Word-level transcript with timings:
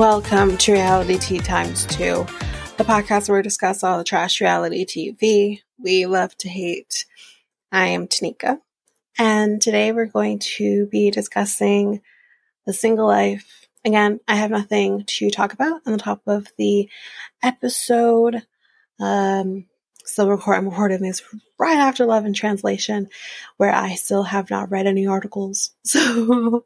Welcome 0.00 0.56
to 0.56 0.72
Reality 0.72 1.18
Tea 1.18 1.40
Times 1.40 1.84
2, 1.84 2.24
the 2.78 2.84
podcast 2.84 3.28
where 3.28 3.36
we 3.36 3.42
discuss 3.42 3.84
all 3.84 3.98
the 3.98 4.02
trash 4.02 4.40
reality 4.40 4.86
TV 4.86 5.60
we 5.78 6.06
love 6.06 6.34
to 6.38 6.48
hate. 6.48 7.04
I 7.70 7.88
am 7.88 8.08
Tanika, 8.08 8.60
and 9.18 9.60
today 9.60 9.92
we're 9.92 10.06
going 10.06 10.38
to 10.56 10.86
be 10.86 11.10
discussing 11.10 12.00
The 12.64 12.72
Single 12.72 13.08
Life. 13.08 13.68
Again, 13.84 14.20
I 14.26 14.36
have 14.36 14.50
nothing 14.50 15.04
to 15.04 15.28
talk 15.28 15.52
about 15.52 15.82
on 15.84 15.92
the 15.92 15.98
top 15.98 16.22
of 16.26 16.46
the 16.56 16.88
episode. 17.42 18.42
Um, 18.98 19.66
still 20.06 20.30
record, 20.30 20.54
I'm 20.54 20.70
recording 20.70 21.02
this 21.02 21.22
right 21.58 21.76
after 21.76 22.06
Love 22.06 22.24
and 22.24 22.34
Translation, 22.34 23.10
where 23.58 23.74
I 23.74 23.96
still 23.96 24.22
have 24.22 24.48
not 24.48 24.70
read 24.70 24.86
any 24.86 25.06
articles. 25.06 25.72
So 25.84 26.64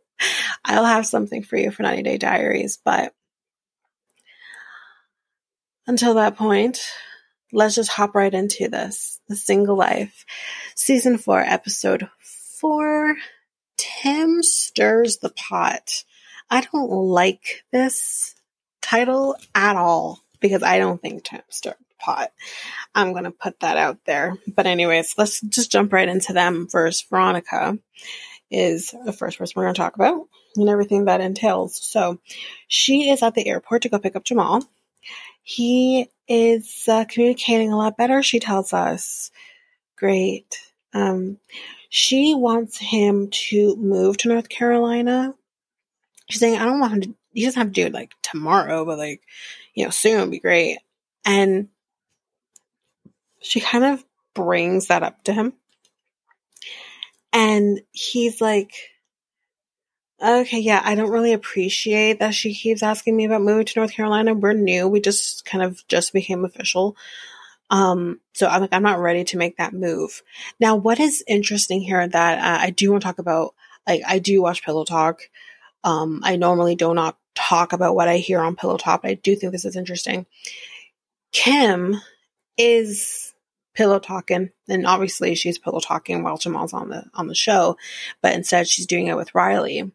I'll 0.64 0.84
have 0.84 1.08
something 1.08 1.42
for 1.42 1.56
you 1.56 1.72
for 1.72 1.82
90 1.82 2.04
Day 2.04 2.18
Diaries, 2.18 2.78
but 2.84 3.12
until 5.86 6.14
that 6.14 6.36
point, 6.36 6.80
let's 7.52 7.74
just 7.74 7.90
hop 7.90 8.14
right 8.14 8.32
into 8.32 8.68
this. 8.68 9.20
The 9.28 9.36
Single 9.36 9.76
Life, 9.76 10.24
Season 10.74 11.18
4, 11.18 11.40
Episode 11.40 12.08
4. 12.60 13.16
Tim 13.76 14.42
stirs 14.42 15.18
the 15.18 15.30
pot. 15.30 16.04
I 16.50 16.60
don't 16.60 16.90
like 16.90 17.64
this 17.72 18.34
title 18.82 19.36
at 19.54 19.76
all 19.76 20.20
because 20.40 20.62
I 20.62 20.78
don't 20.78 21.00
think 21.00 21.24
Tim 21.24 21.42
stirred 21.48 21.76
the 21.78 21.94
pot. 21.98 22.32
I'm 22.94 23.12
going 23.12 23.24
to 23.24 23.30
put 23.30 23.60
that 23.60 23.76
out 23.76 23.98
there. 24.04 24.36
But, 24.46 24.66
anyways, 24.66 25.14
let's 25.16 25.40
just 25.40 25.72
jump 25.72 25.92
right 25.92 26.08
into 26.08 26.32
them 26.32 26.68
first. 26.68 27.08
Veronica 27.08 27.78
is 28.50 28.94
the 29.04 29.12
first 29.12 29.38
person 29.38 29.54
we're 29.56 29.64
going 29.64 29.74
to 29.74 29.80
talk 29.80 29.96
about 29.96 30.28
and 30.56 30.68
everything 30.68 31.06
that 31.06 31.20
entails. 31.20 31.82
So, 31.82 32.20
she 32.68 33.10
is 33.10 33.22
at 33.22 33.34
the 33.34 33.46
airport 33.46 33.82
to 33.82 33.88
go 33.88 33.98
pick 33.98 34.16
up 34.16 34.24
Jamal. 34.24 34.62
He 35.44 36.08
is 36.26 36.84
uh, 36.88 37.04
communicating 37.04 37.70
a 37.70 37.76
lot 37.76 37.98
better, 37.98 38.22
she 38.22 38.40
tells 38.40 38.72
us. 38.72 39.30
Great. 39.96 40.58
Um, 40.94 41.38
she 41.90 42.34
wants 42.34 42.78
him 42.78 43.28
to 43.30 43.76
move 43.76 44.16
to 44.18 44.28
North 44.28 44.48
Carolina. 44.48 45.34
She's 46.30 46.40
saying, 46.40 46.58
I 46.58 46.64
don't 46.64 46.80
want 46.80 46.94
him 46.94 47.00
to, 47.02 47.14
he 47.34 47.44
doesn't 47.44 47.60
have 47.60 47.68
to 47.68 47.72
do 47.72 47.86
it 47.86 47.92
like 47.92 48.12
tomorrow, 48.22 48.86
but 48.86 48.96
like, 48.96 49.20
you 49.74 49.84
know, 49.84 49.90
soon 49.90 50.18
would 50.20 50.30
be 50.30 50.40
great. 50.40 50.78
And 51.26 51.68
she 53.40 53.60
kind 53.60 53.84
of 53.84 54.02
brings 54.34 54.86
that 54.86 55.02
up 55.02 55.24
to 55.24 55.34
him. 55.34 55.52
And 57.34 57.82
he's 57.92 58.40
like, 58.40 58.72
okay, 60.24 60.58
yeah, 60.58 60.80
I 60.84 60.94
don't 60.94 61.10
really 61.10 61.32
appreciate 61.32 62.20
that 62.20 62.34
she 62.34 62.54
keeps 62.54 62.82
asking 62.82 63.16
me 63.16 63.26
about 63.26 63.42
moving 63.42 63.66
to 63.66 63.78
North 63.78 63.92
Carolina. 63.92 64.34
We're 64.34 64.52
new. 64.52 64.88
We 64.88 65.00
just 65.00 65.44
kind 65.44 65.62
of 65.62 65.86
just 65.88 66.12
became 66.12 66.44
official. 66.44 66.96
Um, 67.70 68.20
so 68.32 68.46
I'm 68.46 68.60
like, 68.60 68.72
I'm 68.72 68.82
not 68.82 68.98
ready 68.98 69.24
to 69.24 69.38
make 69.38 69.56
that 69.56 69.72
move. 69.72 70.22
Now, 70.60 70.76
what 70.76 71.00
is 71.00 71.24
interesting 71.26 71.80
here 71.80 72.06
that 72.06 72.38
uh, 72.38 72.64
I 72.64 72.70
do 72.70 72.90
want 72.90 73.02
to 73.02 73.06
talk 73.06 73.18
about, 73.18 73.54
like, 73.86 74.02
I 74.06 74.18
do 74.18 74.42
watch 74.42 74.64
Pillow 74.64 74.84
Talk. 74.84 75.22
Um, 75.82 76.20
I 76.22 76.36
normally 76.36 76.76
do 76.76 76.94
not 76.94 77.18
talk 77.34 77.72
about 77.72 77.94
what 77.94 78.08
I 78.08 78.18
hear 78.18 78.40
on 78.40 78.56
Pillow 78.56 78.76
Talk, 78.76 79.02
but 79.02 79.10
I 79.10 79.14
do 79.14 79.36
think 79.36 79.52
this 79.52 79.64
is 79.64 79.76
interesting. 79.76 80.26
Kim 81.32 82.00
is 82.56 83.34
pillow 83.74 83.98
talking 83.98 84.50
and 84.68 84.86
obviously 84.86 85.34
she's 85.34 85.58
pillow 85.58 85.80
talking 85.80 86.22
while 86.22 86.38
Jamal's 86.38 86.72
on 86.72 86.88
the 86.90 87.04
on 87.12 87.26
the 87.26 87.34
show 87.34 87.76
but 88.22 88.32
instead 88.32 88.68
she's 88.68 88.86
doing 88.86 89.08
it 89.08 89.16
with 89.16 89.34
Riley 89.34 89.90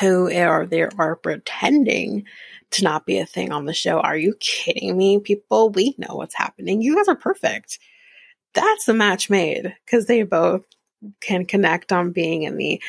who 0.00 0.30
are 0.30 0.66
there 0.66 0.90
are 0.98 1.16
pretending 1.16 2.24
to 2.72 2.84
not 2.84 3.06
be 3.06 3.18
a 3.18 3.26
thing 3.26 3.52
on 3.52 3.64
the 3.64 3.74
show. 3.74 4.00
Are 4.00 4.16
you 4.16 4.34
kidding 4.40 4.96
me, 4.96 5.20
people? 5.20 5.70
We 5.70 5.94
know 5.98 6.16
what's 6.16 6.34
happening. 6.34 6.82
You 6.82 6.96
guys 6.96 7.08
are 7.08 7.16
perfect. 7.16 7.78
That's 8.54 8.88
a 8.88 8.94
match 8.94 9.30
made 9.30 9.74
because 9.84 10.06
they 10.06 10.22
both 10.22 10.64
can 11.20 11.44
connect 11.44 11.92
on 11.92 12.12
being 12.12 12.42
in 12.42 12.56
the 12.56 12.82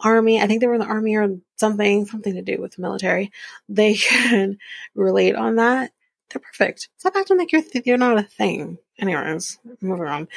army. 0.00 0.40
I 0.40 0.46
think 0.46 0.60
they 0.60 0.66
were 0.66 0.74
in 0.74 0.80
the 0.80 0.86
army 0.86 1.16
or 1.16 1.36
something, 1.56 2.06
something 2.06 2.34
to 2.34 2.42
do 2.42 2.60
with 2.60 2.76
the 2.76 2.82
military. 2.82 3.32
They 3.68 3.94
can 3.96 4.58
relate 4.94 5.34
on 5.34 5.56
that. 5.56 5.92
They're 6.30 6.40
perfect. 6.40 6.88
Stop 6.98 7.16
acting 7.16 7.38
like 7.38 7.52
you're 7.52 7.62
th- 7.62 7.86
you're 7.86 7.96
not 7.96 8.18
a 8.18 8.22
thing. 8.22 8.78
Anyways, 8.98 9.58
moving 9.80 10.06
on. 10.06 10.28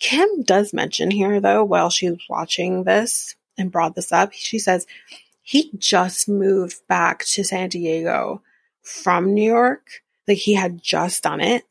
Kim 0.00 0.42
does 0.42 0.72
mention 0.72 1.10
here 1.10 1.40
though, 1.40 1.64
while 1.64 1.88
she's 1.88 2.16
watching 2.28 2.84
this 2.84 3.36
and 3.56 3.72
brought 3.72 3.94
this 3.94 4.12
up, 4.12 4.32
she 4.32 4.58
says 4.58 4.86
he 5.46 5.70
just 5.78 6.28
moved 6.28 6.84
back 6.88 7.24
to 7.24 7.44
San 7.44 7.68
Diego 7.68 8.42
from 8.82 9.32
New 9.32 9.48
York. 9.48 10.02
Like 10.26 10.38
he 10.38 10.54
had 10.54 10.82
just 10.82 11.22
done 11.22 11.40
it. 11.40 11.62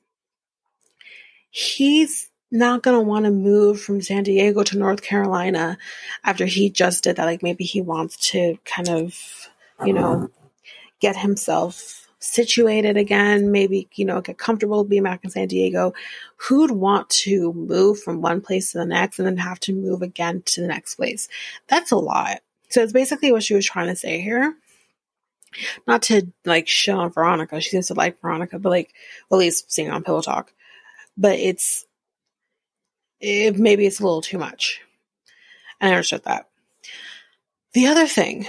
He's 1.50 2.30
not 2.50 2.84
going 2.84 2.98
to 2.98 3.06
want 3.06 3.26
to 3.26 3.32
move 3.32 3.82
from 3.82 4.02
San 4.02 4.24
Diego 4.24 4.64
to 4.64 4.78
North 4.78 5.02
Carolina 5.02 5.78
after 6.24 6.46
he 6.46 6.70
just 6.70 7.04
did 7.04 7.18
that. 7.18 7.26
Like 7.26 7.44
maybe 7.44 7.66
he 7.66 7.82
wants 7.82 8.32
to 8.32 8.58
kind 8.64 8.88
of, 8.88 9.50
you 9.86 9.92
know, 9.92 10.30
get 11.02 11.18
himself 11.18 12.08
situated 12.20 12.96
again, 12.96 13.52
maybe, 13.52 13.90
you 13.96 14.06
know, 14.06 14.22
get 14.22 14.38
comfortable 14.38 14.86
being 14.86 15.04
back 15.04 15.26
in 15.26 15.30
San 15.30 15.50
Diego. 15.50 15.94
Who'd 16.38 16.72
want 16.72 17.10
to 17.10 17.52
move 17.52 18.00
from 18.00 18.22
one 18.22 18.40
place 18.40 18.72
to 18.72 18.78
the 18.78 18.86
next 18.86 19.20
and 19.20 19.28
then 19.28 19.36
have 19.36 19.60
to 19.62 19.76
move 19.76 20.02
again 20.02 20.44
to 20.46 20.62
the 20.62 20.68
next 20.68 20.96
place? 20.96 21.28
That's 21.68 21.92
a 21.92 21.98
lot. 21.98 22.40
So 22.70 22.82
it's 22.82 22.94
basically 22.94 23.32
what 23.32 23.44
she 23.44 23.54
was 23.54 23.66
trying 23.66 23.88
to 23.88 23.96
say 23.96 24.20
here. 24.22 24.56
Not 25.88 26.04
to 26.04 26.32
like 26.44 26.68
show 26.68 26.98
on 26.98 27.12
Veronica. 27.12 27.62
She 27.62 27.70
seems 27.70 27.88
to 27.88 27.94
like 27.94 28.20
Veronica, 28.22 28.60
but 28.60 28.70
like, 28.70 28.94
well, 29.30 29.40
at 29.40 29.46
least 29.46 29.72
seeing 29.72 29.90
on 29.90 30.04
Pillow 30.04 30.22
Talk. 30.22 30.52
But 31.18 31.40
it's, 31.40 31.86
it, 33.22 33.58
maybe 33.58 33.86
it's 33.86 34.00
a 34.00 34.04
little 34.04 34.22
too 34.22 34.38
much. 34.38 34.82
And 35.80 35.92
I 35.92 35.94
understood 35.96 36.24
that. 36.26 36.50
The 37.74 37.88
other 37.88 38.08
thing 38.08 38.48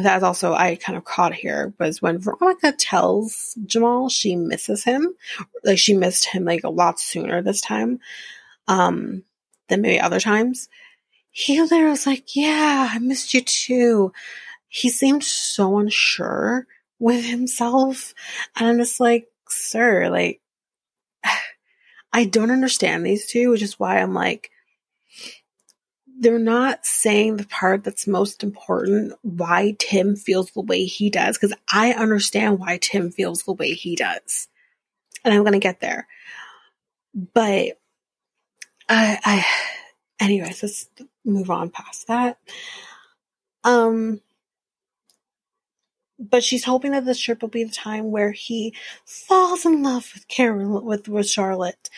that 0.00 0.22
also 0.22 0.52
I 0.52 0.76
kind 0.76 0.96
of 0.96 1.04
caught 1.04 1.34
here 1.34 1.72
was 1.78 2.02
when 2.02 2.18
Veronica 2.18 2.72
tells 2.72 3.56
Jamal 3.64 4.08
she 4.08 4.36
misses 4.36 4.84
him, 4.84 5.14
like 5.64 5.78
she 5.78 5.94
missed 5.94 6.26
him 6.26 6.44
like 6.44 6.64
a 6.64 6.70
lot 6.70 7.00
sooner 7.00 7.42
this 7.42 7.60
time, 7.60 8.00
um, 8.68 9.24
than 9.68 9.82
maybe 9.82 10.00
other 10.00 10.20
times 10.20 10.68
he 11.38 11.62
there 11.66 11.90
was 11.90 12.06
like, 12.06 12.34
Yeah, 12.34 12.88
I 12.90 12.98
missed 12.98 13.34
you 13.34 13.42
too. 13.42 14.10
He 14.68 14.88
seemed 14.88 15.22
so 15.22 15.78
unsure 15.78 16.66
with 16.98 17.26
himself. 17.26 18.14
And 18.56 18.66
I'm 18.66 18.78
just 18.78 19.00
like, 19.00 19.26
Sir, 19.46 20.08
like, 20.08 20.40
I 22.12 22.24
don't 22.24 22.50
understand 22.50 23.04
these 23.04 23.26
two, 23.26 23.50
which 23.50 23.60
is 23.60 23.78
why 23.78 23.98
I'm 23.98 24.14
like, 24.14 24.50
they're 26.18 26.38
not 26.38 26.86
saying 26.86 27.36
the 27.36 27.46
part 27.46 27.84
that's 27.84 28.06
most 28.06 28.42
important 28.42 29.12
why 29.20 29.76
Tim 29.78 30.16
feels 30.16 30.50
the 30.52 30.62
way 30.62 30.86
he 30.86 31.10
does 31.10 31.36
because 31.36 31.54
I 31.70 31.92
understand 31.92 32.58
why 32.60 32.78
Tim 32.78 33.10
feels 33.10 33.42
the 33.42 33.52
way 33.52 33.74
he 33.74 33.94
does. 33.94 34.48
And 35.22 35.34
I'm 35.34 35.42
going 35.42 35.52
to 35.52 35.58
get 35.58 35.80
there. 35.80 36.08
But 37.14 37.78
I 38.88 39.18
I 39.22 39.46
anyways, 40.24 40.62
let's 40.62 40.88
move 41.26 41.50
on 41.50 41.70
past 41.70 42.06
that. 42.08 42.38
Um, 43.64 44.20
but 46.18 46.42
she's 46.42 46.64
hoping 46.64 46.92
that 46.92 47.04
this 47.04 47.20
trip 47.20 47.42
will 47.42 47.48
be 47.48 47.64
the 47.64 47.72
time 47.72 48.10
where 48.10 48.32
he 48.32 48.74
falls 49.04 49.66
in 49.66 49.82
love 49.82 50.10
with 50.14 50.28
Carol 50.28 50.82
with, 50.82 51.08
with 51.08 51.28
Charlotte. 51.28 51.90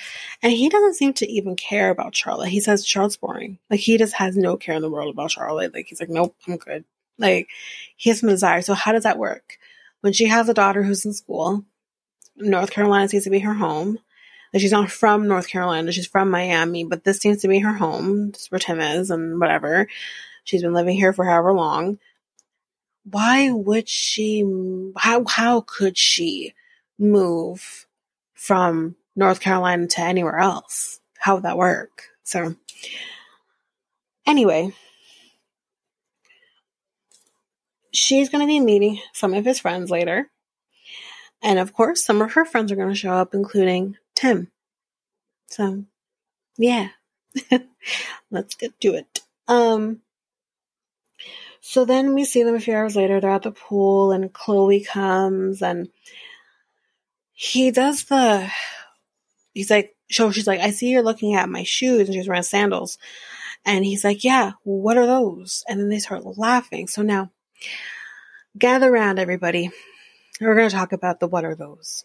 And 0.42 0.52
he 0.52 0.68
doesn't 0.68 0.94
seem 0.94 1.12
to 1.14 1.30
even 1.30 1.54
care 1.56 1.90
about 1.90 2.16
Charlotte. 2.16 2.48
He 2.48 2.60
says 2.60 2.86
Charlotte's 2.86 3.16
boring. 3.16 3.58
Like 3.70 3.80
he 3.80 3.96
just 3.96 4.14
has 4.14 4.36
no 4.36 4.56
care 4.56 4.74
in 4.74 4.82
the 4.82 4.90
world 4.90 5.12
about 5.12 5.30
Charlotte. 5.30 5.72
Like 5.72 5.86
he's 5.86 6.00
like, 6.00 6.10
Nope, 6.10 6.34
I'm 6.46 6.56
good. 6.56 6.84
Like 7.16 7.48
he 7.96 8.10
has 8.10 8.20
some 8.20 8.28
desire. 8.28 8.62
So 8.62 8.74
how 8.74 8.92
does 8.92 9.04
that 9.04 9.18
work? 9.18 9.58
When 10.00 10.12
she 10.12 10.26
has 10.26 10.48
a 10.48 10.54
daughter 10.54 10.82
who's 10.82 11.04
in 11.04 11.12
school, 11.12 11.64
North 12.36 12.70
Carolina 12.70 13.08
seems 13.08 13.24
to 13.24 13.30
be 13.30 13.40
her 13.40 13.54
home. 13.54 13.98
Like 14.52 14.60
she's 14.60 14.72
not 14.72 14.90
from 14.90 15.28
North 15.28 15.48
Carolina, 15.48 15.92
she's 15.92 16.06
from 16.06 16.30
Miami, 16.30 16.84
but 16.84 17.04
this 17.04 17.18
seems 17.18 17.42
to 17.42 17.48
be 17.48 17.58
her 17.58 17.74
home. 17.74 18.30
This 18.30 18.42
is 18.42 18.50
where 18.50 18.58
Tim 18.58 18.80
is 18.80 19.10
and 19.10 19.40
whatever. 19.40 19.86
She's 20.44 20.62
been 20.62 20.72
living 20.72 20.96
here 20.96 21.12
for 21.12 21.24
however 21.24 21.52
long. 21.52 21.98
Why 23.04 23.50
would 23.50 23.88
she 23.88 24.44
how 24.96 25.24
how 25.26 25.62
could 25.62 25.98
she 25.98 26.54
move 26.98 27.86
from 28.34 28.96
North 29.14 29.40
Carolina 29.40 29.86
to 29.86 30.00
anywhere 30.00 30.38
else? 30.38 31.00
How 31.18 31.34
would 31.34 31.44
that 31.44 31.58
work? 31.58 32.04
So 32.22 32.54
anyway, 34.26 34.72
she's 37.92 38.28
going 38.28 38.42
to 38.42 38.46
be 38.46 38.60
meeting 38.60 39.00
some 39.12 39.34
of 39.34 39.44
his 39.44 39.58
friends 39.58 39.90
later. 39.90 40.30
And 41.42 41.58
of 41.58 41.72
course, 41.72 42.04
some 42.04 42.20
of 42.20 42.32
her 42.32 42.44
friends 42.44 42.72
are 42.72 42.76
going 42.76 42.88
to 42.88 42.94
show 42.94 43.12
up, 43.12 43.34
including 43.34 43.96
Tim. 44.18 44.50
So, 45.48 45.84
yeah, 46.58 46.88
let's 48.30 48.56
get 48.56 48.78
to 48.80 48.94
it. 48.94 49.20
Um, 49.46 50.02
So 51.60 51.84
then 51.84 52.14
we 52.14 52.24
see 52.24 52.42
them 52.42 52.54
a 52.56 52.60
few 52.60 52.74
hours 52.74 52.96
later. 52.96 53.20
They're 53.20 53.30
at 53.30 53.42
the 53.42 53.52
pool, 53.52 54.10
and 54.12 54.32
Chloe 54.32 54.80
comes 54.82 55.62
and 55.62 55.88
he 57.32 57.70
does 57.70 58.04
the. 58.04 58.50
He's 59.54 59.70
like, 59.70 59.94
so 60.10 60.30
she's 60.30 60.46
like, 60.46 60.60
I 60.60 60.70
see 60.70 60.90
you're 60.90 61.02
looking 61.02 61.34
at 61.34 61.48
my 61.48 61.64
shoes, 61.64 62.08
and 62.08 62.14
she's 62.14 62.28
wearing 62.28 62.42
sandals. 62.42 62.98
And 63.64 63.84
he's 63.84 64.04
like, 64.04 64.24
Yeah, 64.24 64.52
what 64.64 64.96
are 64.96 65.06
those? 65.06 65.64
And 65.68 65.78
then 65.80 65.90
they 65.90 65.98
start 66.00 66.24
laughing. 66.38 66.88
So 66.88 67.02
now, 67.02 67.30
gather 68.58 68.92
around, 68.92 69.18
everybody. 69.18 69.70
We're 70.40 70.56
going 70.56 70.70
to 70.70 70.76
talk 70.76 70.92
about 70.92 71.20
the 71.20 71.28
what 71.28 71.44
are 71.44 71.56
those. 71.56 72.04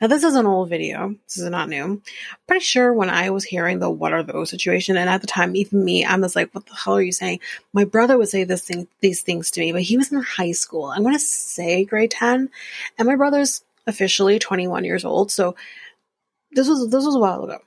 Now, 0.00 0.06
this 0.06 0.24
is 0.24 0.34
an 0.34 0.46
old 0.46 0.68
video. 0.68 1.14
This 1.26 1.38
is 1.38 1.50
not 1.50 1.68
new. 1.68 2.02
Pretty 2.46 2.64
sure 2.64 2.92
when 2.92 3.10
I 3.10 3.30
was 3.30 3.44
hearing 3.44 3.78
the 3.78 3.90
what 3.90 4.12
are 4.12 4.22
those 4.22 4.50
situation, 4.50 4.96
and 4.96 5.08
at 5.08 5.20
the 5.20 5.26
time, 5.26 5.56
even 5.56 5.84
me, 5.84 6.04
I 6.04 6.16
was 6.16 6.36
like, 6.36 6.54
what 6.54 6.66
the 6.66 6.74
hell 6.74 6.96
are 6.96 7.02
you 7.02 7.12
saying? 7.12 7.40
My 7.72 7.84
brother 7.84 8.16
would 8.16 8.28
say 8.28 8.44
this 8.44 8.66
thing, 8.66 8.88
these 9.00 9.22
things 9.22 9.50
to 9.52 9.60
me, 9.60 9.72
but 9.72 9.82
he 9.82 9.96
was 9.96 10.12
in 10.12 10.22
high 10.22 10.52
school. 10.52 10.86
I'm 10.86 11.02
going 11.02 11.14
to 11.14 11.18
say 11.18 11.84
grade 11.84 12.12
10, 12.12 12.50
and 12.98 13.08
my 13.08 13.16
brother's 13.16 13.62
officially 13.86 14.38
21 14.38 14.84
years 14.84 15.04
old. 15.04 15.30
So 15.30 15.56
this 16.52 16.68
was, 16.68 16.88
this 16.88 17.04
was 17.04 17.14
a 17.14 17.20
while 17.20 17.44
ago. 17.44 17.58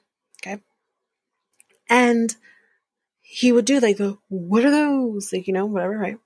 Okay. 0.42 0.62
And 1.90 2.36
he 3.22 3.52
would 3.52 3.66
do 3.66 3.80
like 3.80 3.98
the, 3.98 4.18
what 4.30 4.66
are 4.66 4.72
those? 4.72 5.32
Like, 5.32 5.48
you 5.48 5.54
know, 5.54 5.66
whatever, 5.66 5.98
right? 5.98 6.18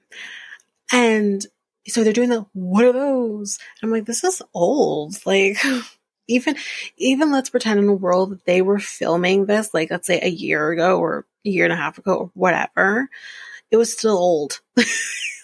And 0.91 1.45
so 1.87 2.03
they're 2.03 2.13
doing 2.13 2.29
the 2.29 2.45
what 2.53 2.85
are 2.85 2.93
those? 2.93 3.59
I'm 3.81 3.91
like 3.91 4.05
this 4.05 4.23
is 4.23 4.41
old. 4.53 5.15
Like 5.25 5.57
even 6.27 6.55
even 6.97 7.31
let's 7.31 7.49
pretend 7.49 7.79
in 7.79 7.89
a 7.89 7.93
world 7.93 8.31
that 8.31 8.45
they 8.45 8.61
were 8.61 8.79
filming 8.79 9.45
this 9.45 9.73
like 9.73 9.91
let's 9.91 10.07
say 10.07 10.19
a 10.21 10.29
year 10.29 10.71
ago 10.71 10.99
or 10.99 11.25
a 11.45 11.49
year 11.49 11.65
and 11.65 11.73
a 11.73 11.77
half 11.77 11.97
ago 11.97 12.15
or 12.15 12.31
whatever 12.33 13.09
it 13.71 13.77
was 13.77 13.91
still 13.93 14.17
old. 14.17 14.59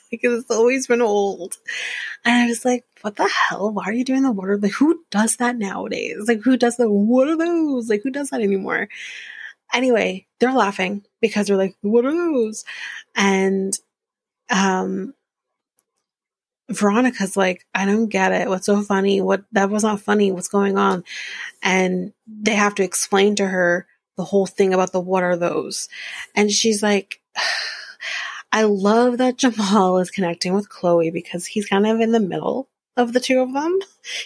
Like 0.10 0.22
it's 0.24 0.50
always 0.50 0.88
been 0.88 1.02
old. 1.02 1.58
And 2.24 2.44
i 2.44 2.48
was 2.48 2.64
like 2.64 2.86
what 3.02 3.18
the 3.18 3.28
hell? 3.28 3.74
Why 3.74 3.84
are 3.86 3.94
you 3.94 4.06
doing 4.06 4.24
the 4.24 4.32
what 4.32 4.48
are 4.48 4.58
like 4.58 4.72
who 4.72 5.04
does 5.12 5.36
that 5.36 5.58
nowadays? 5.58 6.30
Like 6.30 6.42
who 6.42 6.56
does 6.56 6.78
the 6.78 6.90
what 6.90 7.28
are 7.28 7.36
those? 7.36 7.90
Like 7.90 8.04
who 8.04 8.10
does 8.10 8.30
that 8.30 8.40
anymore? 8.40 8.88
Anyway 9.74 10.26
they're 10.40 10.54
laughing 10.54 11.04
because 11.20 11.48
they're 11.48 11.58
like 11.58 11.76
what 11.82 12.06
are 12.06 12.16
those? 12.16 12.64
And 13.16 13.78
um 14.50 15.14
Veronica's 16.70 17.38
like, 17.38 17.66
I 17.74 17.86
don't 17.86 18.08
get 18.08 18.32
it. 18.32 18.50
What's 18.50 18.66
so 18.66 18.82
funny? 18.82 19.22
What 19.22 19.44
that 19.54 19.70
was 19.70 19.84
not 19.84 20.02
funny. 20.02 20.32
What's 20.32 20.50
going 20.50 20.78
on? 20.78 21.04
And 21.64 22.14
they 22.28 22.56
have 22.56 22.76
to 22.76 22.84
explain 22.84 23.36
to 23.36 23.48
her 23.48 23.88
the 24.18 24.26
whole 24.26 24.46
thing 24.46 24.74
about 24.74 24.92
the 24.92 25.00
what 25.00 25.24
are 25.24 25.38
those? 25.38 25.88
And 26.36 26.52
she's 26.52 26.84
like, 26.84 27.22
I 28.52 28.64
love 28.64 29.18
that 29.20 29.38
Jamal 29.38 30.00
is 30.00 30.10
connecting 30.10 30.54
with 30.54 30.70
Chloe 30.70 31.12
because 31.12 31.46
he's 31.46 31.68
kind 31.68 31.86
of 31.86 32.00
in 32.00 32.12
the 32.12 32.20
middle 32.20 32.70
of 32.96 33.14
the 33.14 33.20
two 33.20 33.40
of 33.40 33.54
them. 33.54 33.78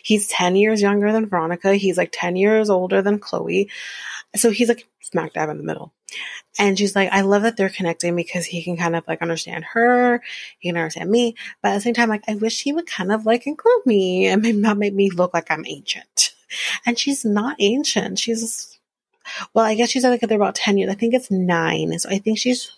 He's 0.04 0.28
10 0.28 0.56
years 0.56 0.82
younger 0.82 1.12
than 1.12 1.28
Veronica. 1.28 1.74
He's 1.74 1.98
like 1.98 2.10
10 2.12 2.36
years 2.38 2.70
older 2.70 3.02
than 3.02 3.20
Chloe. 3.20 3.70
So 4.36 4.50
he's 4.50 4.70
like 4.70 4.88
smack 5.02 5.34
dab 5.34 5.50
in 5.50 5.58
the 5.58 5.64
middle. 5.64 5.94
And 6.60 6.78
she's 6.78 6.96
like, 6.96 7.10
I 7.12 7.22
love 7.22 7.44
that 7.44 7.58
they're 7.58 7.70
connecting 7.70 8.16
because 8.16 8.46
he 8.46 8.64
can 8.64 8.78
kind 8.78 8.96
of 8.96 9.08
like 9.08 9.22
understand 9.22 9.64
her, 9.74 10.22
he 10.60 10.70
can 10.70 10.78
understand 10.78 11.10
me, 11.10 11.36
but 11.62 11.70
at 11.70 11.76
the 11.76 11.82
same 11.82 11.94
time, 11.94 12.10
like, 12.10 12.24
I 12.28 12.36
wish 12.36 12.62
he 12.62 12.74
would 12.74 12.88
kind 12.88 13.12
of 13.12 13.26
like 13.26 13.48
include 13.48 13.86
me 13.86 14.28
and 14.28 14.42
maybe 14.42 14.58
not 14.58 14.78
make 14.78 14.94
me 14.94 15.10
look 15.10 15.34
like 15.34 15.50
I'm 15.50 15.66
ancient. 15.66 16.34
And 16.86 17.00
she's 17.00 17.24
not 17.24 17.56
ancient. 17.60 18.20
She's, 18.20 18.78
well, 19.54 19.64
I 19.64 19.76
guess 19.76 19.90
she's 19.90 20.04
like 20.04 20.20
they're 20.20 20.36
about 20.36 20.56
10 20.56 20.78
years. 20.78 20.92
I 20.92 20.96
think 20.96 21.14
it's 21.14 21.32
nine. 21.32 21.98
So 21.98 22.10
I 22.10 22.18
think 22.18 22.38
she's, 22.38 22.72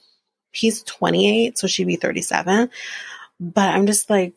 he's 0.51 0.83
28, 0.83 1.57
so 1.57 1.65
she'd 1.65 1.87
be 1.87 1.95
37. 1.95 2.69
But 3.39 3.69
I'm 3.69 3.87
just 3.87 4.11
like, 4.11 4.33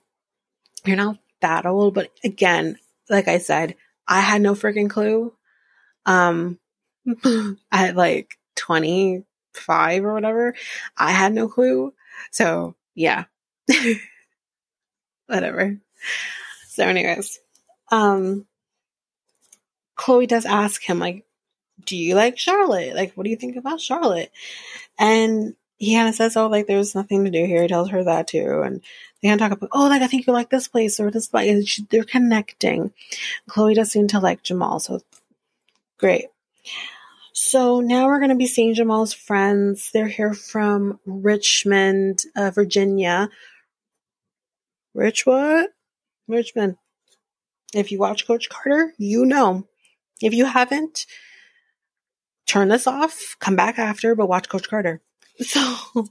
you're 0.86 0.96
not 0.96 1.18
that 1.40 1.66
old. 1.66 1.92
But 1.92 2.10
again, 2.24 2.78
like 3.10 3.28
I 3.28 3.38
said, 3.38 3.76
I 4.08 4.20
had 4.20 4.40
no 4.40 4.54
freaking 4.54 4.88
clue. 4.88 5.34
Um, 6.06 6.58
at 7.73 7.97
like 7.97 8.38
25 8.56 10.05
or 10.05 10.14
whatever. 10.14 10.55
I 10.97 11.12
had 11.12 11.32
no 11.32 11.49
clue. 11.49 11.94
So, 12.31 12.75
yeah. 12.94 13.25
whatever. 15.26 15.79
So, 16.69 16.85
anyways, 16.85 17.41
um, 17.91 18.47
Chloe 19.94 20.26
does 20.26 20.47
ask 20.47 20.82
him, 20.82 20.99
like, 20.99 21.25
do 21.85 21.97
you 21.97 22.14
like 22.14 22.38
Charlotte? 22.38 22.94
Like, 22.94 23.12
what 23.14 23.25
do 23.25 23.31
you 23.31 23.37
think 23.37 23.56
about 23.56 23.81
Charlotte? 23.81 24.31
And 24.99 25.55
he 25.79 25.94
kind 25.94 26.09
of 26.09 26.14
says, 26.14 26.37
oh, 26.37 26.49
like, 26.49 26.67
there's 26.67 26.94
nothing 26.94 27.25
to 27.25 27.31
do 27.31 27.44
here. 27.44 27.62
He 27.62 27.69
tells 27.69 27.91
her 27.91 28.05
that 28.05 28.29
too. 28.29 28.62
And 28.64 28.81
they 29.20 29.29
kind 29.29 29.41
of 29.41 29.49
talk 29.49 29.59
about, 29.59 29.70
oh, 29.73 29.88
like, 29.88 30.02
I 30.02 30.06
think 30.06 30.26
you 30.26 30.32
like 30.32 30.50
this 30.50 30.69
place 30.69 30.99
or 31.00 31.11
this 31.11 31.29
place. 31.29 31.81
They're 31.91 32.05
connecting. 32.05 32.93
Chloe 33.49 33.75
does 33.75 33.91
seem 33.91 34.09
to 34.09 34.20
like 34.20 34.43
Jamal. 34.43 34.81
So, 34.81 35.00
great. 35.99 36.26
So 37.38 37.81
now 37.83 38.06
we're 38.06 38.19
going 38.19 38.31
to 38.31 38.35
be 38.35 38.47
seeing 38.47 38.73
Jamal's 38.73 39.12
friends. 39.12 39.91
They're 39.93 40.09
here 40.09 40.33
from 40.33 40.99
Richmond, 41.05 42.23
uh, 42.35 42.50
Virginia. 42.50 43.29
Rich 44.94 45.27
what? 45.27 45.69
Richmond. 46.27 46.79
If 47.75 47.93
you 47.93 47.99
watch 47.99 48.27
Coach 48.27 48.49
Carter, 48.49 48.94
you 48.97 49.27
know. 49.27 49.69
If 50.23 50.33
you 50.33 50.47
haven't, 50.47 51.05
turn 52.47 52.69
this 52.69 52.87
off, 52.87 53.37
come 53.38 53.55
back 53.55 53.79
after, 53.79 54.15
but 54.15 54.31
watch 54.31 54.49
Coach 54.49 54.69
Carter. 54.69 55.03
So 55.44 56.09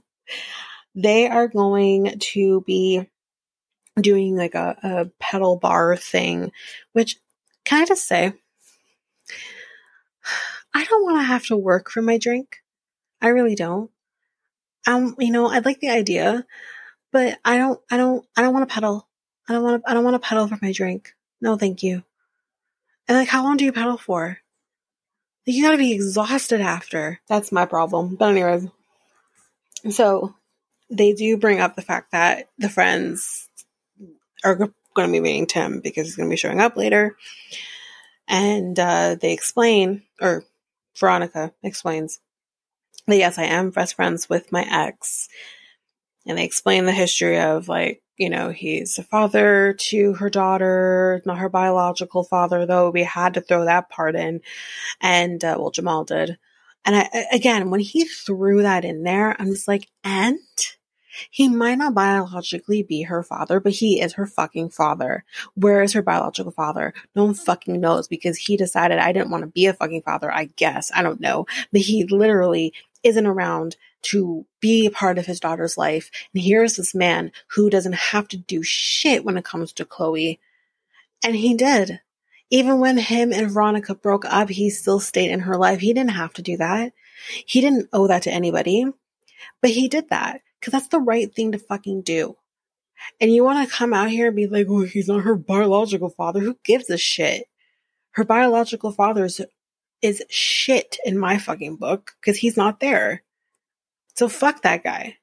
they 0.94 1.26
are 1.26 1.48
going 1.48 2.20
to 2.20 2.60
be 2.60 3.04
doing 4.00 4.36
like 4.36 4.54
a, 4.54 4.76
a 4.80 5.10
pedal 5.18 5.56
bar 5.56 5.96
thing, 5.96 6.52
which 6.92 7.16
can 7.64 7.82
I 7.82 7.84
just 7.84 8.06
say, 8.06 8.32
I 10.76 10.84
don't 10.84 11.04
want 11.04 11.16
to 11.20 11.22
have 11.22 11.46
to 11.46 11.56
work 11.56 11.90
for 11.90 12.02
my 12.02 12.18
drink. 12.18 12.58
I 13.22 13.28
really 13.28 13.54
don't. 13.54 13.90
Um, 14.86 15.16
you 15.18 15.32
know, 15.32 15.50
I 15.50 15.60
like 15.60 15.80
the 15.80 15.88
idea, 15.88 16.44
but 17.12 17.38
I 17.46 17.56
don't, 17.56 17.80
I 17.90 17.96
don't, 17.96 18.26
I 18.36 18.42
don't 18.42 18.52
want 18.52 18.68
to 18.68 18.74
pedal. 18.74 19.08
I 19.48 19.54
don't 19.54 19.62
want 19.62 19.82
to, 19.82 19.90
I 19.90 19.94
don't 19.94 20.04
want 20.04 20.22
to 20.22 20.28
pedal 20.28 20.46
for 20.48 20.58
my 20.60 20.72
drink. 20.72 21.14
No, 21.40 21.56
thank 21.56 21.82
you. 21.82 22.04
And 23.08 23.16
like, 23.16 23.28
how 23.28 23.42
long 23.42 23.56
do 23.56 23.64
you 23.64 23.72
pedal 23.72 23.96
for? 23.96 24.38
Like, 25.46 25.56
you 25.56 25.64
gotta 25.64 25.78
be 25.78 25.94
exhausted 25.94 26.60
after. 26.60 27.20
That's 27.26 27.50
my 27.50 27.64
problem. 27.64 28.16
But 28.16 28.32
anyways, 28.32 28.68
so 29.88 30.34
they 30.90 31.14
do 31.14 31.38
bring 31.38 31.58
up 31.58 31.74
the 31.74 31.80
fact 31.80 32.12
that 32.12 32.50
the 32.58 32.68
friends 32.68 33.48
are 34.44 34.56
going 34.56 34.72
to 34.94 35.08
be 35.08 35.20
meeting 35.20 35.46
Tim 35.46 35.80
because 35.80 36.06
he's 36.06 36.16
going 36.16 36.28
to 36.28 36.32
be 36.32 36.36
showing 36.36 36.60
up 36.60 36.76
later. 36.76 37.16
And 38.28 38.78
uh, 38.78 39.16
they 39.18 39.32
explain, 39.32 40.02
or 40.20 40.44
Veronica 40.98 41.52
explains 41.62 42.20
that 43.06 43.16
yes, 43.16 43.38
I 43.38 43.44
am 43.44 43.70
best 43.70 43.94
friends 43.94 44.28
with 44.28 44.52
my 44.52 44.66
ex. 44.68 45.28
And 46.26 46.38
they 46.38 46.44
explain 46.44 46.86
the 46.86 46.92
history 46.92 47.38
of 47.38 47.68
like, 47.68 48.02
you 48.16 48.30
know, 48.30 48.50
he's 48.50 48.98
a 48.98 49.02
father 49.02 49.74
to 49.78 50.14
her 50.14 50.30
daughter, 50.30 51.22
not 51.24 51.38
her 51.38 51.48
biological 51.48 52.24
father, 52.24 52.66
though 52.66 52.90
we 52.90 53.02
had 53.02 53.34
to 53.34 53.40
throw 53.40 53.66
that 53.66 53.90
part 53.90 54.16
in. 54.16 54.40
And, 55.00 55.44
uh, 55.44 55.56
well, 55.58 55.70
Jamal 55.70 56.04
did. 56.04 56.38
And 56.84 56.96
I, 56.96 57.26
again, 57.32 57.70
when 57.70 57.80
he 57.80 58.04
threw 58.04 58.62
that 58.62 58.84
in 58.84 59.02
there, 59.02 59.36
I'm 59.38 59.50
just 59.50 59.68
like, 59.68 59.88
and 60.02 60.38
he 61.30 61.48
might 61.48 61.78
not 61.78 61.94
biologically 61.94 62.82
be 62.82 63.02
her 63.02 63.22
father, 63.22 63.60
but 63.60 63.72
he 63.72 64.00
is 64.00 64.14
her 64.14 64.26
fucking 64.26 64.70
father. 64.70 65.24
Where 65.54 65.82
is 65.82 65.92
her 65.92 66.02
biological 66.02 66.52
father? 66.52 66.94
No 67.14 67.24
one 67.24 67.34
fucking 67.34 67.80
knows 67.80 68.08
because 68.08 68.36
he 68.36 68.56
decided 68.56 68.98
I 68.98 69.12
didn't 69.12 69.30
want 69.30 69.42
to 69.42 69.48
be 69.48 69.66
a 69.66 69.74
fucking 69.74 70.02
father, 70.02 70.32
I 70.32 70.46
guess. 70.56 70.90
I 70.94 71.02
don't 71.02 71.20
know. 71.20 71.46
But 71.72 71.82
he 71.82 72.04
literally 72.04 72.72
isn't 73.02 73.26
around 73.26 73.76
to 74.02 74.46
be 74.60 74.86
a 74.86 74.90
part 74.90 75.18
of 75.18 75.26
his 75.26 75.40
daughter's 75.40 75.78
life. 75.78 76.10
And 76.32 76.42
here's 76.42 76.76
this 76.76 76.94
man 76.94 77.32
who 77.48 77.70
doesn't 77.70 77.94
have 77.94 78.28
to 78.28 78.36
do 78.36 78.62
shit 78.62 79.24
when 79.24 79.36
it 79.36 79.44
comes 79.44 79.72
to 79.74 79.84
Chloe. 79.84 80.40
And 81.24 81.34
he 81.34 81.54
did. 81.54 82.00
Even 82.50 82.78
when 82.78 82.96
him 82.96 83.32
and 83.32 83.50
Veronica 83.50 83.94
broke 83.94 84.24
up, 84.24 84.48
he 84.48 84.70
still 84.70 85.00
stayed 85.00 85.30
in 85.30 85.40
her 85.40 85.56
life. 85.56 85.80
He 85.80 85.92
didn't 85.92 86.10
have 86.10 86.32
to 86.34 86.42
do 86.42 86.56
that. 86.58 86.92
He 87.44 87.60
didn't 87.60 87.88
owe 87.92 88.06
that 88.06 88.22
to 88.22 88.30
anybody, 88.30 88.86
but 89.60 89.70
he 89.70 89.88
did 89.88 90.10
that 90.10 90.42
because 90.66 90.80
that's 90.80 90.90
the 90.90 90.98
right 90.98 91.32
thing 91.32 91.52
to 91.52 91.58
fucking 91.58 92.02
do. 92.02 92.36
And 93.20 93.32
you 93.32 93.44
want 93.44 93.68
to 93.68 93.72
come 93.72 93.94
out 93.94 94.10
here 94.10 94.26
and 94.26 94.36
be 94.36 94.48
like, 94.48 94.66
oh, 94.68 94.80
he's 94.80 95.06
not 95.06 95.22
her 95.22 95.36
biological 95.36 96.08
father. 96.08 96.40
Who 96.40 96.58
gives 96.64 96.90
a 96.90 96.98
shit? 96.98 97.44
Her 98.12 98.24
biological 98.24 98.90
father 98.90 99.26
is, 99.26 99.40
is 100.02 100.24
shit 100.28 100.96
in 101.04 101.18
my 101.18 101.38
fucking 101.38 101.76
book 101.76 102.14
because 102.20 102.36
he's 102.38 102.56
not 102.56 102.80
there. 102.80 103.22
So 104.16 104.28
fuck 104.28 104.62
that 104.62 104.82
guy. 104.82 105.18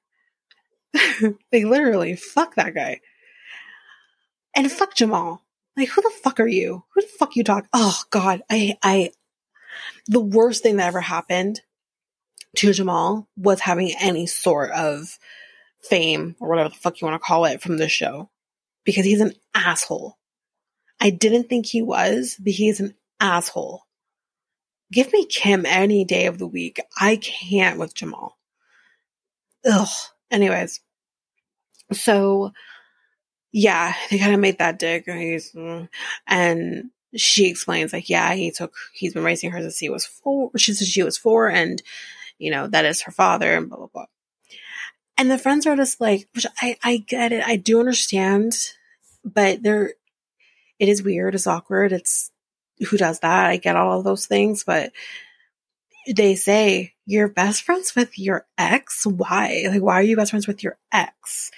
like 0.94 1.66
literally, 1.66 2.16
fuck 2.16 2.56
that 2.56 2.74
guy. 2.74 3.02
And 4.56 4.72
fuck 4.72 4.96
Jamal. 4.96 5.42
Like, 5.76 5.90
who 5.90 6.02
the 6.02 6.12
fuck 6.24 6.40
are 6.40 6.48
you? 6.48 6.86
Who 6.94 7.02
the 7.02 7.08
fuck 7.20 7.36
you 7.36 7.44
talk? 7.44 7.68
Oh 7.74 8.02
God, 8.12 8.44
I, 8.50 8.78
I, 8.82 9.12
the 10.08 10.22
worst 10.22 10.64
thing 10.64 10.78
that 10.78 10.88
ever 10.88 11.02
happened 11.02 11.60
to 12.58 12.74
Jamal 12.74 13.28
was 13.36 13.60
having 13.60 13.94
any 14.00 14.28
sort 14.28 14.72
of 14.72 15.18
fame 15.82 16.36
or 16.40 16.50
whatever 16.50 16.70
the 16.70 16.76
fuck 16.76 17.02
you 17.02 17.08
want 17.08 17.22
to 17.22 17.26
call 17.26 17.46
it 17.46 17.62
from 17.62 17.78
this 17.78 17.92
show 17.92 18.30
because 18.84 19.06
he's 19.06 19.22
an 19.22 19.34
asshole. 19.54 20.18
I 21.00 21.10
didn't 21.10 21.50
think 21.50 21.66
he 21.66 21.82
was, 21.82 22.38
but 22.40 22.54
he's 22.54 22.80
an 22.80 22.96
asshole. 23.20 23.84
Give 24.92 25.12
me 25.12 25.26
Kim 25.26 25.66
any 25.66 26.06
day 26.06 26.28
of 26.28 26.38
the 26.38 26.48
week. 26.48 26.80
I 27.00 27.16
can't 27.16 27.80
with 27.80 27.96
Jamal. 27.96 28.38
Ugh. 29.66 29.88
Anyways, 30.30 30.80
so 31.92 32.52
yeah, 33.52 33.96
they 34.10 34.20
kind 34.20 34.34
of 34.34 34.40
made 34.40 34.60
that 34.60 34.80
dig. 34.80 35.08
And 36.28 36.90
she 37.16 37.48
explains, 37.48 37.94
like, 37.94 38.10
yeah, 38.10 38.34
he 38.34 38.52
took, 38.52 38.74
he's 38.94 39.14
been 39.14 39.24
raising 39.24 39.52
her 39.52 39.62
since 39.62 39.78
he 39.80 39.90
was 39.90 40.06
four. 40.06 40.52
She 40.58 40.74
said 40.74 40.88
she 40.88 41.04
was 41.04 41.18
four, 41.18 41.50
and, 41.50 41.82
you 42.38 42.52
know, 42.52 42.68
that 42.68 42.86
is 42.86 43.02
her 43.02 43.12
father, 43.12 43.56
and 43.56 43.70
blah, 43.70 43.78
blah, 43.78 43.88
blah. 43.94 44.06
And 45.18 45.30
the 45.30 45.38
friends 45.38 45.68
are 45.68 45.76
just 45.76 46.02
like, 46.02 46.28
which 46.34 46.48
I, 46.62 46.78
I 46.84 46.98
get 46.98 47.32
it. 47.32 47.44
I 47.46 47.56
do 47.56 47.80
understand, 47.80 48.56
but 49.24 49.62
they're, 49.62 49.94
it 50.80 50.90
is 50.90 51.04
weird. 51.04 51.36
It's 51.36 51.48
awkward. 51.48 51.92
It's 51.92 52.32
who 52.90 52.98
does 52.98 53.20
that. 53.20 53.50
I 53.50 53.58
get 53.58 53.76
all 53.76 54.00
of 54.00 54.04
those 54.04 54.26
things, 54.26 54.64
but 54.64 54.92
they 56.08 56.36
say 56.36 56.94
you're 57.06 57.30
best 57.30 57.64
friends 57.64 57.96
with 57.96 58.18
your 58.18 58.46
ex. 58.58 59.06
Why? 59.06 59.66
Like, 59.70 59.82
why 59.82 59.94
are 59.96 60.04
you 60.04 60.16
best 60.16 60.32
friends 60.32 60.48
with 60.48 60.64
your 60.64 60.78
ex? 60.92 61.52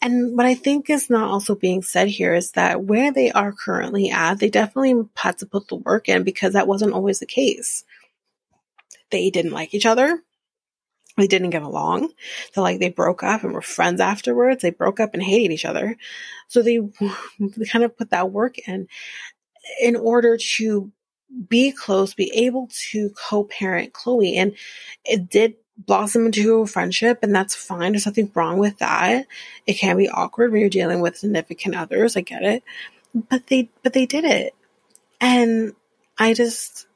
And 0.00 0.36
what 0.36 0.46
I 0.46 0.54
think 0.54 0.90
is 0.90 1.10
not 1.10 1.30
also 1.30 1.54
being 1.54 1.82
said 1.82 2.08
here 2.08 2.34
is 2.34 2.52
that 2.52 2.84
where 2.84 3.12
they 3.12 3.32
are 3.32 3.52
currently 3.52 4.10
at, 4.10 4.38
they 4.38 4.50
definitely 4.50 5.08
had 5.16 5.38
to 5.38 5.46
put 5.46 5.68
the 5.68 5.76
work 5.76 6.08
in 6.08 6.22
because 6.22 6.52
that 6.52 6.68
wasn't 6.68 6.92
always 6.92 7.18
the 7.18 7.26
case. 7.26 7.84
They 9.12 9.30
didn't 9.30 9.52
like 9.52 9.74
each 9.74 9.86
other. 9.86 10.20
They 11.16 11.26
didn't 11.26 11.50
get 11.50 11.62
along. 11.62 12.12
So 12.52 12.62
like 12.62 12.80
they 12.80 12.88
broke 12.88 13.22
up 13.22 13.44
and 13.44 13.52
were 13.52 13.62
friends 13.62 14.00
afterwards. 14.00 14.62
They 14.62 14.70
broke 14.70 14.98
up 14.98 15.14
and 15.14 15.22
hated 15.22 15.52
each 15.52 15.64
other. 15.64 15.96
So 16.48 16.62
they, 16.62 16.78
they 17.38 17.66
kind 17.66 17.84
of 17.84 17.96
put 17.96 18.10
that 18.10 18.32
work 18.32 18.58
in 18.66 18.88
in 19.80 19.94
order 19.94 20.36
to 20.36 20.90
be 21.48 21.72
close, 21.72 22.14
be 22.14 22.30
able 22.34 22.68
to 22.90 23.10
co-parent 23.10 23.92
Chloe. 23.92 24.36
And 24.36 24.54
it 25.04 25.28
did 25.30 25.54
blossom 25.76 26.26
into 26.26 26.60
a 26.60 26.66
friendship 26.66 27.18
and 27.22 27.34
that's 27.34 27.54
fine. 27.54 27.92
There's 27.92 28.06
nothing 28.06 28.30
wrong 28.34 28.58
with 28.58 28.78
that. 28.78 29.26
It 29.66 29.74
can 29.74 29.96
be 29.96 30.08
awkward 30.08 30.50
when 30.50 30.60
you're 30.60 30.70
dealing 30.70 31.00
with 31.00 31.18
significant 31.18 31.76
others. 31.76 32.16
I 32.16 32.22
get 32.22 32.42
it. 32.42 32.62
But 33.14 33.48
they, 33.48 33.70
but 33.82 33.92
they 33.92 34.06
did 34.06 34.24
it. 34.24 34.54
And 35.20 35.74
I 36.18 36.32
just, 36.34 36.86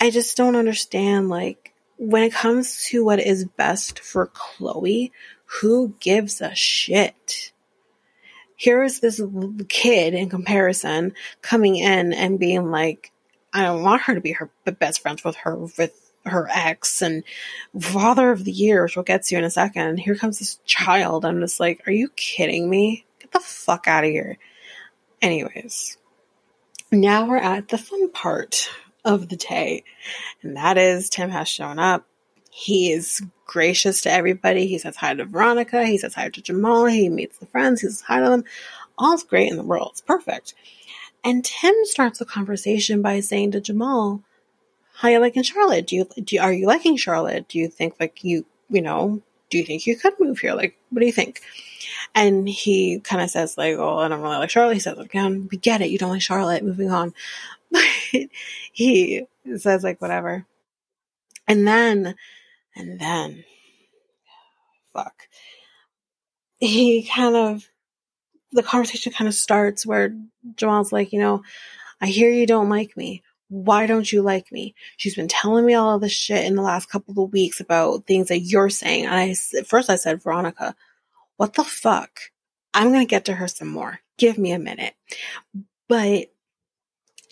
I 0.00 0.10
just 0.10 0.36
don't 0.36 0.56
understand. 0.56 1.28
Like, 1.28 1.74
when 1.98 2.22
it 2.22 2.32
comes 2.32 2.86
to 2.86 3.04
what 3.04 3.20
is 3.20 3.44
best 3.44 4.00
for 4.00 4.26
Chloe, 4.26 5.12
who 5.44 5.94
gives 6.00 6.40
a 6.40 6.54
shit? 6.54 7.52
Here 8.56 8.82
is 8.82 9.00
this 9.00 9.20
kid 9.68 10.14
in 10.14 10.30
comparison 10.30 11.14
coming 11.42 11.76
in 11.76 12.12
and 12.12 12.38
being 12.38 12.70
like, 12.70 13.12
I 13.52 13.62
don't 13.62 13.82
want 13.82 14.02
her 14.02 14.14
to 14.14 14.20
be 14.20 14.32
her 14.32 14.50
best 14.64 15.00
friends 15.00 15.24
with 15.24 15.36
her 15.36 15.56
with 15.56 16.12
her 16.24 16.48
ex 16.50 17.02
and 17.02 17.24
father 17.78 18.30
of 18.30 18.44
the 18.44 18.52
year, 18.52 18.82
which 18.82 18.96
we'll 18.96 19.02
get 19.02 19.24
to 19.24 19.36
in 19.36 19.44
a 19.44 19.50
second. 19.50 19.98
Here 19.98 20.14
comes 20.14 20.38
this 20.38 20.58
child. 20.64 21.24
I'm 21.24 21.40
just 21.40 21.58
like, 21.58 21.86
are 21.86 21.92
you 21.92 22.10
kidding 22.10 22.68
me? 22.68 23.06
Get 23.18 23.32
the 23.32 23.40
fuck 23.40 23.88
out 23.88 24.04
of 24.04 24.10
here. 24.10 24.38
Anyways, 25.22 25.96
now 26.92 27.26
we're 27.26 27.36
at 27.36 27.68
the 27.68 27.78
fun 27.78 28.10
part 28.10 28.70
of 29.04 29.28
the 29.28 29.36
day, 29.36 29.84
and 30.42 30.56
that 30.56 30.78
is 30.78 31.08
Tim 31.08 31.30
has 31.30 31.48
shown 31.48 31.78
up. 31.78 32.06
He 32.50 32.92
is 32.92 33.22
gracious 33.46 34.02
to 34.02 34.12
everybody. 34.12 34.66
He 34.66 34.78
says 34.78 34.96
hi 34.96 35.14
to 35.14 35.24
Veronica. 35.24 35.86
He 35.86 35.98
says 35.98 36.14
hi 36.14 36.28
to 36.28 36.42
Jamal. 36.42 36.86
He 36.86 37.08
meets 37.08 37.38
the 37.38 37.46
friends. 37.46 37.80
He 37.80 37.88
says 37.88 38.00
hi 38.00 38.20
to 38.20 38.28
them. 38.28 38.44
All's 38.98 39.22
great 39.22 39.50
in 39.50 39.56
the 39.56 39.64
world. 39.64 39.90
It's 39.92 40.00
perfect. 40.00 40.54
And 41.24 41.44
Tim 41.44 41.74
starts 41.84 42.18
the 42.18 42.24
conversation 42.24 43.02
by 43.02 43.20
saying 43.20 43.52
to 43.52 43.60
Jamal, 43.60 44.22
how 44.94 45.08
you 45.08 45.18
liking 45.18 45.42
Charlotte? 45.42 45.86
Do 45.86 45.96
you, 45.96 46.04
do 46.04 46.36
you, 46.36 46.42
are 46.42 46.52
you 46.52 46.66
liking 46.66 46.96
Charlotte? 46.96 47.48
Do 47.48 47.58
you 47.58 47.68
think 47.68 47.94
like 47.98 48.22
you, 48.22 48.44
you 48.68 48.82
know, 48.82 49.22
do 49.48 49.58
you 49.58 49.64
think 49.64 49.86
you 49.86 49.96
could 49.96 50.14
move 50.20 50.38
here? 50.38 50.54
Like, 50.54 50.76
what 50.90 51.00
do 51.00 51.06
you 51.06 51.12
think? 51.12 51.40
And 52.14 52.48
he 52.48 53.00
kind 53.00 53.22
of 53.22 53.30
says 53.30 53.56
like, 53.56 53.76
oh, 53.76 53.98
I 53.98 54.08
don't 54.08 54.20
really 54.20 54.36
like 54.36 54.50
Charlotte. 54.50 54.74
He 54.74 54.80
says, 54.80 54.98
again, 54.98 55.48
we 55.50 55.58
get 55.58 55.80
it. 55.80 55.90
You 55.90 55.98
don't 55.98 56.10
like 56.10 56.22
Charlotte. 56.22 56.62
Moving 56.62 56.90
on. 56.90 57.14
But 57.70 57.84
he 58.72 59.24
says 59.56 59.82
like, 59.84 60.00
whatever. 60.00 60.46
And 61.46 61.66
then, 61.66 62.14
and 62.76 63.00
then, 63.00 63.44
fuck. 64.92 65.14
He 66.58 67.08
kind 67.12 67.36
of, 67.36 67.68
the 68.52 68.62
conversation 68.62 69.12
kind 69.12 69.28
of 69.28 69.34
starts 69.34 69.86
where 69.86 70.16
Jamal's 70.56 70.92
like, 70.92 71.12
you 71.12 71.20
know, 71.20 71.42
I 72.00 72.06
hear 72.06 72.30
you 72.30 72.46
don't 72.46 72.68
like 72.68 72.96
me 72.96 73.22
why 73.50 73.86
don't 73.86 74.10
you 74.10 74.22
like 74.22 74.50
me? 74.52 74.76
She's 74.96 75.16
been 75.16 75.28
telling 75.28 75.66
me 75.66 75.74
all 75.74 75.98
this 75.98 76.12
shit 76.12 76.44
in 76.44 76.54
the 76.54 76.62
last 76.62 76.88
couple 76.88 77.22
of 77.22 77.32
weeks 77.32 77.58
about 77.58 78.06
things 78.06 78.28
that 78.28 78.38
you're 78.38 78.70
saying. 78.70 79.06
And 79.06 79.14
I, 79.14 79.34
first 79.64 79.90
I 79.90 79.96
said, 79.96 80.22
Veronica, 80.22 80.76
what 81.36 81.54
the 81.54 81.64
fuck? 81.64 82.20
I'm 82.72 82.92
to 82.92 83.04
get 83.04 83.24
to 83.24 83.34
her 83.34 83.48
some 83.48 83.68
more. 83.68 83.98
Give 84.18 84.38
me 84.38 84.52
a 84.52 84.58
minute. 84.60 84.94
But 85.88 86.28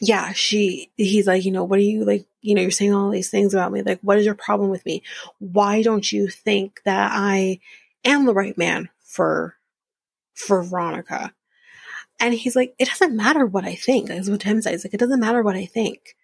yeah, 0.00 0.32
she, 0.32 0.90
he's 0.96 1.26
like, 1.26 1.44
you 1.44 1.50
know, 1.50 1.64
what 1.64 1.78
are 1.78 1.82
you 1.82 2.04
like, 2.04 2.26
you 2.40 2.54
know, 2.54 2.62
you're 2.62 2.70
saying 2.70 2.94
all 2.94 3.10
these 3.10 3.30
things 3.30 3.52
about 3.52 3.72
me. 3.72 3.82
Like, 3.82 4.00
what 4.00 4.18
is 4.18 4.24
your 4.24 4.34
problem 4.34 4.70
with 4.70 4.86
me? 4.86 5.02
Why 5.38 5.82
don't 5.82 6.10
you 6.10 6.28
think 6.28 6.80
that 6.84 7.10
I 7.12 7.60
am 8.04 8.24
the 8.24 8.34
right 8.34 8.56
man 8.56 8.88
for, 9.00 9.56
for 10.34 10.62
Veronica? 10.62 11.34
And 12.20 12.34
he's 12.34 12.56
like, 12.56 12.74
it 12.78 12.88
doesn't 12.88 13.16
matter 13.16 13.46
what 13.46 13.64
I 13.64 13.74
think. 13.74 14.08
That's 14.08 14.28
what 14.28 14.40
Tim 14.40 14.62
says. 14.62 14.84
Like, 14.84 14.94
it 14.94 15.00
doesn't 15.00 15.20
matter 15.20 15.42
what 15.42 15.56
I 15.56 15.66
think. 15.66 16.16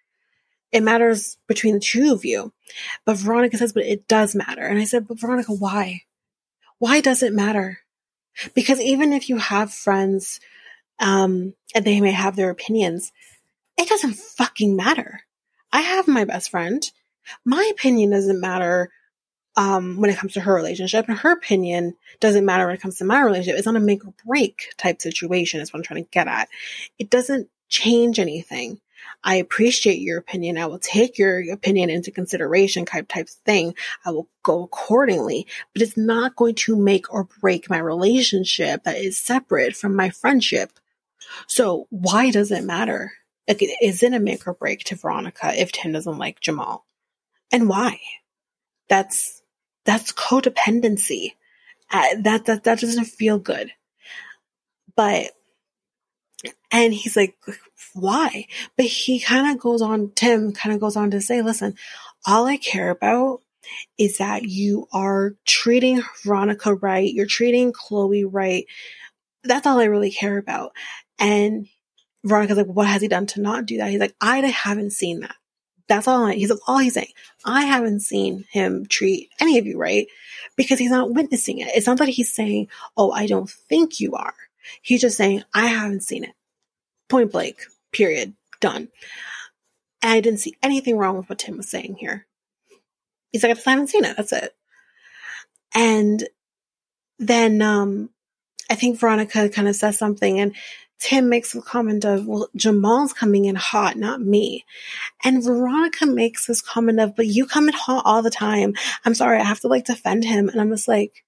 It 0.73 0.83
matters 0.83 1.37
between 1.47 1.75
the 1.75 1.81
two 1.81 2.13
of 2.13 2.25
you. 2.25 2.53
But 3.05 3.19
Veronica 3.19 3.57
says, 3.59 3.73
but 3.73 3.85
it 3.85 4.09
does 4.09 4.35
matter. 4.35 4.63
And 4.63 4.79
I 4.79 4.85
said, 4.85 5.07
but 5.07 5.21
Veronica, 5.21 5.53
why? 5.53 6.03
Why 6.79 7.01
does 7.01 7.23
it 7.23 7.33
matter? 7.33 7.79
Because 8.55 8.81
even 8.81 9.13
if 9.13 9.29
you 9.29 9.39
have 9.39 9.73
friends, 9.73 10.41
um, 10.99 11.55
and 11.75 11.85
they 11.85 12.01
may 12.01 12.11
have 12.11 12.35
their 12.35 12.51
opinions, 12.51 13.13
it 13.77 13.89
doesn't 13.89 14.15
fucking 14.15 14.77
matter. 14.77 15.21
I 15.73 15.81
have 15.81 16.09
my 16.09 16.25
best 16.25 16.51
friend. 16.51 16.89
My 17.45 17.69
opinion 17.73 18.11
doesn't 18.11 18.41
matter 18.41 18.91
um, 19.57 19.97
when 20.01 20.11
it 20.11 20.17
comes 20.17 20.35
to 20.35 20.41
her 20.41 20.55
relationship, 20.55 21.09
and 21.09 21.19
her 21.19 21.33
opinion 21.33 21.97
doesn't 22.21 22.45
matter 22.45 22.67
when 22.67 22.75
it 22.75 22.81
comes 22.81 22.99
to 22.99 23.05
my 23.05 23.21
relationship. 23.21 23.57
It's 23.57 23.67
not 23.67 23.77
a 23.77 23.81
make 23.81 24.05
or 24.05 24.15
break 24.27 24.75
type 24.77 25.01
situation, 25.01 25.61
is 25.61 25.73
what 25.73 25.79
I'm 25.79 25.85
trying 25.85 26.05
to 26.05 26.11
get 26.11 26.29
at. 26.29 26.49
It 26.99 27.11
doesn't 27.11 27.49
change 27.69 28.19
anything. 28.19 28.81
I 29.23 29.37
appreciate 29.37 30.01
your 30.01 30.19
opinion. 30.19 30.59
I 30.59 30.67
will 30.67 30.79
take 30.79 31.19
your 31.19 31.53
opinion 31.53 31.91
into 31.91 32.11
consideration 32.11 32.85
type 32.85 33.09
type 33.09 33.29
thing. 33.29 33.75
I 34.05 34.11
will 34.11 34.29
go 34.43 34.63
accordingly, 34.63 35.47
but 35.73 35.83
it's 35.83 35.97
not 35.97 36.37
going 36.37 36.55
to 36.57 36.77
make 36.77 37.13
or 37.13 37.25
break 37.41 37.71
my 37.71 37.79
relationship 37.79 38.85
that 38.85 38.97
is 38.97 39.19
separate 39.19 39.77
from 39.77 39.95
my 39.95 40.11
friendship. 40.11 40.73
So 41.47 41.87
why 41.91 42.31
does 42.31 42.51
it 42.51 42.65
matter? 42.65 43.13
Like, 43.47 43.63
is 43.83 44.03
it 44.03 44.13
a 44.15 44.21
make 44.21 44.47
or 44.47 44.55
break 44.55 44.85
to 44.85 44.97
Veronica 44.97 45.53
if 45.59 45.73
Tim 45.73 45.93
doesn't 45.93 46.19
like 46.19 46.41
Jamal? 46.41 46.87
And 47.53 47.69
why? 47.69 48.01
That's 48.89 49.43
that's 49.85 50.13
codependency. 50.13 51.33
Uh, 51.91 52.07
that, 52.21 52.47
that, 52.47 52.65
that 52.65 52.81
doesn't 52.81 53.05
feel 53.05 53.39
good. 53.39 53.71
But, 54.97 55.33
and 56.73 56.95
he's 56.95 57.17
like, 57.17 57.37
why? 57.93 58.47
But 58.77 58.87
he 58.87 59.21
kind 59.21 59.55
of 59.55 59.61
goes 59.61 59.83
on, 59.83 60.13
Tim 60.15 60.53
kind 60.53 60.75
of 60.75 60.81
goes 60.81 60.97
on 60.97 61.11
to 61.11 61.21
say, 61.21 61.43
listen, 61.43 61.75
all 62.27 62.47
I 62.47 62.57
care 62.57 62.91
about 62.91 63.43
is 63.99 64.19
that 64.19 64.45
you 64.45 64.89
are 64.93 65.35
treating 65.47 66.03
Veronica 66.25 66.75
right. 66.75 67.13
You're 67.13 67.27
treating 67.27 67.73
Chloe 67.73 68.25
right. 68.25 68.65
That's 69.43 69.67
all 69.67 69.79
I 69.79 69.85
really 69.85 70.11
care 70.11 70.39
about. 70.39 70.73
And 71.19 71.69
Veronica's 72.25 72.57
like, 72.57 72.67
what 72.67 72.87
has 72.87 73.03
he 73.03 73.09
done 73.09 73.27
to 73.27 73.41
not 73.41 73.67
do 73.67 73.77
that? 73.77 73.91
He's 73.91 74.01
like, 74.01 74.17
I 74.21 74.39
haven't 74.39 74.93
seen 74.93 75.21
that. 75.21 75.37
That's 75.87 76.09
all 76.09 76.27
he's 76.27 76.51
all 76.67 76.79
he's 76.79 76.95
saying. 76.95 77.13
I 77.45 77.65
haven't 77.65 78.01
seen 78.01 78.47
him 78.51 78.87
treat 78.87 79.29
any 79.39 79.59
of 79.59 79.67
you 79.67 79.77
right 79.77 80.07
because 80.57 80.79
he's 80.79 80.91
not 80.91 81.13
witnessing 81.13 81.59
it. 81.59 81.69
It's 81.75 81.87
not 81.87 81.99
that 81.99 82.09
he's 82.09 82.33
saying, 82.33 82.69
Oh, 82.97 83.11
I 83.11 83.27
don't 83.27 83.51
think 83.51 84.01
you 84.01 84.15
are. 84.15 84.35
He's 84.81 85.03
just 85.03 85.19
saying, 85.19 85.45
I 85.53 85.67
haven't 85.67 86.03
seen 86.03 86.25
it. 86.25 86.33
Point 87.11 87.33
blank, 87.33 87.59
period, 87.93 88.33
done. 88.61 88.89
And 90.01 90.13
I 90.13 90.21
didn't 90.21 90.41
see 90.41 90.57
anything 90.63 90.97
wrong 90.97 91.19
with 91.19 91.29
what 91.29 91.39
Tim 91.39 91.59
was 91.59 91.69
saying 91.69 91.97
here. 91.97 92.27
He's 93.31 93.43
like, 93.43 93.55
I 93.55 93.71
haven't 93.71 93.89
seen 93.89 94.05
it. 94.05 94.17
That's 94.17 94.33
it. 94.33 94.55
And 95.75 96.27
then, 97.19 97.61
um, 97.61 98.09
I 98.71 98.75
think 98.75 98.99
Veronica 98.99 99.51
kind 99.51 99.69
of 99.69 99.77
says 99.77 99.99
something 99.99 100.41
and 100.41 100.55
Tim 101.05 101.29
makes 101.29 101.53
the 101.53 101.61
comment 101.61 102.07
of, 102.07 102.27
well, 102.27 102.49
Jamal's 102.57 103.13
coming 103.13 103.45
in 103.45 103.57
hot, 103.57 103.99
not 103.99 104.23
me. 104.23 104.65
And 105.23 105.45
Veronica 105.45 106.07
makes 106.07 106.47
this 106.47 106.63
comment 106.63 106.99
of, 106.99 107.15
but 107.15 107.27
you 107.27 107.45
come 107.45 107.69
in 107.69 107.75
hot 107.75 108.05
all 108.07 108.23
the 108.23 108.31
time. 108.31 108.73
I'm 109.05 109.15
sorry, 109.15 109.39
I 109.39 109.45
have 109.45 109.61
to 109.61 109.69
like 109.69 109.85
defend 109.85 110.25
him. 110.25 110.49
And 110.49 110.59
I'm 110.59 110.71
just 110.71 110.89
like, 110.89 111.23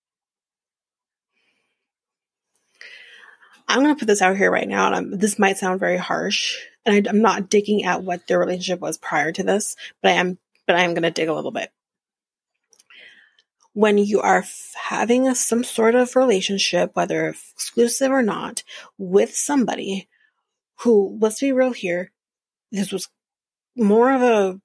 I'm 3.69 3.83
going 3.83 3.95
to 3.95 3.99
put 3.99 4.07
this 4.07 4.23
out 4.23 4.39
here 4.39 4.51
right 4.51 4.67
now. 4.67 4.87
And 4.87 4.97
I'm, 4.97 5.19
this 5.19 5.39
might 5.39 5.59
sound 5.59 5.79
very 5.79 5.99
harsh. 5.99 6.57
And 6.87 7.07
I, 7.07 7.11
I'm 7.11 7.21
not 7.21 7.51
digging 7.51 7.85
at 7.85 8.03
what 8.03 8.27
their 8.27 8.39
relationship 8.39 8.81
was 8.81 8.97
prior 8.97 9.31
to 9.33 9.43
this, 9.43 9.77
but 10.03 10.13
I 10.13 10.15
am, 10.15 10.39
but 10.67 10.77
I 10.77 10.85
am 10.85 10.95
going 10.95 11.03
to 11.03 11.11
dig 11.11 11.29
a 11.29 11.35
little 11.35 11.51
bit 11.51 11.71
when 13.77 13.99
you 13.99 14.23
are 14.23 14.39
f- 14.39 14.73
having 14.75 15.29
a, 15.29 15.35
some 15.35 15.63
sort 15.63 15.95
of 15.95 16.17
relationship, 16.17 16.93
whether 16.95 17.29
exclusive 17.29 18.11
or 18.11 18.23
not, 18.23 18.63
with 18.97 19.37
somebody 19.37 20.09
who, 20.77 21.19
let's 21.21 21.41
be 21.41 21.53
real 21.53 21.75
here, 21.75 22.11
this 22.73 22.91
was 22.91 23.11
more 23.77 24.11
of 24.11 24.23
a, 24.23 24.59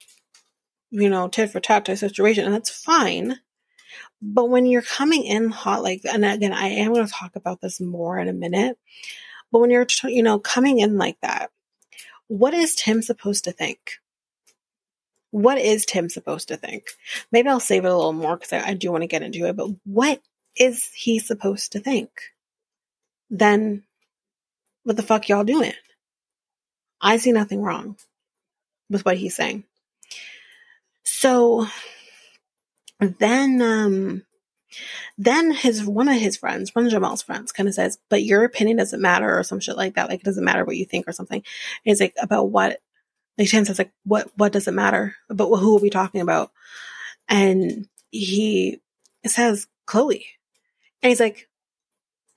you 0.92 1.10
know, 1.10 1.28
tit 1.28 1.50
for 1.50 1.60
tat 1.60 1.84
type 1.84 1.98
situation, 1.98 2.46
and 2.46 2.54
that's 2.54 2.70
fine. 2.70 3.38
But 4.22 4.50
when 4.50 4.66
you're 4.66 4.82
coming 4.82 5.26
in 5.26 5.50
hot 5.50 5.84
like, 5.84 6.04
and 6.06 6.24
again, 6.24 6.54
I 6.54 6.68
am 6.68 6.94
going 6.94 7.06
to 7.06 7.12
talk 7.12 7.36
about 7.36 7.60
this 7.60 7.82
more 7.82 8.18
in 8.18 8.30
a 8.30 8.34
minute. 8.34 8.78
But 9.52 9.60
when 9.60 9.72
you're, 9.72 9.88
you 10.06 10.24
know, 10.24 10.40
coming 10.40 10.80
in 10.80 10.98
like 10.98 11.18
that, 11.22 11.52
what 12.28 12.54
is 12.54 12.76
Tim 12.76 13.02
supposed 13.02 13.44
to 13.44 13.52
think? 13.52 14.00
What 15.32 15.58
is 15.58 15.86
Tim 15.86 16.10
supposed 16.10 16.50
to 16.50 16.58
think? 16.58 16.84
Maybe 17.32 17.50
I'll 17.50 17.60
save 17.60 17.86
it 17.86 17.92
a 17.92 17.96
little 17.96 18.14
more 18.14 18.36
because 18.36 18.54
I, 18.54 18.70
I, 18.70 18.74
do 18.74 18.92
want 18.92 19.04
to 19.04 19.08
get 19.08 19.24
into 19.24 19.48
it, 19.48 19.56
but 19.56 19.70
what 19.86 20.22
is 20.58 20.90
he 20.94 21.20
supposed 21.20 21.72
to 21.72 21.80
think? 21.80 22.10
Then 23.30 23.84
what 24.84 24.98
the 24.98 25.04
fuck 25.04 25.30
y'all 25.30 25.44
doing? 25.44 25.74
I 27.00 27.18
see 27.18 27.32
nothing 27.32 27.62
wrong 27.62 27.98
with 28.90 29.06
what 29.06 29.18
he's 29.18 29.36
saying. 29.36 29.64
So 31.04 31.68
then 33.00 33.62
um 33.62 34.24
then 35.18 35.52
his 35.52 35.86
one 35.86 36.08
of 36.08 36.20
his 36.20 36.38
friends, 36.38 36.74
one 36.74 36.86
of 36.86 36.92
Jamal's 36.92 37.22
friends, 37.22 37.52
kind 37.52 37.68
of 37.70 37.76
says, 37.76 37.98
"But 38.10 38.24
your 38.24 38.44
opinion 38.44 38.78
doesn't 38.78 39.02
matter," 39.02 39.38
or 39.38 39.44
some 39.44 39.60
shit 39.60 39.78
like 39.78 39.96
that. 39.96 40.10
Like 40.10 40.22
it 40.22 40.26
doesn't 40.26 40.44
matter 40.44 40.66
what 40.66 40.78
you 40.78 40.86
think 40.86 41.08
or 41.08 41.12
something. 41.12 41.38
And 41.38 41.46
he's 41.84 42.00
like, 42.02 42.16
"About 42.22 42.50
what? 42.50 42.80
Like 43.42 43.50
Tim 43.50 43.66
says, 43.66 43.80
like, 43.80 43.92
what, 44.04 44.30
what 44.38 44.52
does 44.52 44.68
it 44.68 44.74
matter? 44.74 45.16
But 45.28 45.48
who 45.48 45.78
are 45.78 45.82
we 45.82 45.90
talking 45.90 46.22
about? 46.22 46.52
And 47.28 47.88
he 48.12 48.80
says, 49.26 49.68
Chloe. 49.88 50.28
And 51.02 51.10
he's 51.10 51.20
like, 51.20 51.50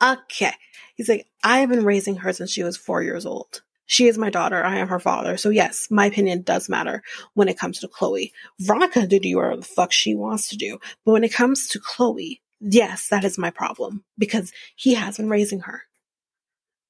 okay. 0.02 0.52
He's 0.94 1.10
like, 1.10 1.26
I've 1.42 1.68
been 1.68 1.84
raising 1.84 2.16
her 2.16 2.32
since 2.32 2.50
she 2.50 2.62
was 2.62 2.78
four 2.78 3.02
years 3.02 3.26
old. 3.26 3.60
She 3.84 4.06
is 4.06 4.16
my 4.16 4.30
daughter. 4.30 4.64
I 4.64 4.76
am 4.76 4.88
her 4.88 4.98
father. 4.98 5.36
So 5.36 5.50
yes, 5.50 5.88
my 5.90 6.06
opinion 6.06 6.40
does 6.40 6.70
matter 6.70 7.02
when 7.34 7.48
it 7.48 7.58
comes 7.58 7.80
to 7.80 7.88
Chloe. 7.88 8.32
Veronica 8.58 9.06
to 9.06 9.18
do 9.18 9.36
whatever 9.36 9.56
the 9.56 9.62
fuck 9.62 9.92
she 9.92 10.14
wants 10.14 10.48
to 10.48 10.56
do. 10.56 10.78
But 11.04 11.12
when 11.12 11.24
it 11.24 11.34
comes 11.34 11.68
to 11.68 11.80
Chloe, 11.80 12.40
yes, 12.60 13.08
that 13.08 13.24
is 13.24 13.36
my 13.36 13.50
problem 13.50 14.04
because 14.16 14.52
he 14.74 14.94
has 14.94 15.18
been 15.18 15.28
raising 15.28 15.60
her. 15.60 15.82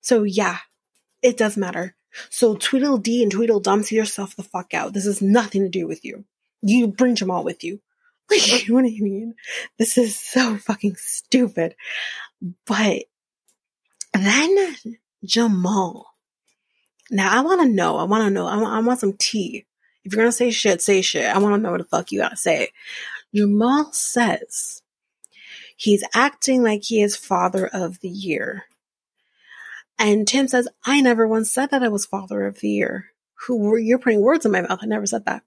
So 0.02 0.22
yeah, 0.22 0.58
it 1.20 1.36
does 1.36 1.56
matter. 1.56 1.96
So 2.30 2.54
Tweedledee 2.54 3.22
and 3.22 3.32
Tweedledum, 3.32 3.82
see 3.82 3.96
yourself 3.96 4.36
the 4.36 4.42
fuck 4.42 4.74
out. 4.74 4.92
This 4.92 5.04
has 5.04 5.22
nothing 5.22 5.62
to 5.62 5.68
do 5.68 5.86
with 5.86 6.04
you. 6.04 6.24
You 6.62 6.88
bring 6.88 7.14
Jamal 7.14 7.44
with 7.44 7.64
you. 7.64 7.80
Like, 8.30 8.66
you 8.66 8.68
know 8.68 8.82
what 8.82 8.90
I 8.90 9.00
mean? 9.00 9.34
This 9.78 9.98
is 9.98 10.18
so 10.18 10.56
fucking 10.56 10.96
stupid. 10.96 11.76
But 12.66 13.02
then 14.14 14.76
Jamal. 15.24 16.06
Now 17.10 17.36
I 17.38 17.42
want 17.42 17.60
to 17.60 17.68
know. 17.68 17.98
I 17.98 18.04
want 18.04 18.24
to 18.24 18.30
know. 18.30 18.46
I 18.46 18.56
want, 18.56 18.72
I 18.72 18.80
want 18.80 19.00
some 19.00 19.12
tea. 19.18 19.66
If 20.04 20.12
you're 20.12 20.22
gonna 20.22 20.32
say 20.32 20.50
shit, 20.50 20.80
say 20.80 21.02
shit. 21.02 21.26
I 21.26 21.38
want 21.38 21.54
to 21.54 21.60
know 21.60 21.72
what 21.72 21.78
the 21.78 21.84
fuck 21.84 22.12
you 22.12 22.20
gotta 22.20 22.36
say. 22.36 22.70
Jamal 23.34 23.92
says 23.92 24.82
he's 25.76 26.04
acting 26.14 26.62
like 26.62 26.84
he 26.84 27.02
is 27.02 27.16
father 27.16 27.66
of 27.66 28.00
the 28.00 28.08
year. 28.08 28.64
And 29.98 30.26
Tim 30.26 30.48
says, 30.48 30.68
I 30.84 31.00
never 31.00 31.26
once 31.26 31.52
said 31.52 31.70
that 31.70 31.82
I 31.82 31.88
was 31.88 32.06
father 32.06 32.46
of 32.46 32.60
the 32.60 32.68
year. 32.68 33.06
Who 33.46 33.76
you're 33.76 33.98
putting 33.98 34.20
words 34.20 34.44
in 34.44 34.52
my 34.52 34.62
mouth? 34.62 34.80
I 34.82 34.86
never 34.86 35.06
said 35.06 35.24
that. 35.26 35.42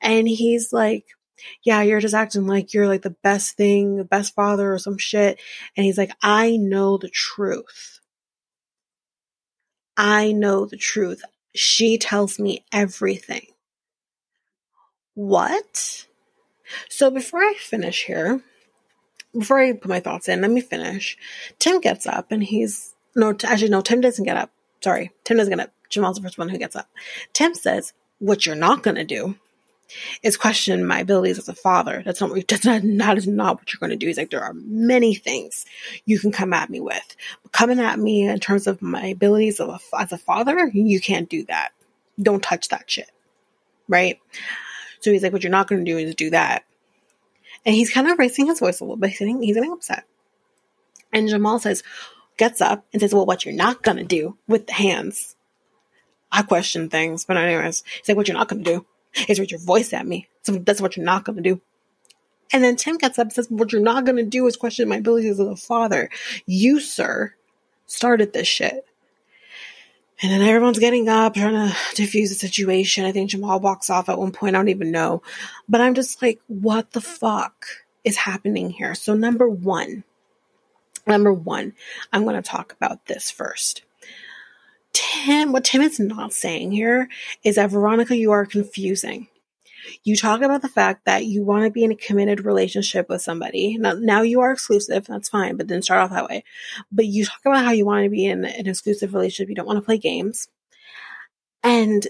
And 0.00 0.26
he's 0.26 0.72
like, 0.72 1.06
yeah, 1.62 1.82
you're 1.82 2.00
just 2.00 2.14
acting 2.14 2.46
like 2.46 2.72
you're 2.72 2.88
like 2.88 3.02
the 3.02 3.16
best 3.22 3.56
thing, 3.56 3.96
the 3.96 4.04
best 4.04 4.34
father 4.34 4.72
or 4.72 4.78
some 4.78 4.98
shit. 4.98 5.40
And 5.76 5.84
he's 5.84 5.98
like, 5.98 6.12
I 6.22 6.56
know 6.56 6.96
the 6.96 7.10
truth. 7.10 8.00
I 9.96 10.32
know 10.32 10.66
the 10.66 10.76
truth. 10.76 11.22
She 11.54 11.98
tells 11.98 12.38
me 12.38 12.64
everything. 12.72 13.46
What? 15.14 16.06
So 16.88 17.10
before 17.10 17.40
I 17.40 17.54
finish 17.58 18.04
here, 18.04 18.42
before 19.32 19.60
I 19.60 19.72
put 19.72 19.88
my 19.88 20.00
thoughts 20.00 20.28
in, 20.28 20.40
let 20.40 20.50
me 20.50 20.60
finish. 20.60 21.16
Tim 21.58 21.80
gets 21.80 22.06
up 22.06 22.32
and 22.32 22.42
he's 22.42 22.93
no, 23.14 23.36
actually, 23.44 23.70
no, 23.70 23.80
Tim 23.80 24.00
doesn't 24.00 24.24
get 24.24 24.36
up. 24.36 24.50
Sorry, 24.82 25.12
Tim 25.24 25.36
doesn't 25.36 25.50
get 25.50 25.64
up. 25.66 25.72
Jamal's 25.88 26.16
the 26.16 26.22
first 26.22 26.38
one 26.38 26.48
who 26.48 26.58
gets 26.58 26.76
up. 26.76 26.88
Tim 27.32 27.54
says, 27.54 27.92
What 28.18 28.44
you're 28.44 28.56
not 28.56 28.82
going 28.82 28.96
to 28.96 29.04
do 29.04 29.36
is 30.22 30.36
question 30.36 30.84
my 30.84 31.00
abilities 31.00 31.38
as 31.38 31.48
a 31.48 31.54
father. 31.54 32.02
That's 32.04 32.20
not, 32.20 32.32
that's 32.48 32.64
not, 32.64 32.82
not 33.26 33.56
what 33.56 33.72
you're 33.72 33.78
going 33.78 33.90
to 33.90 33.96
do. 33.96 34.06
He's 34.06 34.16
like, 34.16 34.30
There 34.30 34.42
are 34.42 34.54
many 34.54 35.14
things 35.14 35.64
you 36.04 36.18
can 36.18 36.32
come 36.32 36.52
at 36.52 36.70
me 36.70 36.80
with. 36.80 37.16
But 37.42 37.52
coming 37.52 37.78
at 37.80 37.98
me 37.98 38.26
in 38.26 38.40
terms 38.40 38.66
of 38.66 38.82
my 38.82 39.06
abilities 39.06 39.60
of 39.60 39.68
a, 39.68 39.96
as 39.96 40.12
a 40.12 40.18
father, 40.18 40.68
you 40.72 41.00
can't 41.00 41.28
do 41.28 41.44
that. 41.44 41.70
Don't 42.20 42.42
touch 42.42 42.68
that 42.68 42.90
shit. 42.90 43.10
Right? 43.88 44.18
So 45.00 45.12
he's 45.12 45.22
like, 45.22 45.32
What 45.32 45.42
you're 45.42 45.50
not 45.50 45.68
going 45.68 45.84
to 45.84 45.90
do 45.90 45.98
is 45.98 46.14
do 46.14 46.30
that. 46.30 46.64
And 47.66 47.74
he's 47.74 47.90
kind 47.90 48.08
of 48.08 48.18
raising 48.18 48.46
his 48.46 48.58
voice 48.58 48.80
a 48.80 48.84
little 48.84 48.96
bit. 48.96 49.10
He's 49.10 49.18
getting, 49.20 49.42
he's 49.42 49.54
getting 49.54 49.72
upset. 49.72 50.04
And 51.12 51.28
Jamal 51.28 51.60
says, 51.60 51.82
gets 52.36 52.60
up 52.60 52.84
and 52.92 53.00
says, 53.00 53.14
Well, 53.14 53.26
what 53.26 53.44
you're 53.44 53.54
not 53.54 53.82
gonna 53.82 54.04
do 54.04 54.36
with 54.46 54.66
the 54.66 54.72
hands. 54.72 55.36
I 56.30 56.42
question 56.42 56.88
things, 56.90 57.24
but 57.24 57.36
anyways, 57.36 57.84
he's 57.98 58.08
like, 58.08 58.16
What 58.16 58.28
you're 58.28 58.36
not 58.36 58.48
gonna 58.48 58.62
do 58.62 58.86
is 59.28 59.38
raise 59.38 59.50
your 59.50 59.60
voice 59.60 59.92
at 59.92 60.06
me. 60.06 60.28
So 60.42 60.52
that's 60.52 60.80
what 60.80 60.96
you're 60.96 61.06
not 61.06 61.24
gonna 61.24 61.42
do. 61.42 61.60
And 62.52 62.62
then 62.62 62.76
Tim 62.76 62.98
gets 62.98 63.18
up 63.18 63.26
and 63.26 63.32
says, 63.32 63.50
What 63.50 63.72
you're 63.72 63.82
not 63.82 64.04
gonna 64.04 64.24
do 64.24 64.46
is 64.46 64.56
question 64.56 64.88
my 64.88 64.96
abilities 64.96 65.40
as 65.40 65.46
a 65.46 65.56
father. 65.56 66.10
You, 66.46 66.80
sir, 66.80 67.34
started 67.86 68.32
this 68.32 68.48
shit. 68.48 68.86
And 70.22 70.30
then 70.30 70.42
everyone's 70.42 70.78
getting 70.78 71.08
up, 71.08 71.34
trying 71.34 71.52
to 71.52 71.76
diffuse 71.94 72.28
the 72.28 72.36
situation. 72.36 73.04
I 73.04 73.12
think 73.12 73.30
Jamal 73.30 73.58
walks 73.60 73.90
off 73.90 74.08
at 74.08 74.18
one 74.18 74.30
point. 74.30 74.54
I 74.54 74.58
don't 74.58 74.68
even 74.68 74.90
know. 74.90 75.22
But 75.68 75.80
I'm 75.80 75.94
just 75.94 76.22
like, 76.22 76.40
what 76.46 76.92
the 76.92 77.00
fuck 77.00 77.66
is 78.04 78.16
happening 78.16 78.70
here? 78.70 78.94
So, 78.94 79.14
number 79.14 79.48
one, 79.48 80.04
Number 81.06 81.32
one, 81.32 81.74
I'm 82.12 82.24
going 82.24 82.36
to 82.36 82.42
talk 82.42 82.72
about 82.72 83.06
this 83.06 83.30
first. 83.30 83.82
Tim, 84.92 85.52
what 85.52 85.64
Tim 85.64 85.82
is 85.82 85.98
not 85.98 86.32
saying 86.32 86.72
here 86.72 87.08
is 87.42 87.56
that 87.56 87.70
Veronica, 87.70 88.16
you 88.16 88.30
are 88.32 88.46
confusing. 88.46 89.28
You 90.02 90.16
talk 90.16 90.40
about 90.40 90.62
the 90.62 90.68
fact 90.68 91.04
that 91.04 91.26
you 91.26 91.42
want 91.42 91.64
to 91.64 91.70
be 91.70 91.84
in 91.84 91.92
a 91.92 91.96
committed 91.96 92.44
relationship 92.44 93.08
with 93.08 93.20
somebody. 93.20 93.76
Now, 93.76 93.92
now 93.92 94.22
you 94.22 94.40
are 94.40 94.52
exclusive. 94.52 95.06
That's 95.06 95.28
fine, 95.28 95.56
but 95.56 95.66
didn't 95.66 95.84
start 95.84 96.00
off 96.00 96.10
that 96.10 96.28
way. 96.28 96.44
But 96.90 97.06
you 97.06 97.26
talk 97.26 97.40
about 97.44 97.64
how 97.64 97.72
you 97.72 97.84
want 97.84 98.04
to 98.04 98.10
be 98.10 98.24
in 98.24 98.44
an 98.44 98.66
exclusive 98.66 99.12
relationship. 99.12 99.50
You 99.50 99.56
don't 99.56 99.66
want 99.66 99.78
to 99.78 99.84
play 99.84 99.98
games. 99.98 100.48
And 101.62 102.06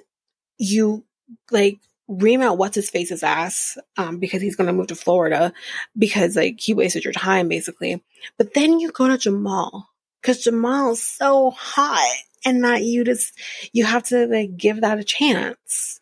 you 0.59 1.05
like 1.51 1.79
ream 2.09 2.43
out 2.43 2.59
what's 2.59 2.75
his 2.75 2.91
face's 2.91 3.23
ass 3.23 3.79
um, 3.97 4.19
because 4.19 4.43
he's 4.43 4.57
going 4.57 4.67
to 4.67 4.73
move 4.73 4.89
to 4.89 4.95
Florida 4.95 5.53
because 5.97 6.37
like 6.37 6.61
he 6.61 6.75
wasted 6.75 7.05
your 7.05 7.13
time 7.13 7.49
basically. 7.49 8.03
But 8.37 8.55
then 8.55 8.79
you 8.79 8.91
go 8.91 9.09
to 9.09 9.19
Jamal 9.19 9.89
because 10.21 10.45
Jamal's 10.45 11.03
so 11.03 11.51
hot 11.51 12.15
and 12.45 12.63
that 12.65 12.83
you 12.83 13.05
just 13.05 13.39
you 13.73 13.85
have 13.85 14.03
to 14.05 14.27
like 14.27 14.57
give 14.57 14.83
that 14.83 14.99
a 14.99 15.05
chance 15.05 15.99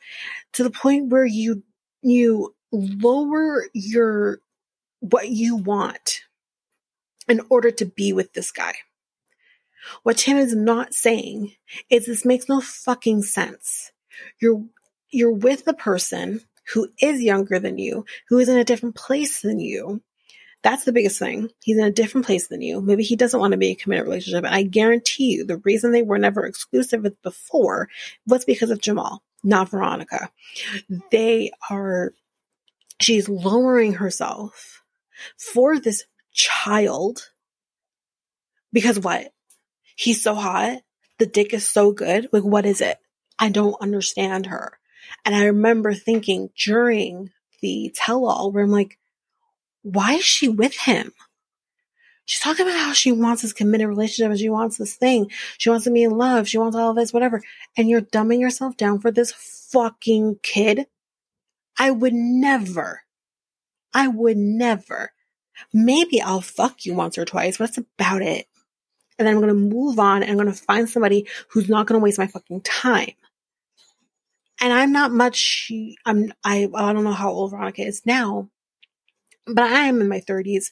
to 0.54 0.64
the 0.64 0.70
point 0.70 1.10
where 1.10 1.24
you 1.24 1.62
you 2.02 2.54
lower 2.72 3.66
your 3.72 4.40
what 5.00 5.28
you 5.28 5.56
want 5.56 6.22
in 7.28 7.40
order 7.48 7.70
to 7.70 7.84
be 7.84 8.12
with 8.12 8.32
this 8.32 8.50
guy. 8.50 8.74
What 10.02 10.18
Tim 10.18 10.36
is 10.36 10.54
not 10.54 10.94
saying 10.94 11.52
is 11.90 12.06
this 12.06 12.24
makes 12.24 12.48
no 12.48 12.60
fucking 12.60 13.22
sense. 13.22 13.92
You're 14.40 14.64
you're 15.12 15.32
with 15.32 15.64
the 15.64 15.74
person 15.74 16.40
who 16.72 16.88
is 17.00 17.20
younger 17.20 17.58
than 17.58 17.78
you, 17.78 18.04
who 18.28 18.38
is 18.38 18.48
in 18.48 18.56
a 18.56 18.64
different 18.64 18.94
place 18.94 19.40
than 19.40 19.60
you. 19.60 20.02
That's 20.62 20.84
the 20.84 20.92
biggest 20.92 21.18
thing. 21.18 21.50
He's 21.62 21.76
in 21.76 21.84
a 21.84 21.90
different 21.90 22.26
place 22.26 22.46
than 22.46 22.60
you. 22.62 22.80
Maybe 22.80 23.02
he 23.02 23.16
doesn't 23.16 23.38
want 23.38 23.50
to 23.50 23.58
be 23.58 23.70
a 23.70 23.74
committed 23.74 24.06
relationship. 24.06 24.44
And 24.44 24.54
I 24.54 24.62
guarantee 24.62 25.32
you 25.32 25.44
the 25.44 25.58
reason 25.58 25.90
they 25.90 26.02
were 26.02 26.18
never 26.18 26.46
exclusive 26.46 27.04
before 27.22 27.88
was 28.26 28.44
because 28.44 28.70
of 28.70 28.80
Jamal, 28.80 29.22
not 29.42 29.70
Veronica. 29.70 30.30
They 31.10 31.50
are, 31.68 32.14
she's 33.00 33.28
lowering 33.28 33.94
herself 33.94 34.82
for 35.36 35.80
this 35.80 36.04
child 36.32 37.30
because 38.72 39.00
what? 39.00 39.32
He's 39.96 40.22
so 40.22 40.34
hot 40.34 40.78
the 41.22 41.26
dick 41.26 41.54
is 41.54 41.64
so 41.64 41.92
good. 41.92 42.28
Like, 42.32 42.42
what 42.42 42.66
is 42.66 42.80
it? 42.80 42.98
I 43.38 43.48
don't 43.48 43.80
understand 43.80 44.46
her. 44.46 44.76
And 45.24 45.34
I 45.34 45.46
remember 45.46 45.94
thinking 45.94 46.50
during 46.56 47.30
the 47.60 47.92
tell 47.94 48.24
all 48.26 48.50
where 48.50 48.64
I'm 48.64 48.70
like, 48.70 48.98
why 49.82 50.14
is 50.14 50.24
she 50.24 50.48
with 50.48 50.74
him? 50.74 51.12
She's 52.24 52.40
talking 52.40 52.66
about 52.66 52.78
how 52.78 52.92
she 52.92 53.10
wants 53.10 53.42
this 53.42 53.52
committed 53.52 53.88
relationship 53.88 54.30
and 54.30 54.38
she 54.38 54.48
wants 54.48 54.78
this 54.78 54.94
thing. 54.94 55.30
She 55.58 55.70
wants 55.70 55.84
to 55.84 55.90
be 55.90 56.04
in 56.04 56.12
love. 56.12 56.48
She 56.48 56.58
wants 56.58 56.76
all 56.76 56.90
of 56.90 56.96
this, 56.96 57.12
whatever. 57.12 57.42
And 57.76 57.88
you're 57.88 58.00
dumbing 58.00 58.40
yourself 58.40 58.76
down 58.76 59.00
for 59.00 59.10
this 59.10 59.32
fucking 59.32 60.38
kid. 60.42 60.86
I 61.78 61.90
would 61.90 62.12
never, 62.12 63.02
I 63.92 64.08
would 64.08 64.36
never. 64.36 65.12
Maybe 65.72 66.20
I'll 66.20 66.40
fuck 66.40 66.84
you 66.84 66.94
once 66.94 67.18
or 67.18 67.24
twice, 67.24 67.58
but 67.58 67.66
that's 67.66 67.78
about 67.78 68.22
it. 68.22 68.46
And 69.18 69.26
then 69.26 69.34
I'm 69.34 69.40
going 69.40 69.54
to 69.54 69.76
move 69.76 69.98
on 69.98 70.22
and 70.22 70.30
I'm 70.30 70.36
going 70.36 70.52
to 70.52 70.54
find 70.54 70.88
somebody 70.88 71.26
who's 71.48 71.68
not 71.68 71.86
going 71.86 72.00
to 72.00 72.04
waste 72.04 72.18
my 72.18 72.26
fucking 72.26 72.62
time. 72.62 73.12
And 74.62 74.72
I'm 74.72 74.92
not 74.92 75.10
much, 75.10 75.72
I'm, 76.06 76.32
I, 76.44 76.68
I 76.72 76.92
don't 76.92 77.02
know 77.02 77.12
how 77.12 77.30
old 77.30 77.50
Veronica 77.50 77.82
is 77.82 78.06
now, 78.06 78.48
but 79.46 79.64
I 79.64 79.86
am 79.86 80.00
in 80.00 80.08
my 80.08 80.20
30s, 80.20 80.66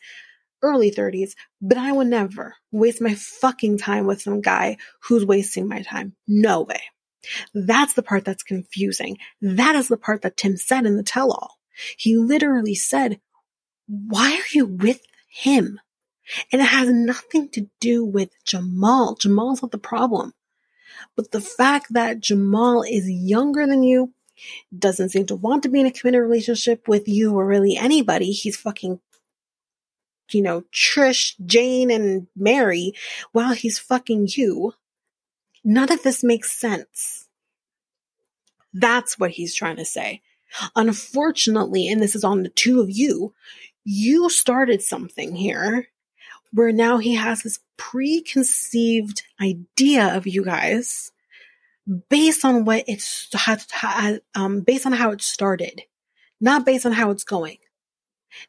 early 0.63 0.93
30s, 0.93 1.33
but 1.61 1.77
I 1.77 1.91
would 1.91 2.07
never 2.07 2.55
waste 2.71 3.01
my 3.03 3.15
fucking 3.15 3.79
time 3.79 4.07
with 4.07 4.23
some 4.23 4.43
guy 4.43 4.77
who's 5.03 5.25
wasting 5.25 5.67
my 5.67 5.83
time. 5.83 6.15
No 6.29 6.63
way. 6.63 6.81
That's 7.53 7.95
the 7.95 8.05
part 8.05 8.25
that's 8.25 8.45
confusing. 8.45 9.19
That 9.43 9.75
is 9.75 9.89
the 9.89 9.97
part 9.97 10.23
that 10.23 10.37
Tim 10.37 10.57
said 10.57 10.87
in 10.87 10.97
the 10.97 11.03
tell 11.03 11.33
all. 11.33 11.59
He 11.99 12.17
literally 12.17 12.77
said, 12.77 13.21
why 13.89 14.35
are 14.35 14.55
you 14.55 14.67
with 14.67 15.01
him? 15.29 15.81
And 16.53 16.63
it 16.63 16.67
has 16.69 16.89
nothing 16.89 17.49
to 17.51 17.69
do 17.81 18.05
with 18.05 18.31
Jamal. 18.45 19.17
Jamal's 19.17 19.63
not 19.63 19.73
the 19.73 19.79
problem. 19.79 20.33
But 21.17 21.31
the 21.31 21.41
fact 21.41 21.93
that 21.93 22.21
Jamal 22.21 22.83
is 22.83 23.11
younger 23.11 23.67
than 23.67 23.83
you, 23.83 24.13
doesn't 24.77 25.11
seem 25.11 25.27
to 25.27 25.35
want 25.35 25.63
to 25.63 25.69
be 25.69 25.81
in 25.81 25.87
a 25.87 25.91
committed 25.91 26.21
relationship 26.23 26.89
with 26.89 27.09
you 27.09 27.35
or 27.35 27.47
really 27.47 27.77
anybody. 27.77 28.33
He's 28.33 28.57
fucking, 28.57 29.01
you 30.31 30.43
know, 30.43 30.65
Trish, 30.73 31.35
Jane, 31.45 31.91
and 31.91 32.27
Mary 32.37 32.95
while 33.33 33.53
he's 33.53 33.79
fucking 33.79 34.29
you. 34.31 34.75
None 35.63 35.93
of 35.93 36.03
this 36.03 36.25
makes 36.25 36.59
sense. 36.59 37.29
That's 38.73 39.19
what 39.19 39.33
he's 39.33 39.55
trying 39.55 39.77
to 39.77 39.85
say. 39.85 40.23
Unfortunately, 40.75 41.89
and 41.89 42.03
this 42.03 42.15
is 42.15 42.25
on 42.25 42.43
the 42.43 42.49
two 42.49 42.81
of 42.81 42.91
you, 42.91 43.35
you 43.85 44.29
started 44.31 44.83
something 44.83 45.37
here 45.37 45.89
where 46.53 46.73
now 46.73 46.99
he 46.99 47.15
has 47.15 47.43
this 47.43 47.61
preconceived 47.77 49.23
idea 49.41 50.17
of 50.17 50.27
you 50.27 50.45
guys 50.45 51.13
based 52.09 52.45
on 52.45 52.65
what 52.65 52.85
it's 52.87 53.29
um, 54.35 54.61
based 54.61 54.87
on 54.87 54.93
how 54.93 55.11
it 55.11 55.23
started, 55.23 55.83
not 56.41 56.67
based 56.67 56.87
on 56.87 56.93
how 56.93 57.11
it's 57.11 57.25
going. 57.25 57.59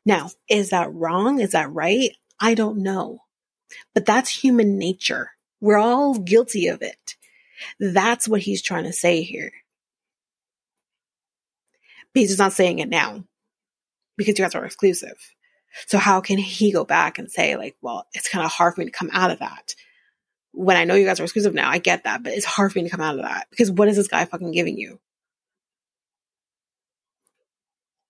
Now, 0.05 0.29
is 0.49 0.69
that 0.69 0.93
wrong? 0.93 1.39
Is 1.39 1.51
that 1.51 1.71
right? 1.71 2.11
I 2.39 2.53
don't 2.53 2.83
know. 2.83 3.19
But 3.93 4.05
that's 4.05 4.29
human 4.29 4.77
nature. 4.77 5.31
We're 5.59 5.77
all 5.77 6.19
guilty 6.19 6.67
of 6.67 6.81
it. 6.81 7.15
That's 7.79 8.27
what 8.27 8.41
he's 8.41 8.61
trying 8.61 8.85
to 8.85 8.93
say 8.93 9.21
here. 9.21 9.51
But 12.13 12.21
he's 12.21 12.29
just 12.29 12.39
not 12.39 12.53
saying 12.53 12.79
it 12.79 12.89
now 12.89 13.23
because 14.17 14.37
you 14.37 14.43
guys 14.43 14.55
are 14.55 14.65
exclusive. 14.65 15.17
So 15.87 15.97
how 15.97 16.21
can 16.21 16.37
he 16.37 16.71
go 16.71 16.83
back 16.83 17.19
and 17.19 17.31
say 17.31 17.55
like, 17.55 17.75
well, 17.81 18.07
it's 18.13 18.29
kind 18.29 18.45
of 18.45 18.51
hard 18.51 18.75
for 18.75 18.81
me 18.81 18.85
to 18.85 18.91
come 18.91 19.09
out 19.13 19.31
of 19.31 19.39
that 19.39 19.75
when 20.51 20.77
I 20.77 20.83
know 20.83 20.95
you 20.95 21.05
guys 21.05 21.19
are 21.19 21.23
exclusive 21.23 21.53
now? 21.53 21.69
I 21.69 21.77
get 21.77 22.03
that, 22.03 22.23
but 22.23 22.33
it's 22.33 22.45
hard 22.45 22.71
for 22.71 22.79
me 22.79 22.85
to 22.85 22.89
come 22.89 23.01
out 23.01 23.15
of 23.15 23.23
that 23.23 23.47
because 23.49 23.71
what 23.71 23.87
is 23.87 23.95
this 23.95 24.07
guy 24.07 24.25
fucking 24.25 24.51
giving 24.51 24.77
you? 24.77 24.99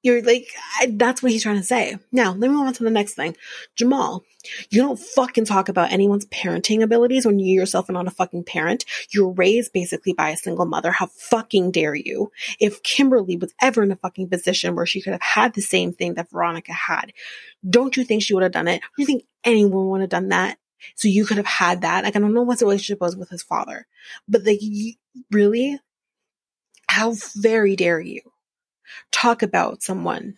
You're 0.04 0.24
like, 0.24 0.48
I, 0.80 0.88
that's 0.92 1.22
what 1.22 1.32
he's 1.32 1.44
trying 1.44 1.58
to 1.58 1.64
say. 1.64 1.98
Now, 2.12 2.32
let 2.32 2.40
me 2.40 2.50
move 2.50 2.66
on 2.66 2.74
to 2.74 2.84
the 2.84 2.90
next 2.90 3.14
thing. 3.14 3.36
Jamal, 3.76 4.24
you 4.72 4.82
don't 4.82 5.00
fucking 5.00 5.46
talk 5.46 5.70
about 5.70 5.92
anyone's 5.92 6.26
parenting 6.26 6.82
abilities 6.82 7.26
when 7.26 7.38
you 7.38 7.54
yourself 7.54 7.88
are 7.88 7.94
not 7.94 8.08
a 8.08 8.12
fucking 8.12 8.46
parent. 8.46 8.84
You're 9.12 9.32
raised 9.32 9.74
basically 9.74 10.14
by 10.14 10.30
a 10.30 10.38
single 10.38 10.66
mother. 10.66 10.92
How 10.92 11.06
fucking 11.06 11.72
dare 11.72 11.94
you? 11.94 12.32
If 12.60 12.82
Kimberly 12.82 13.38
was 13.38 13.54
ever 13.62 13.84
in 13.84 13.92
a 13.92 13.96
fucking 13.96 14.30
position 14.30 14.76
where 14.76 14.88
she 14.88 15.02
could 15.02 15.14
have 15.14 15.22
had 15.22 15.54
the 15.54 15.62
same 15.62 15.94
thing 15.94 16.16
that 16.16 16.32
Veronica 16.32 16.74
had, 16.74 17.14
don't 17.68 17.96
you 17.96 18.04
think 18.04 18.24
she 18.24 18.34
would 18.34 18.44
have 18.44 18.52
done 18.52 18.68
it? 18.68 18.82
Do 18.82 19.04
you 19.04 19.06
think 19.06 19.24
anyone 19.44 19.90
would 19.90 20.02
have 20.02 20.10
done 20.10 20.30
that? 20.30 20.58
So 20.96 21.08
you 21.08 21.26
could 21.26 21.38
have 21.38 21.46
had 21.46 21.82
that. 21.82 22.04
Like, 22.04 22.16
I 22.16 22.20
don't 22.20 22.34
know 22.34 22.42
what 22.42 22.58
the 22.58 22.66
relationship 22.66 23.02
was 23.02 23.16
with 23.16 23.30
his 23.30 23.44
father, 23.44 23.86
but 24.28 24.44
like, 24.44 24.60
really? 25.30 25.80
How 26.90 27.14
very 27.36 27.76
dare 27.76 28.00
you? 28.00 28.22
Talk 29.12 29.42
about 29.42 29.82
someone 29.84 30.38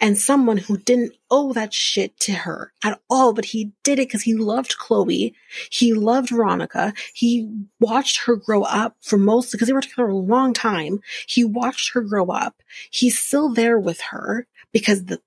and 0.00 0.18
someone 0.18 0.58
who 0.58 0.76
didn't 0.76 1.14
owe 1.30 1.52
that 1.52 1.72
shit 1.72 2.18
to 2.20 2.32
her 2.32 2.72
at 2.84 3.00
all, 3.08 3.32
but 3.32 3.46
he 3.46 3.72
did 3.82 3.98
it 3.98 4.08
because 4.08 4.22
he 4.22 4.34
loved 4.34 4.76
Chloe. 4.78 5.34
He 5.70 5.94
loved 5.94 6.30
Veronica. 6.30 6.92
He 7.14 7.50
watched 7.78 8.24
her 8.24 8.36
grow 8.36 8.62
up 8.62 8.96
for 9.00 9.16
most, 9.16 9.52
because 9.52 9.68
they 9.68 9.72
were 9.72 9.80
together 9.80 10.08
a 10.08 10.16
long 10.16 10.52
time. 10.52 11.00
He 11.26 11.44
watched 11.44 11.92
her 11.94 12.02
grow 12.02 12.26
up. 12.26 12.62
He's 12.90 13.18
still 13.18 13.52
there 13.52 13.78
with 13.78 14.00
her 14.10 14.46
because 14.72 15.06
the, 15.06 15.20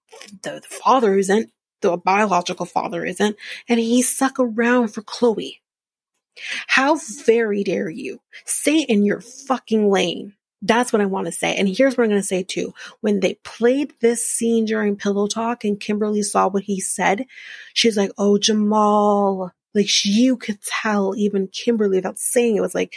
the, 0.44 0.62
the 0.62 0.68
father 0.70 1.18
isn't, 1.18 1.52
the 1.82 1.98
biological 1.98 2.66
father 2.66 3.04
isn't, 3.04 3.36
and 3.68 3.80
he 3.80 4.02
stuck 4.02 4.40
around 4.40 4.90
for 4.90 5.02
Chloe. 5.02 5.62
How 6.68 6.96
very 7.26 7.64
dare 7.64 7.90
you? 7.90 8.20
Stay 8.46 8.82
in 8.82 9.04
your 9.04 9.22
fucking 9.22 9.90
lane. 9.90 10.36
That's 10.66 10.94
what 10.94 11.02
I 11.02 11.06
want 11.06 11.26
to 11.26 11.32
say. 11.32 11.56
And 11.56 11.68
here's 11.68 11.98
what 11.98 12.06
I'm 12.06 12.10
going 12.10 12.22
to 12.22 12.28
say 12.28 12.42
too. 12.42 12.74
When 13.02 13.20
they 13.20 13.36
played 13.44 13.94
this 14.00 14.26
scene 14.26 14.64
during 14.66 14.96
Pillow 14.96 15.28
Talk 15.28 15.66
and 15.66 15.80
Kimberly 15.80 16.24
saw 16.24 16.48
what 16.48 16.64
he 16.64 16.80
said, 16.80 17.26
she's 17.74 17.98
like, 17.98 18.12
Oh, 18.18 18.38
Jamal. 18.38 19.52
Like 19.76 19.88
you 20.06 20.38
could 20.38 20.62
tell 20.62 21.16
even 21.16 21.48
Kimberly 21.48 21.98
without 21.98 22.18
saying 22.18 22.56
it 22.56 22.62
was 22.62 22.76
like, 22.76 22.94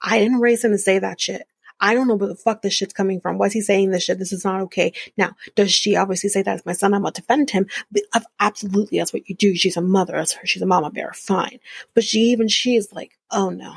I 0.00 0.18
didn't 0.18 0.40
raise 0.40 0.64
him 0.64 0.70
to 0.70 0.78
say 0.78 0.98
that 0.98 1.20
shit. 1.20 1.46
I 1.80 1.94
don't 1.94 2.08
know 2.08 2.14
where 2.14 2.28
the 2.28 2.36
fuck 2.36 2.62
this 2.62 2.74
shit's 2.74 2.92
coming 2.92 3.20
from. 3.20 3.38
Why 3.38 3.46
is 3.46 3.52
he 3.52 3.62
saying 3.62 3.90
this 3.90 4.04
shit? 4.04 4.18
This 4.18 4.32
is 4.32 4.44
not 4.44 4.60
okay. 4.62 4.92
Now, 5.16 5.34
does 5.54 5.72
she 5.72 5.96
obviously 5.96 6.28
say 6.28 6.42
that 6.42 6.52
that's 6.52 6.66
my 6.66 6.72
son? 6.72 6.92
I'm 6.92 7.02
going 7.02 7.14
to 7.14 7.20
defend 7.20 7.50
him. 7.50 7.66
But 7.90 8.02
absolutely, 8.38 8.98
that's 8.98 9.14
what 9.14 9.28
you 9.28 9.34
do. 9.34 9.54
She's 9.56 9.78
a 9.78 9.82
mother. 9.82 10.12
That's 10.12 10.34
her. 10.34 10.46
She's 10.46 10.62
a 10.62 10.66
mama 10.66 10.90
bear. 10.90 11.12
Fine. 11.14 11.58
But 11.94 12.04
she 12.04 12.18
even 12.32 12.48
she 12.48 12.76
is 12.76 12.92
like, 12.92 13.18
oh 13.30 13.48
no. 13.48 13.74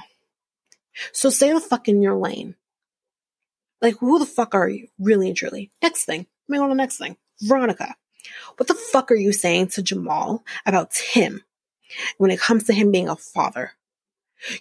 So 1.13 1.29
stay 1.29 1.51
the 1.53 1.61
fuck 1.61 1.87
in 1.87 2.01
your 2.01 2.15
lane. 2.15 2.55
Like, 3.83 3.97
who 3.97 4.17
the 4.17 4.25
fuck 4.25 4.55
are 4.55 4.69
you? 4.69 4.87
Really 4.97 5.27
and 5.27 5.35
truly. 5.35 5.69
Next 5.81 6.05
thing. 6.05 6.25
Let 6.47 6.53
me 6.53 6.57
go 6.57 6.63
on 6.63 6.69
the 6.69 6.75
next 6.75 6.97
thing. 6.97 7.17
Veronica. 7.41 7.95
What 8.55 8.67
the 8.67 8.75
fuck 8.75 9.11
are 9.11 9.15
you 9.15 9.33
saying 9.33 9.67
to 9.67 9.83
Jamal 9.83 10.45
about 10.65 10.91
Tim 10.91 11.43
when 12.17 12.31
it 12.31 12.39
comes 12.39 12.63
to 12.63 12.73
him 12.73 12.91
being 12.91 13.09
a 13.09 13.17
father? 13.17 13.73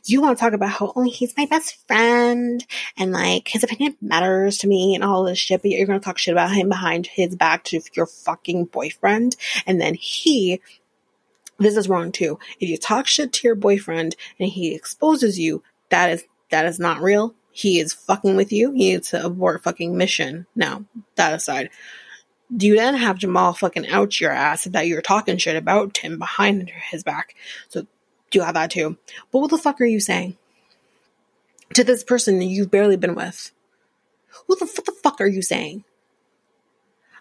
You 0.04 0.20
want 0.20 0.36
to 0.36 0.40
talk 0.40 0.52
about 0.54 0.70
how, 0.70 0.92
oh, 0.94 1.02
he's 1.02 1.36
my 1.36 1.46
best 1.46 1.86
friend 1.86 2.64
and 2.96 3.12
like 3.12 3.46
his 3.46 3.62
opinion 3.62 3.96
matters 4.00 4.58
to 4.58 4.66
me 4.66 4.96
and 4.96 5.04
all 5.04 5.22
this 5.22 5.38
shit, 5.38 5.62
but 5.62 5.70
you're 5.70 5.86
going 5.86 6.00
to 6.00 6.04
talk 6.04 6.18
shit 6.18 6.32
about 6.32 6.52
him 6.52 6.68
behind 6.68 7.06
his 7.06 7.36
back 7.36 7.62
to 7.64 7.80
your 7.94 8.06
fucking 8.06 8.66
boyfriend. 8.66 9.36
And 9.66 9.80
then 9.80 9.94
he, 9.94 10.60
this 11.58 11.76
is 11.76 11.88
wrong 11.88 12.10
too. 12.10 12.40
If 12.58 12.68
you 12.68 12.76
talk 12.76 13.06
shit 13.06 13.32
to 13.34 13.46
your 13.46 13.56
boyfriend 13.56 14.16
and 14.40 14.48
he 14.48 14.74
exposes 14.74 15.38
you, 15.38 15.62
that 15.90 16.10
is, 16.10 16.24
that 16.50 16.66
is 16.66 16.80
not 16.80 17.00
real 17.00 17.34
he 17.52 17.78
is 17.78 17.92
fucking 17.92 18.34
with 18.34 18.52
you, 18.52 18.72
he 18.72 18.92
needs 18.92 19.10
to 19.10 19.24
abort 19.24 19.62
fucking 19.62 19.96
mission. 19.96 20.46
Now, 20.56 20.84
that 21.16 21.34
aside, 21.34 21.70
do 22.54 22.66
you 22.66 22.76
then 22.76 22.94
have 22.94 23.18
Jamal 23.18 23.52
fucking 23.52 23.88
out 23.88 24.20
your 24.20 24.30
ass 24.30 24.64
that 24.64 24.86
you're 24.86 25.02
talking 25.02 25.36
shit 25.36 25.56
about 25.56 25.94
Tim 25.94 26.18
behind 26.18 26.70
his 26.90 27.02
back? 27.02 27.34
So, 27.68 27.82
do 28.30 28.38
you 28.38 28.42
have 28.42 28.54
that 28.54 28.70
too? 28.70 28.96
But 29.30 29.40
what 29.40 29.50
the 29.50 29.58
fuck 29.58 29.80
are 29.80 29.86
you 29.86 30.00
saying 30.00 30.36
to 31.74 31.84
this 31.84 32.02
person 32.02 32.38
that 32.38 32.46
you've 32.46 32.70
barely 32.70 32.96
been 32.96 33.14
with? 33.14 33.52
What 34.46 34.58
the, 34.58 34.66
what 34.66 34.86
the 34.86 34.92
fuck 34.92 35.20
are 35.20 35.26
you 35.26 35.42
saying? 35.42 35.84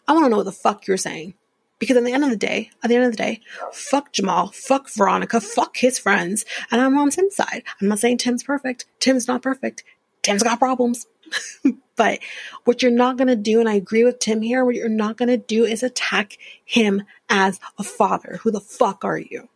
I 0.07 0.13
want 0.13 0.25
to 0.25 0.29
know 0.29 0.37
what 0.37 0.45
the 0.45 0.51
fuck 0.51 0.87
you're 0.87 0.97
saying. 0.97 1.35
Because 1.79 1.97
at 1.97 2.03
the 2.03 2.13
end 2.13 2.23
of 2.23 2.29
the 2.29 2.35
day, 2.35 2.69
at 2.83 2.89
the 2.89 2.95
end 2.95 3.05
of 3.05 3.11
the 3.11 3.17
day, 3.17 3.41
fuck 3.73 4.13
Jamal, 4.13 4.51
fuck 4.53 4.87
Veronica, 4.91 5.41
fuck 5.41 5.77
his 5.77 5.97
friends, 5.97 6.45
and 6.69 6.79
I'm 6.79 6.95
on 6.95 7.09
Tim's 7.09 7.35
side. 7.35 7.63
I'm 7.81 7.87
not 7.87 7.97
saying 7.97 8.19
Tim's 8.19 8.43
perfect. 8.43 8.85
Tim's 8.99 9.27
not 9.27 9.41
perfect. 9.41 9.83
Tim's 10.21 10.43
got 10.43 10.59
problems. 10.59 11.07
but 11.95 12.19
what 12.65 12.81
you're 12.81 12.91
not 12.91 13.17
going 13.17 13.27
to 13.27 13.35
do, 13.35 13.59
and 13.59 13.69
I 13.69 13.75
agree 13.75 14.03
with 14.03 14.19
Tim 14.19 14.41
here, 14.41 14.65
what 14.65 14.75
you're 14.75 14.89
not 14.89 15.17
going 15.17 15.29
to 15.29 15.37
do 15.37 15.65
is 15.65 15.83
attack 15.83 16.37
him 16.63 17.03
as 17.29 17.59
a 17.77 17.83
father. 17.83 18.39
Who 18.43 18.51
the 18.51 18.59
fuck 18.59 19.03
are 19.05 19.17
you? 19.17 19.49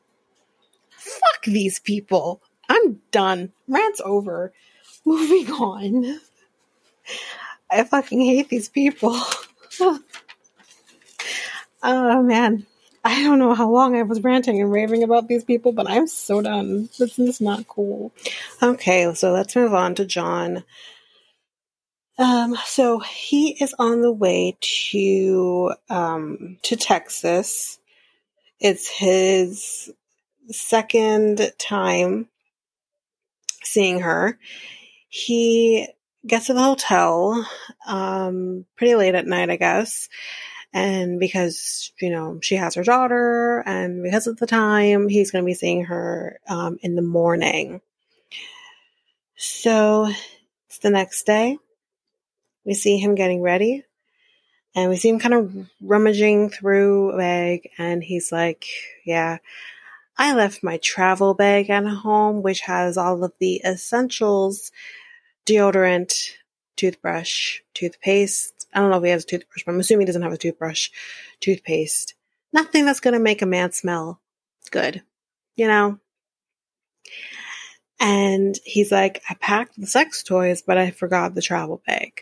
Fuck 0.89 1.45
these 1.45 1.79
people. 1.79 2.41
I'm 2.69 3.01
done. 3.11 3.51
Rant's 3.67 4.01
over. 4.03 4.53
Moving 5.05 5.51
on. 5.51 6.19
I 7.69 7.83
fucking 7.83 8.21
hate 8.21 8.49
these 8.49 8.69
people. 8.69 9.19
oh 11.83 12.23
man. 12.23 12.65
I 13.05 13.23
don't 13.23 13.39
know 13.39 13.53
how 13.53 13.69
long 13.69 13.95
I 13.95 14.03
was 14.03 14.23
ranting 14.23 14.61
and 14.61 14.71
raving 14.71 15.03
about 15.03 15.27
these 15.27 15.45
people, 15.45 15.73
but 15.73 15.89
I'm 15.89 16.07
so 16.07 16.41
done. 16.41 16.89
This 16.99 17.19
is 17.19 17.39
not 17.39 17.67
cool. 17.67 18.11
Okay, 18.63 19.13
so 19.13 19.31
let's 19.31 19.55
move 19.55 19.75
on 19.75 19.95
to 19.95 20.05
John. 20.05 20.65
Um, 22.17 22.57
so 22.65 22.99
he 22.99 23.51
is 23.61 23.75
on 23.77 24.01
the 24.01 24.11
way 24.11 24.57
to 24.91 25.73
um, 25.89 26.57
to 26.63 26.75
Texas. 26.77 27.79
It's 28.59 28.87
his 28.89 29.91
second 30.49 31.51
time 31.59 32.27
seeing 33.63 33.99
her. 34.01 34.39
He 35.09 35.87
gets 36.25 36.47
to 36.47 36.53
the 36.53 36.63
hotel 36.63 37.47
um, 37.87 38.65
pretty 38.77 38.95
late 38.95 39.15
at 39.15 39.27
night, 39.27 39.49
I 39.51 39.57
guess. 39.57 40.09
And 40.75 41.21
because, 41.21 41.93
you 42.01 42.09
know, 42.09 42.39
she 42.41 42.57
has 42.57 42.75
her 42.75 42.83
daughter, 42.83 43.63
and 43.65 44.03
because 44.03 44.27
of 44.27 44.37
the 44.37 44.45
time, 44.45 45.07
he's 45.07 45.31
going 45.31 45.43
to 45.43 45.47
be 45.47 45.53
seeing 45.53 45.85
her 45.85 46.37
um, 46.49 46.77
in 46.81 46.95
the 46.95 47.01
morning. 47.01 47.79
So 49.37 50.11
it's 50.67 50.79
the 50.79 50.89
next 50.89 51.25
day. 51.25 51.57
We 52.65 52.73
see 52.73 52.97
him 52.97 53.15
getting 53.15 53.41
ready, 53.41 53.85
and 54.75 54.89
we 54.89 54.97
see 54.97 55.07
him 55.07 55.19
kind 55.19 55.33
of 55.33 55.69
rummaging 55.81 56.49
through 56.49 57.11
a 57.11 57.17
bag, 57.17 57.69
and 57.77 58.03
he's 58.03 58.33
like, 58.33 58.65
Yeah, 59.05 59.37
I 60.17 60.33
left 60.33 60.61
my 60.61 60.75
travel 60.77 61.35
bag 61.35 61.69
at 61.69 61.85
home, 61.85 62.41
which 62.41 62.59
has 62.61 62.97
all 62.97 63.23
of 63.23 63.31
the 63.39 63.61
essentials 63.63 64.73
deodorant, 65.45 66.31
toothbrush, 66.75 67.59
toothpaste. 67.73 68.54
I 68.75 68.79
don't 68.79 68.91
know 68.91 68.97
if 68.97 69.03
he 69.03 69.09
has 69.09 69.23
a 69.23 69.27
toothbrush, 69.27 69.63
but 69.65 69.71
I'm 69.71 69.79
assuming 69.79 70.01
he 70.01 70.07
doesn't 70.07 70.21
have 70.21 70.33
a 70.33 70.37
toothbrush, 70.37 70.89
toothpaste. 71.39 72.13
Nothing 72.51 72.85
that's 72.85 72.99
going 72.99 73.13
to 73.13 73.19
make 73.19 73.41
a 73.41 73.45
man 73.45 73.71
smell 73.71 74.21
good, 74.69 75.01
you 75.55 75.67
know? 75.67 75.97
And 77.99 78.55
he's 78.65 78.91
like, 78.91 79.23
I 79.29 79.35
packed 79.35 79.79
the 79.79 79.87
sex 79.87 80.23
toys, 80.23 80.61
but 80.61 80.77
I 80.77 80.91
forgot 80.91 81.33
the 81.33 81.41
travel 81.41 81.81
bag. 81.87 82.21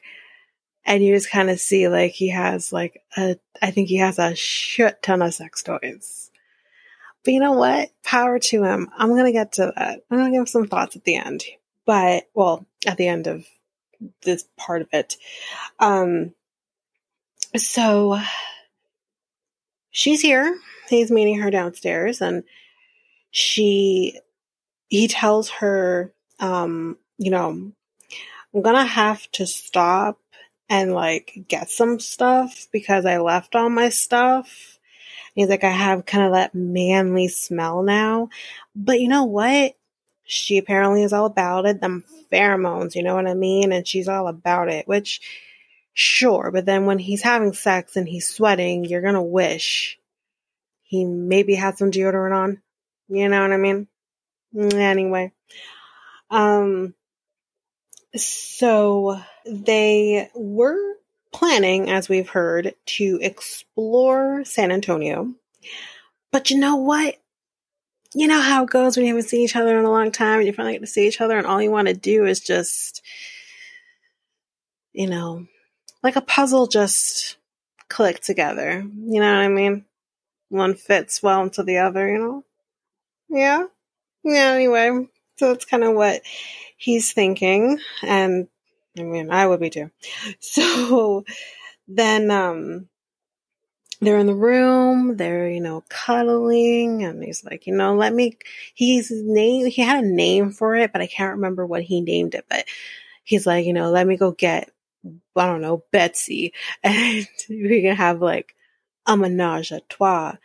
And 0.85 1.03
you 1.03 1.15
just 1.15 1.31
kind 1.31 1.49
of 1.49 1.59
see 1.59 1.87
like 1.87 2.11
he 2.11 2.29
has 2.29 2.71
like 2.71 3.01
a, 3.17 3.37
I 3.61 3.71
think 3.71 3.87
he 3.87 3.97
has 3.97 4.19
a 4.19 4.35
shit 4.35 5.01
ton 5.01 5.21
of 5.21 5.33
sex 5.33 5.63
toys. 5.63 6.29
But 7.23 7.33
you 7.33 7.39
know 7.39 7.53
what? 7.53 7.89
Power 8.03 8.37
to 8.37 8.63
him. 8.63 8.89
I'm 8.97 9.09
going 9.09 9.25
to 9.25 9.31
get 9.31 9.53
to 9.53 9.73
that. 9.75 10.01
I'm 10.11 10.17
going 10.17 10.31
to 10.31 10.37
give 10.37 10.49
some 10.49 10.67
thoughts 10.67 10.95
at 10.95 11.05
the 11.05 11.15
end. 11.15 11.43
But, 11.85 12.25
well, 12.33 12.65
at 12.85 12.97
the 12.97 13.07
end 13.07 13.27
of 13.27 13.45
this 14.23 14.45
part 14.57 14.81
of 14.81 14.89
it. 14.91 15.15
Um, 15.79 16.33
so 17.57 18.19
she's 19.91 20.21
here. 20.21 20.57
He's 20.89 21.11
meeting 21.11 21.39
her 21.39 21.51
downstairs 21.51 22.21
and 22.21 22.43
she, 23.31 24.19
he 24.87 25.07
tells 25.07 25.49
her, 25.49 26.13
um, 26.39 26.97
you 27.17 27.31
know, 27.31 27.71
I'm 28.53 28.61
gonna 28.61 28.85
have 28.85 29.29
to 29.33 29.47
stop 29.47 30.19
and 30.69 30.93
like 30.93 31.45
get 31.47 31.69
some 31.69 31.99
stuff 31.99 32.67
because 32.71 33.05
I 33.05 33.17
left 33.17 33.55
all 33.55 33.69
my 33.69 33.89
stuff. 33.89 34.79
He's 35.35 35.49
like, 35.49 35.63
I 35.63 35.71
have 35.71 36.05
kind 36.05 36.25
of 36.25 36.33
that 36.33 36.53
manly 36.53 37.27
smell 37.27 37.81
now. 37.81 38.29
But 38.75 38.99
you 38.99 39.07
know 39.07 39.23
what? 39.23 39.75
She 40.25 40.57
apparently 40.57 41.03
is 41.03 41.13
all 41.13 41.25
about 41.25 41.65
it. 41.65 41.81
Them 41.81 42.03
pheromones, 42.31 42.95
you 42.95 43.03
know 43.03 43.15
what 43.15 43.27
I 43.27 43.33
mean? 43.33 43.71
And 43.71 43.87
she's 43.87 44.07
all 44.07 44.27
about 44.27 44.69
it, 44.69 44.87
which 44.87 45.21
sure, 45.93 46.51
but 46.51 46.65
then 46.65 46.86
when 46.86 46.99
he's 46.99 47.21
having 47.21 47.53
sex 47.53 47.95
and 47.95 48.08
he's 48.08 48.27
sweating, 48.27 48.86
you're 48.86 49.01
gonna 49.01 49.23
wish 49.23 49.99
he 50.84 51.06
maybe 51.06 51.56
had 51.56 51.77
some 51.77 51.91
deodorant 51.91 52.36
on. 52.36 52.62
You 53.08 53.29
know 53.29 53.41
what 53.41 53.53
I 53.53 53.58
mean? 53.58 53.88
Anyway. 54.56 55.32
Um 56.29 56.93
so 58.15 59.19
they 59.45 60.29
were 60.36 60.95
planning, 61.32 61.89
as 61.89 62.08
we've 62.08 62.29
heard, 62.29 62.75
to 62.86 63.19
explore 63.21 64.45
San 64.45 64.71
Antonio. 64.71 65.34
But 66.32 66.51
you 66.51 66.60
know 66.60 66.75
what? 66.75 67.17
you 68.15 68.27
know 68.27 68.39
how 68.39 68.63
it 68.63 68.69
goes 68.69 68.95
when 68.95 69.06
you 69.06 69.13
haven't 69.13 69.27
seen 69.27 69.41
each 69.41 69.56
other 69.56 69.77
in 69.77 69.86
a 69.86 69.91
long 69.91 70.12
time 70.12 70.39
and 70.39 70.47
you 70.47 70.53
finally 70.53 70.73
get 70.73 70.82
to 70.82 70.88
see 70.88 71.08
each 71.08 71.21
other 71.21 71.38
and 71.38 71.47
all 71.47 71.62
you 71.62 71.71
want 71.71 71.88
to 71.88 71.93
do 71.93 72.25
is 72.25 72.39
just 72.39 73.01
you 74.91 75.08
know 75.08 75.45
like 76.03 76.15
a 76.15 76.21
puzzle 76.21 76.67
just 76.67 77.37
click 77.89 78.19
together. 78.19 78.81
You 78.81 79.19
know 79.19 79.33
what 79.33 79.43
i 79.43 79.47
mean? 79.47 79.85
One 80.49 80.75
fits 80.75 81.23
well 81.23 81.43
into 81.43 81.63
the 81.63 81.79
other 81.79 82.07
you 82.11 82.19
know? 82.19 82.43
Yeah. 83.29 83.65
Yeah 84.23 84.53
anyway. 84.53 85.07
So 85.37 85.49
that's 85.49 85.65
kind 85.65 85.83
of 85.83 85.95
what 85.95 86.21
he's 86.77 87.13
thinking. 87.13 87.79
And 88.03 88.47
i 88.97 89.03
mean 89.03 89.31
i 89.31 89.47
would 89.47 89.59
be 89.59 89.69
too. 89.69 89.89
So 90.39 91.25
then 91.87 92.31
um 92.31 92.89
they're 94.03 94.17
in 94.17 94.27
the 94.27 94.35
room, 94.35 95.17
they're, 95.17 95.49
you 95.49 95.61
know, 95.61 95.83
cuddling, 95.89 97.03
and 97.03 97.23
he's 97.23 97.43
like, 97.43 97.67
you 97.67 97.75
know, 97.75 97.95
let 97.95 98.13
me, 98.13 98.37
he's 98.73 99.11
name, 99.11 99.67
he 99.67 99.81
had 99.81 100.03
a 100.03 100.07
name 100.07 100.51
for 100.51 100.75
it, 100.75 100.91
but 100.91 101.01
I 101.01 101.07
can't 101.07 101.35
remember 101.35 101.65
what 101.65 101.83
he 101.83 102.01
named 102.01 102.35
it, 102.35 102.45
but 102.49 102.65
he's 103.23 103.47
like, 103.47 103.65
you 103.65 103.73
know, 103.73 103.91
let 103.91 104.05
me 104.05 104.17
go 104.17 104.31
get, 104.31 104.71
I 105.35 105.45
don't 105.47 105.61
know, 105.61 105.83
Betsy, 105.91 106.53
and 106.83 107.27
we 107.49 107.81
can 107.81 107.95
have 107.95 108.21
like 108.21 108.55
a 109.05 109.17
menage 109.17 109.71
a 109.71 109.81
trois. 109.81 110.37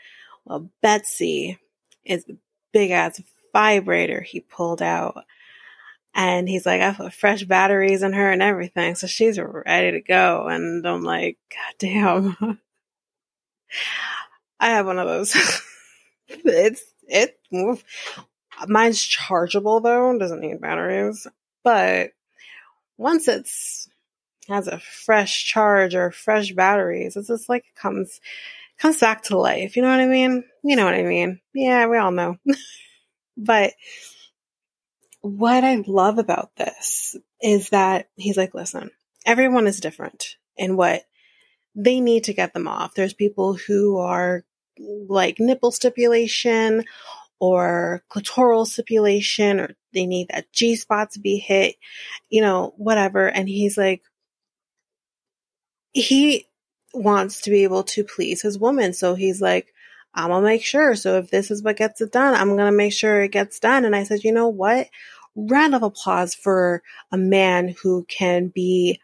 Well, 0.44 0.70
Betsy 0.82 1.58
is 2.04 2.24
a 2.28 2.36
big 2.72 2.90
ass 2.90 3.20
vibrator 3.52 4.20
he 4.20 4.40
pulled 4.40 4.82
out. 4.82 5.24
And 6.14 6.48
he's 6.48 6.66
like, 6.66 6.80
I 6.80 6.92
put 6.92 7.12
fresh 7.12 7.44
batteries 7.44 8.02
in 8.02 8.12
her 8.12 8.32
and 8.32 8.42
everything. 8.42 8.94
So 8.96 9.06
she's 9.06 9.38
ready 9.38 9.92
to 9.92 10.00
go. 10.00 10.48
And 10.48 10.84
I'm 10.86 11.02
like, 11.02 11.38
God 11.50 11.74
damn. 11.78 12.58
I 14.60 14.70
have 14.70 14.86
one 14.86 14.98
of 14.98 15.06
those. 15.06 15.34
it's 16.28 16.82
it. 17.06 17.38
Mine's 18.66 19.00
chargeable 19.00 19.80
though; 19.80 20.18
doesn't 20.18 20.40
need 20.40 20.60
batteries. 20.60 21.26
But 21.62 22.12
once 22.96 23.28
it's 23.28 23.87
has 24.48 24.66
a 24.66 24.78
fresh 24.78 25.44
charge 25.44 25.94
or 25.94 26.10
fresh 26.10 26.52
batteries, 26.52 27.16
it's 27.16 27.28
just 27.28 27.48
like 27.48 27.64
it 27.66 27.80
comes 27.80 28.20
comes 28.78 28.98
back 28.98 29.24
to 29.24 29.38
life. 29.38 29.76
You 29.76 29.82
know 29.82 29.88
what 29.88 30.00
I 30.00 30.06
mean? 30.06 30.44
You 30.62 30.76
know 30.76 30.84
what 30.84 30.94
I 30.94 31.02
mean? 31.02 31.40
Yeah, 31.52 31.86
we 31.86 31.98
all 31.98 32.12
know. 32.12 32.36
but 33.36 33.72
what 35.20 35.64
I 35.64 35.82
love 35.86 36.18
about 36.18 36.54
this 36.56 37.16
is 37.42 37.70
that 37.70 38.08
he's 38.16 38.36
like, 38.36 38.54
listen, 38.54 38.90
everyone 39.26 39.66
is 39.66 39.80
different 39.80 40.36
in 40.56 40.76
what 40.76 41.02
they 41.74 42.00
need 42.00 42.24
to 42.24 42.34
get 42.34 42.54
them 42.54 42.68
off. 42.68 42.94
There's 42.94 43.14
people 43.14 43.54
who 43.54 43.98
are 43.98 44.44
like 44.78 45.38
nipple 45.38 45.70
stipulation 45.70 46.84
or 47.40 48.02
clitoral 48.10 48.66
stipulation 48.66 49.60
or 49.60 49.76
they 49.92 50.06
need 50.06 50.28
that 50.28 50.52
G 50.52 50.76
spot 50.76 51.12
to 51.12 51.20
be 51.20 51.38
hit, 51.38 51.76
you 52.28 52.42
know, 52.42 52.74
whatever. 52.76 53.28
And 53.28 53.48
he's 53.48 53.76
like, 53.76 54.02
he 55.92 56.46
wants 56.94 57.42
to 57.42 57.50
be 57.50 57.64
able 57.64 57.84
to 57.84 58.04
please 58.04 58.42
his 58.42 58.58
woman. 58.58 58.92
So 58.92 59.14
he's 59.14 59.40
like, 59.40 59.72
I'm 60.14 60.30
gonna 60.30 60.44
make 60.44 60.64
sure. 60.64 60.94
So 60.94 61.18
if 61.18 61.30
this 61.30 61.50
is 61.50 61.62
what 61.62 61.76
gets 61.76 62.00
it 62.00 62.12
done, 62.12 62.34
I'm 62.34 62.56
gonna 62.56 62.72
make 62.72 62.92
sure 62.92 63.22
it 63.22 63.32
gets 63.32 63.58
done. 63.60 63.84
And 63.84 63.94
I 63.94 64.04
said, 64.04 64.24
you 64.24 64.32
know 64.32 64.48
what? 64.48 64.88
Round 65.36 65.74
of 65.74 65.82
applause 65.82 66.34
for 66.34 66.82
a 67.12 67.18
man 67.18 67.74
who 67.82 68.04
can 68.08 68.48
be 68.48 69.00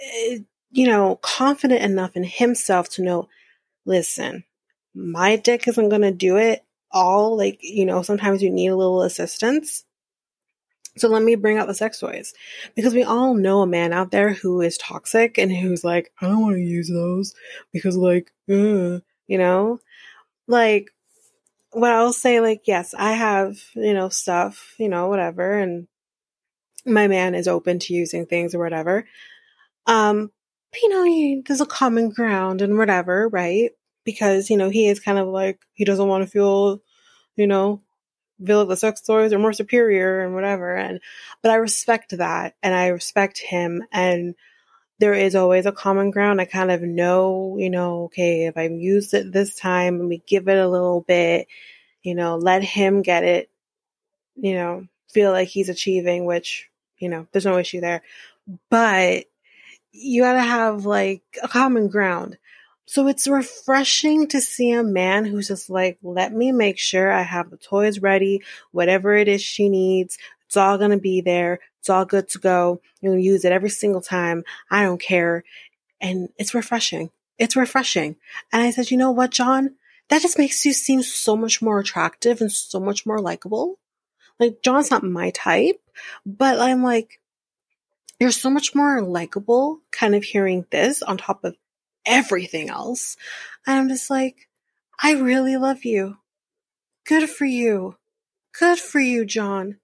eh, 0.00 0.38
you 0.70 0.86
know, 0.86 1.16
confident 1.22 1.82
enough 1.82 2.16
in 2.16 2.24
himself 2.24 2.90
to 2.90 3.02
know, 3.02 3.28
listen, 3.86 4.44
my 4.94 5.36
dick 5.36 5.66
isn't 5.68 5.88
going 5.88 6.02
to 6.02 6.12
do 6.12 6.36
it 6.36 6.62
all. 6.90 7.34
Like, 7.36 7.60
you 7.62 7.86
know, 7.86 8.02
sometimes 8.02 8.42
you 8.42 8.50
need 8.50 8.68
a 8.68 8.76
little 8.76 9.02
assistance. 9.02 9.85
So 10.98 11.08
let 11.08 11.22
me 11.22 11.34
bring 11.34 11.58
out 11.58 11.66
the 11.66 11.74
sex 11.74 12.00
toys 12.00 12.32
because 12.74 12.94
we 12.94 13.02
all 13.02 13.34
know 13.34 13.60
a 13.60 13.66
man 13.66 13.92
out 13.92 14.10
there 14.10 14.32
who 14.32 14.62
is 14.62 14.78
toxic 14.78 15.36
and 15.36 15.52
who's 15.52 15.84
like, 15.84 16.10
I 16.20 16.26
don't 16.26 16.40
want 16.40 16.56
to 16.56 16.62
use 16.62 16.88
those 16.88 17.34
because 17.72 17.96
like, 17.96 18.32
you 18.46 19.02
know, 19.28 19.80
like 20.46 20.90
what 21.72 21.92
I'll 21.92 22.14
say, 22.14 22.40
like, 22.40 22.62
yes, 22.64 22.94
I 22.96 23.12
have, 23.12 23.58
you 23.74 23.92
know, 23.92 24.08
stuff, 24.08 24.74
you 24.78 24.88
know, 24.88 25.08
whatever. 25.08 25.58
And 25.58 25.86
my 26.86 27.08
man 27.08 27.34
is 27.34 27.48
open 27.48 27.78
to 27.80 27.92
using 27.92 28.24
things 28.24 28.54
or 28.54 28.58
whatever. 28.58 29.06
Um, 29.86 30.30
you 30.82 30.88
know, 30.88 31.42
there's 31.46 31.60
a 31.60 31.66
common 31.66 32.08
ground 32.08 32.62
and 32.62 32.78
whatever, 32.78 33.28
right? 33.28 33.72
Because, 34.04 34.48
you 34.48 34.56
know, 34.56 34.70
he 34.70 34.88
is 34.88 35.00
kind 35.00 35.18
of 35.18 35.28
like, 35.28 35.60
he 35.74 35.84
doesn't 35.84 36.08
want 36.08 36.24
to 36.24 36.30
feel, 36.30 36.80
you 37.34 37.46
know, 37.46 37.82
like 38.38 38.68
the 38.68 38.76
sex 38.76 39.00
toys 39.00 39.32
are 39.32 39.38
more 39.38 39.52
superior 39.52 40.24
and 40.24 40.34
whatever. 40.34 40.74
And, 40.74 41.00
but 41.42 41.50
I 41.50 41.56
respect 41.56 42.16
that 42.16 42.54
and 42.62 42.74
I 42.74 42.88
respect 42.88 43.38
him. 43.38 43.84
And 43.92 44.34
there 44.98 45.14
is 45.14 45.34
always 45.34 45.66
a 45.66 45.72
common 45.72 46.10
ground. 46.10 46.40
I 46.40 46.46
kind 46.46 46.70
of 46.70 46.82
know, 46.82 47.56
you 47.58 47.70
know, 47.70 48.04
okay, 48.04 48.46
if 48.46 48.56
I 48.56 48.68
use 48.68 49.12
it 49.14 49.32
this 49.32 49.54
time 49.54 50.00
and 50.00 50.08
we 50.08 50.22
give 50.26 50.48
it 50.48 50.58
a 50.58 50.68
little 50.68 51.02
bit, 51.02 51.48
you 52.02 52.14
know, 52.14 52.36
let 52.36 52.62
him 52.62 53.02
get 53.02 53.24
it, 53.24 53.50
you 54.36 54.54
know, 54.54 54.86
feel 55.08 55.32
like 55.32 55.48
he's 55.48 55.68
achieving, 55.68 56.24
which, 56.24 56.68
you 56.98 57.08
know, 57.08 57.26
there's 57.32 57.46
no 57.46 57.58
issue 57.58 57.80
there. 57.80 58.02
But 58.70 59.26
you 59.92 60.22
gotta 60.22 60.40
have 60.40 60.86
like 60.86 61.22
a 61.42 61.48
common 61.48 61.88
ground. 61.88 62.38
So 62.86 63.08
it's 63.08 63.26
refreshing 63.26 64.28
to 64.28 64.40
see 64.40 64.70
a 64.70 64.84
man 64.84 65.24
who's 65.24 65.48
just 65.48 65.68
like, 65.68 65.98
let 66.02 66.32
me 66.32 66.52
make 66.52 66.78
sure 66.78 67.10
I 67.10 67.22
have 67.22 67.50
the 67.50 67.56
toys 67.56 67.98
ready, 67.98 68.42
whatever 68.70 69.14
it 69.14 69.26
is 69.28 69.42
she 69.42 69.68
needs. 69.68 70.18
It's 70.46 70.56
all 70.56 70.78
going 70.78 70.92
to 70.92 70.96
be 70.96 71.20
there. 71.20 71.58
It's 71.80 71.90
all 71.90 72.04
good 72.04 72.28
to 72.30 72.38
go. 72.38 72.80
You'll 73.00 73.18
use 73.18 73.44
it 73.44 73.52
every 73.52 73.70
single 73.70 74.00
time. 74.00 74.44
I 74.70 74.82
don't 74.82 75.00
care. 75.00 75.42
And 76.00 76.28
it's 76.38 76.54
refreshing. 76.54 77.10
It's 77.38 77.56
refreshing. 77.56 78.16
And 78.52 78.62
I 78.62 78.70
said, 78.70 78.90
you 78.90 78.96
know 78.96 79.10
what, 79.10 79.30
John? 79.30 79.74
That 80.08 80.22
just 80.22 80.38
makes 80.38 80.64
you 80.64 80.72
seem 80.72 81.02
so 81.02 81.36
much 81.36 81.60
more 81.60 81.80
attractive 81.80 82.40
and 82.40 82.52
so 82.52 82.78
much 82.78 83.04
more 83.04 83.20
likable. 83.20 83.78
Like, 84.38 84.62
John's 84.62 84.90
not 84.90 85.02
my 85.02 85.30
type, 85.30 85.80
but 86.24 86.60
I'm 86.60 86.84
like, 86.84 87.20
you're 88.20 88.30
so 88.30 88.50
much 88.50 88.74
more 88.74 89.02
likable 89.02 89.80
kind 89.90 90.14
of 90.14 90.22
hearing 90.22 90.64
this 90.70 91.02
on 91.02 91.18
top 91.18 91.44
of 91.44 91.56
everything 92.06 92.70
else. 92.70 93.16
And 93.66 93.78
I'm 93.78 93.88
just 93.88 94.08
like, 94.10 94.48
I 95.02 95.12
really 95.12 95.56
love 95.56 95.84
you. 95.84 96.18
Good 97.06 97.28
for 97.28 97.44
you. 97.44 97.96
Good 98.58 98.78
for 98.78 99.00
you, 99.00 99.24
John. 99.24 99.78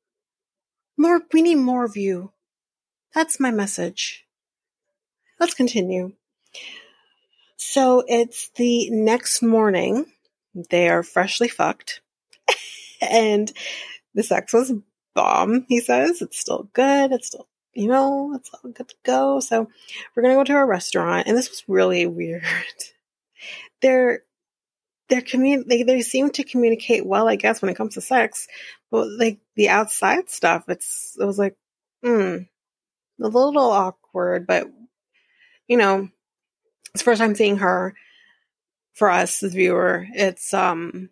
More, 0.96 1.20
we 1.32 1.42
need 1.42 1.56
more 1.56 1.84
of 1.84 1.96
you. 1.96 2.32
That's 3.14 3.40
my 3.40 3.50
message. 3.50 4.24
Let's 5.38 5.54
continue. 5.54 6.12
So 7.56 8.02
it's 8.06 8.50
the 8.56 8.90
next 8.90 9.42
morning. 9.42 10.06
They 10.70 10.88
are 10.88 11.02
freshly 11.02 11.48
fucked. 11.48 12.00
and 13.00 13.52
the 14.14 14.22
sex 14.22 14.52
was 14.52 14.72
bomb, 15.14 15.66
he 15.68 15.80
says. 15.80 16.22
It's 16.22 16.38
still 16.38 16.68
good. 16.72 17.12
It's 17.12 17.28
still 17.28 17.48
you 17.74 17.88
know, 17.88 18.34
it's 18.34 18.50
all 18.52 18.70
good 18.70 18.88
to 18.88 18.94
go. 19.04 19.40
So 19.40 19.68
we're 20.14 20.22
gonna 20.22 20.34
go 20.34 20.44
to 20.44 20.56
a 20.56 20.66
restaurant, 20.66 21.26
and 21.26 21.36
this 21.36 21.50
was 21.50 21.64
really 21.68 22.06
weird. 22.08 22.44
they're 23.80 24.22
they're 25.08 25.22
commun 25.22 25.64
they 25.68 25.82
they 25.82 26.02
seem 26.02 26.30
to 26.30 26.44
communicate 26.44 27.06
well, 27.06 27.28
I 27.28 27.36
guess, 27.36 27.62
when 27.62 27.70
it 27.70 27.76
comes 27.76 27.94
to 27.94 28.00
sex, 28.00 28.48
but 28.90 29.08
like 29.10 29.38
the 29.56 29.68
outside 29.70 30.30
stuff, 30.30 30.64
it's 30.68 31.16
it 31.20 31.24
was 31.24 31.38
like, 31.38 31.56
hmm, 32.02 32.38
a 33.22 33.28
little 33.28 33.58
awkward, 33.58 34.46
but 34.46 34.68
you 35.68 35.76
know, 35.76 36.08
it's 36.94 37.02
first 37.02 37.20
time 37.20 37.34
seeing 37.34 37.58
her 37.58 37.94
for 38.94 39.10
us, 39.10 39.40
the 39.40 39.48
viewer. 39.48 40.06
It's 40.14 40.52
um 40.54 41.10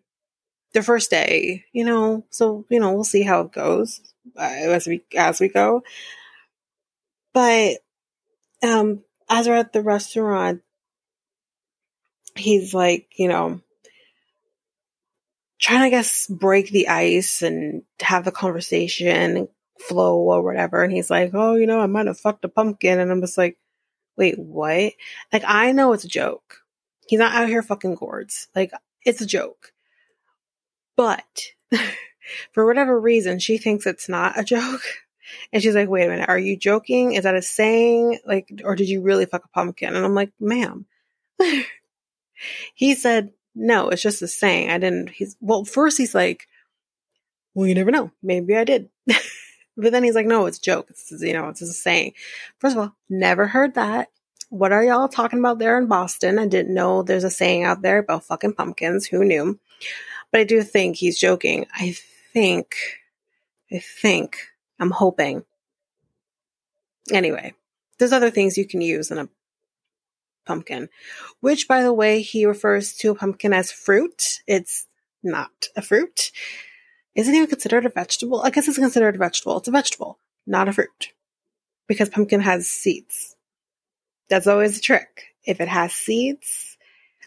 the 0.73 0.83
first 0.83 1.11
day, 1.11 1.65
you 1.73 1.85
know, 1.85 2.25
so 2.31 2.65
you 2.71 2.81
know 2.81 2.93
we'll 2.93 3.05
see 3.05 3.23
how 3.23 3.43
it 3.43 3.53
goes 3.53 4.01
uh, 4.37 4.43
as 4.43 4.87
we 4.87 5.03
as 5.17 5.41
we 5.41 5.49
go. 5.49 5.83
But 7.33 7.79
um, 8.63 9.03
as 9.29 9.49
we're 9.49 9.55
at 9.55 9.73
the 9.73 9.83
restaurant, 9.83 10.63
he's 12.37 12.75
like, 12.75 13.09
you 13.17 13.29
know, 13.29 13.61
trying 15.61 15.81
to, 15.81 15.87
I 15.87 15.91
guess, 15.91 16.27
break 16.27 16.71
the 16.71 16.89
ice 16.89 17.43
and 17.43 17.83
have 18.01 18.25
the 18.25 18.33
conversation 18.33 19.49
flow 19.79 20.19
or 20.19 20.43
whatever. 20.43 20.83
And 20.83 20.93
he's 20.93 21.11
like, 21.11 21.31
oh, 21.35 21.57
you 21.57 21.67
know, 21.67 21.81
I 21.81 21.87
might 21.87 22.07
have 22.07 22.19
fucked 22.19 22.45
a 22.45 22.49
pumpkin. 22.49 22.99
And 22.99 23.11
I'm 23.11 23.21
just 23.21 23.39
like, 23.39 23.59
wait, 24.17 24.39
what? 24.39 24.93
Like, 25.33 25.43
I 25.47 25.73
know 25.73 25.93
it's 25.93 26.05
a 26.05 26.09
joke. 26.09 26.59
He's 27.07 27.19
not 27.19 27.35
out 27.35 27.49
here 27.49 27.63
fucking 27.63 27.97
gourds. 27.97 28.49
Like, 28.55 28.73
it's 29.05 29.21
a 29.21 29.27
joke. 29.27 29.73
But 30.97 31.43
for 32.53 32.67
whatever 32.67 32.99
reason, 33.01 33.39
she 33.39 33.59
thinks 33.59 33.87
it's 33.87 34.09
not 34.09 34.39
a 34.39 34.45
joke. 34.45 34.83
And 35.53 35.63
she's 35.63 35.75
like, 35.75 35.89
wait 35.89 36.07
a 36.07 36.09
minute, 36.09 36.29
are 36.29 36.39
you 36.39 36.57
joking? 36.57 37.13
Is 37.13 37.25
that 37.25 37.35
a 37.35 37.43
saying? 37.43 38.19
Like, 38.27 38.51
or 38.65 38.77
did 38.77 38.89
you 38.89 39.03
really 39.03 39.27
fuck 39.27 39.45
a 39.45 39.49
pumpkin? 39.49 39.95
And 39.95 40.05
I'm 40.05 40.15
like, 40.15 40.33
ma'am. 40.41 40.87
he 42.75 42.95
said, 42.95 43.33
no, 43.55 43.89
it's 43.89 44.03
just 44.03 44.23
a 44.23 44.29
saying. 44.29 44.71
I 44.71 44.79
didn't, 44.79 45.11
he's, 45.11 45.37
well, 45.41 45.65
first 45.65 45.99
he's 45.99 46.15
like, 46.15 46.47
well, 47.55 47.67
you 47.67 47.75
never 47.75 47.91
know. 47.91 48.11
Maybe 48.23 48.57
I 48.57 48.65
did. 48.65 48.89
but 49.07 49.93
then 49.93 50.05
he's 50.05 50.15
like, 50.15 50.27
no, 50.27 50.47
it's 50.47 50.59
a 50.59 50.63
joke. 50.63 50.87
It's, 50.91 51.11
you 51.21 51.33
know, 51.33 51.49
it's 51.49 51.61
just 51.61 51.73
a 51.73 51.75
saying. 51.75 52.15
First 52.59 52.77
of 52.77 52.83
all, 52.83 52.97
never 53.09 53.47
heard 53.47 53.75
that. 53.75 54.09
What 54.51 54.73
are 54.73 54.83
y'all 54.83 55.09
talking 55.09 55.39
about 55.39 55.59
there 55.59 55.79
in 55.79 55.87
Boston? 55.87 56.39
I 56.39 56.47
didn't 56.47 56.75
know 56.75 57.03
there's 57.03 57.25
a 57.25 57.31
saying 57.31 57.65
out 57.65 57.83
there 57.83 57.99
about 57.99 58.25
fucking 58.25 58.55
pumpkins. 58.55 59.07
Who 59.07 59.25
knew? 59.25 59.59
But 60.33 60.41
I 60.41 60.45
do 60.45 60.63
think 60.63 60.97
he's 60.97 61.19
joking. 61.19 61.67
I 61.75 61.97
think, 62.33 62.75
I 63.73 63.79
think 63.79 64.39
I'm 64.81 64.91
hoping. 64.91 65.45
Anyway, 67.13 67.55
there's 67.99 68.13
other 68.13 68.31
things 68.31 68.59
you 68.59 68.67
can 68.67 68.81
use 68.81 69.11
in 69.11 69.19
a 69.19 69.29
pumpkin, 70.47 70.89
which, 71.41 71.69
by 71.69 71.83
the 71.83 71.93
way, 71.93 72.23
he 72.23 72.47
refers 72.47 72.95
to 72.95 73.11
a 73.11 73.15
pumpkin 73.15 73.53
as 73.53 73.71
fruit. 73.71 74.41
It's 74.47 74.87
not 75.23 75.69
a 75.77 75.83
fruit. 75.83 76.33
Isn't 77.15 77.35
even 77.35 77.49
considered 77.49 77.87
a 77.87 77.91
vegetable? 77.91 78.41
I 78.41 78.51
guess 78.51 78.69
it's 78.69 78.79
considered 78.79 79.17
a 79.17 79.19
vegetable. 79.19 79.59
It's 79.59 79.69
a 79.69 79.73
vegetable, 79.73 80.19
not 80.47 80.69
a 80.69 80.73
fruit, 80.73 81.13
because 81.87 82.09
pumpkin 82.09 82.41
has 82.41 82.69
seeds. 82.69 83.37
That's 84.29 84.47
always 84.47 84.79
a 84.79 84.81
trick. 84.81 85.25
If 85.45 85.61
it 85.61 85.69
has 85.69 85.93
seeds, 85.93 86.79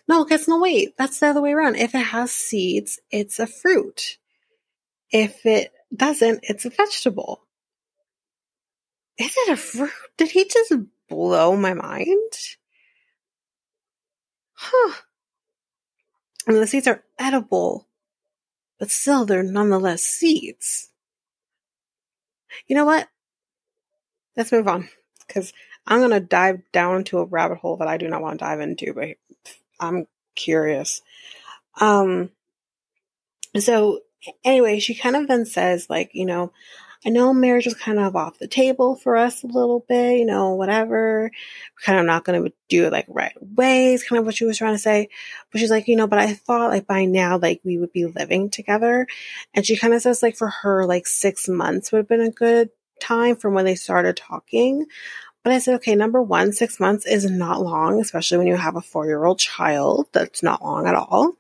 no, 0.08 0.26
guess 0.26 0.48
no, 0.48 0.60
wait, 0.60 0.98
that's 0.98 1.20
the 1.20 1.28
other 1.28 1.42
way 1.42 1.54
around. 1.54 1.76
If 1.76 1.94
it 1.96 2.00
has 2.00 2.32
seeds, 2.32 3.00
it's 3.12 3.40
a 3.40 3.48
fruit. 3.48 4.18
If 5.12 5.46
it 5.46 5.72
doesn't, 5.96 6.40
it's 6.44 6.66
a 6.66 6.70
vegetable. 6.70 7.43
Is 9.18 9.34
it 9.36 9.50
a 9.50 9.58
fruit? 9.58 9.92
Did 10.18 10.32
he 10.32 10.46
just 10.46 10.74
blow 11.10 11.56
my 11.56 11.74
mind? 11.74 12.32
Huh. 14.54 14.94
The 16.48 16.68
seeds 16.68 16.88
are 16.88 17.04
edible, 17.18 17.88
but 18.80 18.92
still, 18.92 19.26
they're 19.26 19.44
nonetheless 19.44 20.04
seeds. 20.04 20.90
You 22.68 22.76
know 22.76 22.86
what? 22.86 23.08
Let's 24.36 24.52
move 24.52 24.68
on 24.68 24.90
because 25.28 25.54
I'm 25.86 26.00
going 26.00 26.12
to 26.12 26.20
dive 26.20 26.62
down 26.72 26.98
into 26.98 27.20
a 27.20 27.26
rabbit 27.26 27.60
hole 27.60 27.78
that 27.78 27.88
I 27.88 27.98
do 27.98 28.08
not 28.08 28.22
want 28.22 28.40
to 28.40 28.46
dive 28.46 28.60
into, 28.60 28.94
but 28.94 29.10
I'm 29.80 30.08
curious. 30.36 31.02
Um, 31.80 32.32
so 33.58 34.02
anyway, 34.44 34.80
she 34.80 34.96
kind 34.96 35.16
of 35.16 35.28
then 35.28 35.46
says, 35.46 35.90
like, 35.90 36.12
you 36.14 36.26
know, 36.26 36.52
I 37.06 37.10
know 37.10 37.34
marriage 37.34 37.66
was 37.66 37.74
kind 37.74 38.00
of 38.00 38.16
off 38.16 38.40
the 38.40 38.48
table 38.48 38.96
for 38.96 39.18
us 39.18 39.44
a 39.44 39.48
little 39.48 39.84
bit, 39.88 40.20
you 40.20 40.26
know, 40.26 40.56
whatever. 40.56 41.30
We're 41.32 41.86
kind 41.86 42.00
of 42.00 42.06
not 42.06 42.24
going 42.24 42.44
to 42.44 42.54
do 42.70 42.86
it 42.86 42.94
like 42.94 43.06
right 43.10 43.34
away 43.42 43.94
is 43.94 44.04
kind 44.04 44.20
of 44.20 44.26
what 44.26 44.36
she 44.36 44.46
was 44.46 44.58
trying 44.58 44.76
to 44.76 44.80
say. 44.80 45.10
But 45.52 45.60
she's 45.60 45.72
like, 45.72 45.88
you 45.88 45.98
know, 45.98 46.08
but 46.08 46.20
I 46.20 46.34
thought 46.34 46.70
like 46.70 46.88
by 46.88 47.06
now, 47.06 47.38
like 47.38 47.60
we 47.64 47.78
would 47.78 47.92
be 47.92 48.06
living 48.06 48.50
together. 48.50 49.06
And 49.54 49.66
she 49.66 49.76
kind 49.76 49.94
of 49.94 50.02
says 50.02 50.24
like 50.24 50.38
for 50.38 50.48
her, 50.48 50.86
like 50.86 51.06
six 51.06 51.50
months 51.50 51.92
would 51.92 52.00
have 52.00 52.08
been 52.08 52.22
a 52.22 52.32
good 52.32 52.70
time 53.02 53.36
from 53.36 53.54
when 53.54 53.66
they 53.66 53.76
started 53.76 54.16
talking. 54.16 54.86
But 55.44 55.52
I 55.52 55.60
said, 55.60 55.76
okay, 55.76 55.96
number 55.96 56.22
one, 56.22 56.54
six 56.54 56.80
months 56.80 57.06
is 57.06 57.30
not 57.30 57.62
long, 57.62 58.00
especially 58.00 58.38
when 58.38 58.48
you 58.48 58.56
have 58.56 58.78
a 58.78 58.82
four 58.82 59.06
year 59.06 59.26
old 59.26 59.40
child. 59.40 60.08
That's 60.14 60.42
not 60.42 60.64
long 60.64 60.88
at 60.88 60.96
all. 60.96 61.34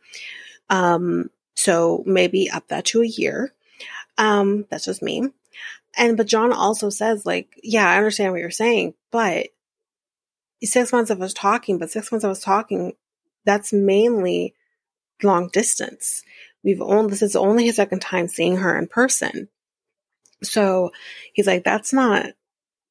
Um, 0.69 1.29
so 1.55 2.03
maybe 2.05 2.49
up 2.49 2.67
that 2.67 2.85
to 2.85 3.01
a 3.01 3.07
year. 3.07 3.53
Um, 4.17 4.65
that's 4.69 4.85
just 4.85 5.01
me. 5.01 5.29
And 5.97 6.17
but 6.17 6.27
John 6.27 6.51
also 6.51 6.89
says, 6.89 7.25
like, 7.25 7.59
yeah, 7.61 7.87
I 7.87 7.97
understand 7.97 8.31
what 8.31 8.41
you're 8.41 8.51
saying, 8.51 8.95
but 9.11 9.47
six 10.63 10.91
months 10.91 11.11
of 11.11 11.21
us 11.21 11.33
talking, 11.33 11.77
but 11.77 11.91
six 11.91 12.11
months 12.11 12.23
of 12.23 12.31
us 12.31 12.41
talking, 12.41 12.93
that's 13.45 13.73
mainly 13.73 14.55
long 15.21 15.49
distance. 15.49 16.23
We've 16.63 16.81
only 16.81 17.11
this 17.11 17.21
is 17.21 17.35
only 17.35 17.65
his 17.65 17.75
second 17.75 18.01
time 18.01 18.27
seeing 18.27 18.57
her 18.57 18.77
in 18.77 18.87
person. 18.87 19.49
So 20.41 20.91
he's 21.33 21.47
like, 21.47 21.63
that's 21.63 21.93
not 21.93 22.27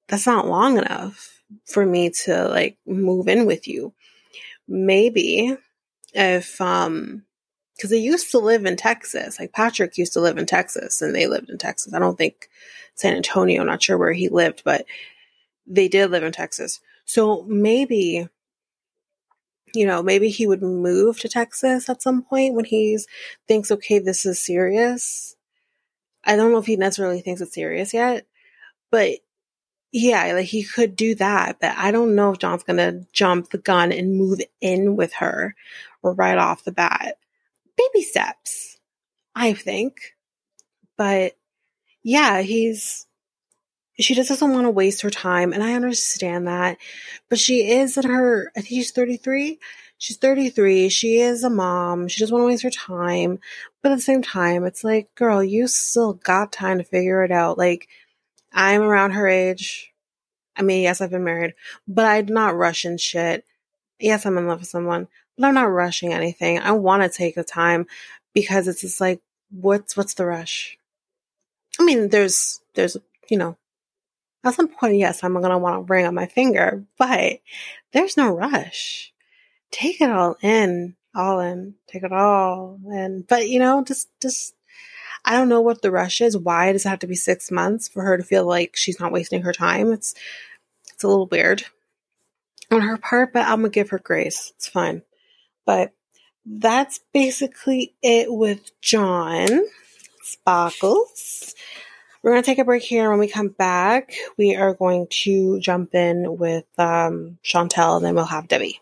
that's 0.09 0.27
not 0.27 0.47
long 0.47 0.79
enough 0.79 1.43
for 1.67 1.85
me 1.85 2.11
to 2.25 2.49
like 2.49 2.79
move 2.87 3.29
in 3.29 3.47
with 3.47 3.67
you. 3.67 3.95
Maybe 4.69 5.57
if 6.13 6.61
um 6.61 7.25
because 7.83 7.91
they 7.91 7.99
used 7.99 8.31
to 8.31 8.39
live 8.39 8.67
in 8.67 8.77
Texas. 8.77 9.41
Like 9.41 9.53
Patrick 9.53 9.99
used 9.99 10.13
to 10.15 10.21
live 10.21 10.39
in 10.39 10.47
Texas 10.47 11.03
and 11.03 11.15
they 11.15 11.27
lived 11.27 11.51
in 11.51 11.59
Texas. 11.59 11.93
I 11.93 11.99
don't 11.99 12.17
think 12.17 12.49
San 12.95 13.17
Antonio, 13.17 13.63
I'm 13.63 13.67
not 13.67 13.83
sure 13.83 13.99
where 13.99 14.13
he 14.13 14.29
lived, 14.29 14.63
but 14.65 14.87
they 15.67 15.89
did 15.89 16.13
live 16.13 16.25
in 16.25 16.33
Texas. 16.33 16.81
So 17.07 17.45
maybe, 17.49 18.29
you 19.75 19.87
know, 19.87 20.03
maybe 20.03 20.29
he 20.29 20.47
would 20.47 20.63
move 20.63 21.19
to 21.21 21.29
Texas 21.29 21.89
at 21.89 22.03
some 22.03 22.23
point 22.23 22.55
when 22.55 22.67
he 22.67 22.99
thinks, 23.49 23.73
okay, 23.73 23.99
this 23.99 24.27
is 24.27 24.39
serious. 24.39 25.37
I 26.25 26.37
don't 26.37 26.53
know 26.53 26.59
if 26.59 26.67
he 26.67 26.77
necessarily 26.77 27.23
thinks 27.23 27.41
it's 27.43 27.55
serious 27.55 27.95
yet, 27.95 28.27
but 28.91 29.19
Yeah, 29.93 30.33
like 30.35 30.47
he 30.47 30.65
could 30.65 30.97
do 30.97 31.15
that, 31.17 31.59
but 31.61 31.75
I 31.77 31.91
don't 31.93 32.15
know 32.15 32.33
if 32.33 32.39
John's 32.39 32.65
gonna 32.65 33.03
jump 33.13 33.51
the 33.51 33.59
gun 33.59 33.93
and 33.93 34.17
move 34.17 34.41
in 34.61 34.97
with 34.97 35.15
her 35.15 35.55
right 36.03 36.39
off 36.39 36.65
the 36.65 36.73
bat. 36.73 37.19
Baby 37.77 38.03
steps, 38.03 38.79
I 39.35 39.53
think. 39.55 40.15
But 40.97 41.37
yeah, 42.03 42.43
he's 42.43 43.07
she 43.99 44.15
just 44.15 44.29
doesn't 44.29 44.53
want 44.53 44.65
to 44.67 44.71
waste 44.71 45.03
her 45.03 45.11
time, 45.11 45.53
and 45.53 45.63
I 45.63 45.75
understand 45.75 46.47
that. 46.49 46.79
But 47.29 47.39
she 47.39 47.71
is 47.71 47.97
in 47.97 48.05
her 48.09 48.51
I 48.57 48.61
think 48.61 48.69
she's 48.69 48.93
33. 48.93 49.59
She's 49.99 50.17
33. 50.17 50.89
She 50.89 51.21
is 51.21 51.45
a 51.45 51.51
mom. 51.51 52.09
She 52.09 52.21
doesn't 52.21 52.35
want 52.35 52.43
to 52.43 52.47
waste 52.47 52.65
her 52.65 52.71
time. 52.71 53.39
But 53.83 53.93
at 53.93 53.97
the 53.97 54.03
same 54.03 54.23
time, 54.23 54.65
it's 54.65 54.83
like, 54.83 55.15
girl, 55.15 55.45
you 55.45 55.69
still 55.69 56.15
got 56.15 56.51
time 56.53 56.79
to 56.79 56.85
figure 56.85 57.23
it 57.23 57.31
out. 57.31 57.57
Like 57.59 57.89
I'm 58.53 58.83
around 58.83 59.13
her 59.13 59.29
age. 59.29 59.93
I 60.57 60.63
mean, 60.63 60.83
yes, 60.83 61.01
I've 61.01 61.11
been 61.11 61.25
married, 61.25 61.55
but 61.89 62.05
I'm 62.05 62.27
not 62.27 62.57
rushing 62.57 62.99
shit. 62.99 63.45
Yes, 63.99 64.27
I'm 64.27 64.37
in 64.37 64.47
love 64.47 64.61
with 64.61 64.69
someone, 64.69 65.09
but 65.43 65.49
I'm 65.49 65.55
not 65.55 65.65
rushing 65.65 66.13
anything. 66.13 66.61
I 66.61 66.71
want 66.71 67.03
to 67.03 67.09
take 67.09 67.35
the 67.35 67.43
time 67.43 67.89
because 68.33 68.69
it's 68.69 68.81
just 68.81 69.01
like, 69.01 69.21
what's 69.51 69.97
what's 69.97 70.15
the 70.15 70.25
rush? 70.25 70.79
I 71.81 71.85
mean, 71.85 72.11
there's 72.11 72.61
there's 72.75 72.97
you 73.29 73.39
know, 73.39 73.57
at 74.45 74.55
some 74.55 74.69
point, 74.69 74.99
yes, 74.99 75.25
I'm 75.25 75.35
gonna 75.35 75.59
want 75.59 75.85
to 75.85 75.93
ring 75.93 76.07
on 76.07 76.15
my 76.15 76.27
finger, 76.27 76.85
but 76.97 77.41
there's 77.93 78.17
no 78.17 78.29
rush. 78.29 79.13
Take 79.73 80.01
it 80.01 80.09
all 80.09 80.37
in, 80.43 80.95
all 81.13 81.41
in, 81.41 81.75
take 81.89 82.05
it 82.05 82.13
all 82.13 82.79
in. 82.93 83.25
But 83.29 83.49
you 83.49 83.59
know, 83.59 83.83
just 83.83 84.11
just 84.21 84.55
I 85.25 85.33
don't 85.33 85.49
know 85.49 85.61
what 85.61 85.83
the 85.83 85.91
rush 85.91 86.21
is. 86.21 86.39
Why 86.39 86.71
does 86.71 86.87
it 86.87 86.89
have 86.89 87.01
to 87.01 87.09
be 87.09 87.17
six 87.17 87.51
months 87.51 87.89
for 87.89 88.05
her 88.05 88.17
to 88.17 88.23
feel 88.23 88.47
like 88.47 88.77
she's 88.77 89.01
not 89.01 89.11
wasting 89.11 89.43
her 89.43 89.53
time? 89.53 89.91
It's 89.91 90.15
it's 90.95 91.03
a 91.03 91.09
little 91.09 91.27
weird 91.27 91.65
on 92.71 92.83
her 92.83 92.97
part, 92.97 93.33
but 93.33 93.45
I'm 93.45 93.57
gonna 93.57 93.71
give 93.71 93.91
her 93.91 93.99
grace. 93.99 94.53
It's 94.55 94.69
fine. 94.69 95.03
But 95.65 95.93
that's 96.45 97.01
basically 97.13 97.95
it 98.03 98.33
with 98.33 98.71
John 98.81 99.49
Sparkles. 100.23 101.55
We're 102.23 102.33
gonna 102.33 102.43
take 102.43 102.59
a 102.59 102.65
break 102.65 102.83
here. 102.83 103.11
When 103.11 103.19
we 103.19 103.29
come 103.29 103.49
back, 103.49 104.15
we 104.39 104.55
are 104.55 104.75
going 104.75 105.09
to 105.23 105.59
jump 105.61 105.95
in 105.95 106.37
with 106.39 106.67
um, 106.79 107.39
Chantel, 107.45 107.97
and 107.97 108.05
then 108.05 108.15
we'll 108.15 108.25
have 108.25 108.49
Debbie. 108.49 108.81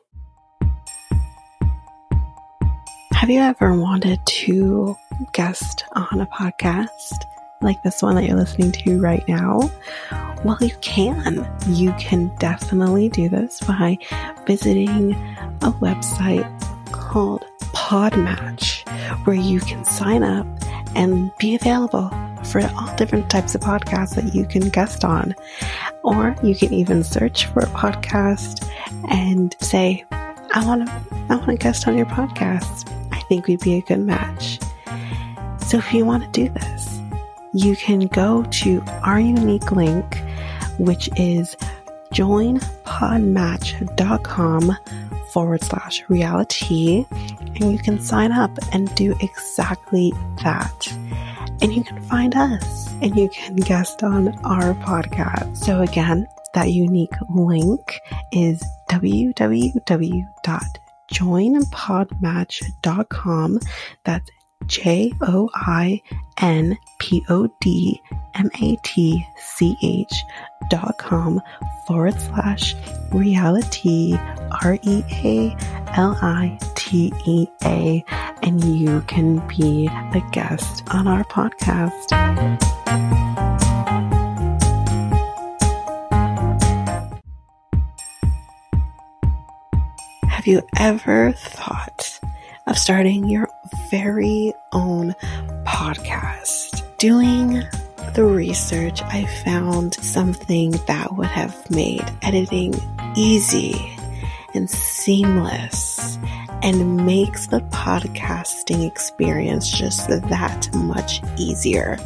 Have 3.12 3.28
you 3.28 3.40
ever 3.40 3.74
wanted 3.74 4.18
to 4.26 4.96
guest 5.34 5.84
on 5.92 6.20
a 6.20 6.26
podcast 6.26 7.24
like 7.60 7.82
this 7.82 8.02
one 8.02 8.14
that 8.14 8.24
you're 8.24 8.36
listening 8.36 8.72
to 8.72 8.98
right 8.98 9.26
now? 9.28 9.70
Well, 10.44 10.56
you 10.60 10.74
can. 10.80 11.46
You 11.68 11.92
can 11.98 12.34
definitely 12.38 13.10
do 13.10 13.28
this 13.28 13.60
by 13.60 13.98
visiting 14.46 15.12
a 15.12 15.70
website 15.80 16.69
called 17.90 18.12
Podmatch, 18.12 18.86
where 19.26 19.34
you 19.34 19.58
can 19.60 19.84
sign 19.84 20.22
up 20.22 20.46
and 20.94 21.36
be 21.38 21.56
available 21.56 22.08
for 22.44 22.60
all 22.76 22.94
different 22.96 23.28
types 23.28 23.56
of 23.56 23.60
podcasts 23.62 24.14
that 24.14 24.32
you 24.32 24.46
can 24.46 24.68
guest 24.68 25.04
on. 25.04 25.34
Or 26.04 26.36
you 26.42 26.54
can 26.54 26.72
even 26.72 27.02
search 27.02 27.46
for 27.46 27.58
a 27.60 27.66
podcast 27.66 28.64
and 29.10 29.56
say, 29.60 30.04
I 30.12 30.64
want 30.64 30.86
to, 30.86 30.92
I 31.30 31.36
want 31.36 31.50
to 31.50 31.56
guest 31.56 31.88
on 31.88 31.96
your 31.96 32.06
podcast 32.06 32.86
I 33.12 33.18
think 33.24 33.48
we'd 33.48 33.60
be 33.60 33.74
a 33.74 33.82
good 33.82 34.00
match. 34.00 34.60
So 35.58 35.78
if 35.78 35.92
you 35.92 36.04
want 36.04 36.22
to 36.22 36.30
do 36.30 36.48
this, 36.52 37.00
you 37.52 37.74
can 37.76 38.06
go 38.06 38.44
to 38.44 38.82
our 39.02 39.18
unique 39.20 39.72
link, 39.72 40.22
which 40.78 41.10
is 41.16 41.56
joinpodmatch.com 42.12 44.76
forward 45.32 45.62
slash 45.62 46.02
realitea, 46.04 47.06
and 47.60 47.72
you 47.72 47.78
can 47.78 48.00
sign 48.00 48.32
up 48.32 48.50
and 48.72 48.92
do 48.94 49.14
exactly 49.20 50.12
that. 50.42 50.88
And 51.62 51.74
you 51.74 51.84
can 51.84 52.02
find 52.04 52.34
us 52.34 52.90
and 53.02 53.14
you 53.16 53.28
can 53.28 53.56
guest 53.56 54.02
on 54.02 54.28
our 54.44 54.74
podcast. 54.74 55.58
So 55.58 55.82
again, 55.82 56.26
that 56.54 56.72
unique 56.72 57.12
link 57.28 58.00
is 58.32 58.64
www 58.90 60.26
joinpodmatch.com. 61.12 63.60
That's 64.04 64.30
J 64.66 65.12
O 65.22 65.48
I 65.54 66.02
N 66.38 66.76
P 66.98 67.24
O 67.28 67.48
D 67.60 68.02
M 68.34 68.50
A 68.60 68.76
T 68.84 69.24
C 69.38 69.76
H 69.82 70.12
dot 70.68 70.98
com 70.98 71.40
forward 71.86 72.20
slash 72.20 72.74
realitea 73.10 74.18
R 74.62 74.78
E 74.82 75.02
A 75.24 75.56
L 75.96 76.16
I 76.22 76.58
T 76.74 77.12
E 77.26 77.46
A 77.64 78.04
and 78.42 78.62
you 78.64 79.00
can 79.02 79.46
be 79.48 79.86
a 79.88 80.22
guest 80.32 80.82
on 80.92 81.06
our 81.06 81.24
podcast. 81.24 82.10
Have 90.28 90.46
you 90.46 90.62
ever 90.78 91.32
thought 91.32 92.18
of 92.66 92.78
starting 92.78 93.28
your 93.28 93.48
very 93.90 94.54
own 94.72 95.14
podcast? 95.66 96.82
Doing 96.96 97.62
the 98.14 98.24
research, 98.24 99.02
I 99.02 99.24
found 99.44 99.94
something 99.94 100.72
that 100.86 101.14
would 101.16 101.28
have 101.28 101.70
made 101.70 102.04
editing 102.22 102.74
easy 103.16 103.96
and 104.54 104.68
seamless 104.68 106.18
and 106.62 107.06
makes 107.06 107.46
the 107.46 107.60
podcasting 107.60 108.86
experience 108.86 109.70
just 109.70 110.08
that 110.08 110.74
much 110.74 111.22
easier. 111.36 111.98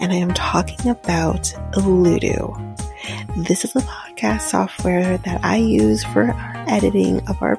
And 0.00 0.12
I 0.12 0.16
am 0.16 0.34
talking 0.34 0.90
about 0.90 1.42
Alitu. 1.72 2.76
This 3.36 3.64
is 3.64 3.74
a 3.76 3.80
podcast 3.80 4.42
software 4.42 5.18
that 5.18 5.44
I 5.44 5.56
use 5.56 6.04
for 6.04 6.34
editing 6.68 7.26
of 7.28 7.40
our 7.42 7.58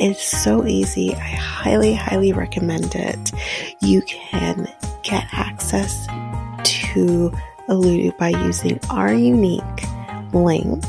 It's 0.00 0.22
so 0.22 0.66
easy. 0.66 1.14
I 1.14 1.18
highly, 1.18 1.92
highly 1.92 2.32
recommend 2.32 2.94
it. 2.94 3.32
You 3.82 4.00
can 4.00 4.66
get 5.02 5.26
access 5.30 6.06
to 6.06 7.30
Alitu 7.68 8.16
by 8.16 8.30
using 8.30 8.80
our 8.88 9.12
unique 9.12 9.62
link, 10.32 10.82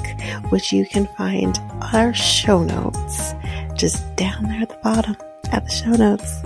which 0.49 0.71
you 0.71 0.85
can 0.85 1.07
find 1.17 1.57
on 1.81 1.93
our 1.93 2.13
show 2.13 2.63
notes, 2.63 3.33
just 3.75 4.15
down 4.15 4.43
there 4.43 4.61
at 4.61 4.69
the 4.69 4.79
bottom 4.81 5.17
at 5.51 5.65
the 5.65 5.71
show 5.71 5.91
notes. 5.91 6.41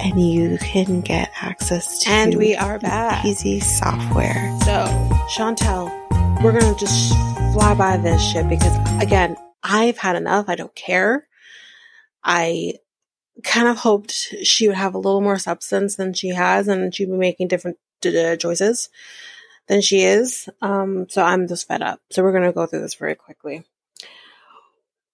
And 0.00 0.20
you 0.20 0.58
can 0.58 1.00
get 1.00 1.30
access 1.40 2.00
to 2.00 2.10
and 2.10 2.34
we 2.34 2.56
are 2.56 2.80
back. 2.80 3.24
easy 3.24 3.60
software. 3.60 4.34
So, 4.64 4.84
Chantel, 5.36 5.92
we're 6.42 6.58
gonna 6.58 6.76
just 6.76 7.12
fly 7.52 7.74
by 7.78 7.98
this 7.98 8.20
shit 8.20 8.48
because 8.48 8.76
again, 9.00 9.36
I've 9.62 9.98
had 9.98 10.16
enough. 10.16 10.46
I 10.48 10.56
don't 10.56 10.74
care. 10.74 11.27
I 12.24 12.74
kind 13.44 13.68
of 13.68 13.78
hoped 13.78 14.12
she 14.42 14.68
would 14.68 14.76
have 14.76 14.94
a 14.94 14.98
little 14.98 15.20
more 15.20 15.38
substance 15.38 15.96
than 15.96 16.12
she 16.12 16.30
has 16.30 16.68
and 16.68 16.94
she'd 16.94 17.06
be 17.06 17.12
making 17.16 17.48
different 17.48 17.78
choices 18.02 18.88
than 19.68 19.80
she 19.80 20.02
is. 20.02 20.48
Um, 20.62 21.08
so 21.08 21.22
I'm 21.22 21.46
just 21.46 21.68
fed 21.68 21.82
up. 21.82 22.00
So 22.10 22.22
we're 22.22 22.32
going 22.32 22.44
to 22.44 22.52
go 22.52 22.66
through 22.66 22.80
this 22.80 22.94
very 22.94 23.14
quickly. 23.14 23.64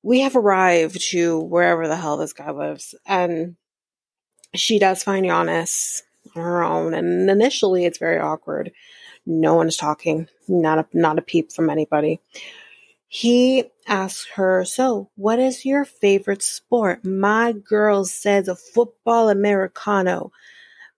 we 0.02 0.20
have 0.20 0.36
arrived 0.36 1.00
to 1.10 1.40
wherever 1.40 1.88
the 1.88 1.96
hell 1.96 2.16
this 2.18 2.34
guy 2.34 2.50
lives, 2.50 2.94
and 3.06 3.56
she 4.54 4.78
does 4.78 5.02
find 5.02 5.24
Giannis 5.24 6.02
on 6.36 6.42
her 6.42 6.62
own. 6.62 6.94
And 6.94 7.28
initially, 7.30 7.86
it's 7.86 7.98
very 7.98 8.18
awkward. 8.18 8.72
No 9.26 9.54
one's 9.54 9.78
talking, 9.78 10.28
not 10.46 10.78
a 10.78 10.86
not 10.92 11.18
a 11.18 11.22
peep 11.22 11.52
from 11.52 11.70
anybody. 11.70 12.20
He 13.08 13.64
asks 13.86 14.26
her, 14.34 14.64
"So, 14.64 15.10
what 15.16 15.38
is 15.38 15.64
your 15.64 15.84
favorite 15.84 16.42
sport?" 16.42 17.04
My 17.04 17.52
girl 17.52 18.04
says, 18.04 18.48
"A 18.48 18.56
football 18.56 19.28
americano." 19.28 20.32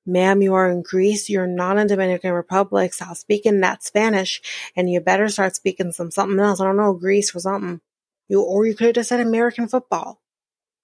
Ma'am, 0.06 0.40
you 0.40 0.54
are 0.54 0.70
in 0.70 0.82
Greece. 0.82 1.28
You're 1.28 1.48
not 1.48 1.78
in 1.78 1.88
Dominican 1.88 2.32
Republic. 2.32 2.94
Stop 2.94 3.16
speaking 3.16 3.60
that 3.60 3.82
Spanish, 3.82 4.40
and 4.76 4.88
you 4.88 5.00
better 5.00 5.28
start 5.28 5.56
speaking 5.56 5.90
some 5.90 6.12
something 6.12 6.38
else. 6.38 6.60
I 6.60 6.64
don't 6.64 6.76
know, 6.76 6.92
Greece 6.92 7.34
or 7.34 7.40
something. 7.40 7.80
You 8.28 8.42
or 8.42 8.66
you 8.66 8.74
could 8.74 8.86
have 8.86 8.94
just 8.94 9.08
said 9.08 9.20
American 9.20 9.66
football, 9.68 10.20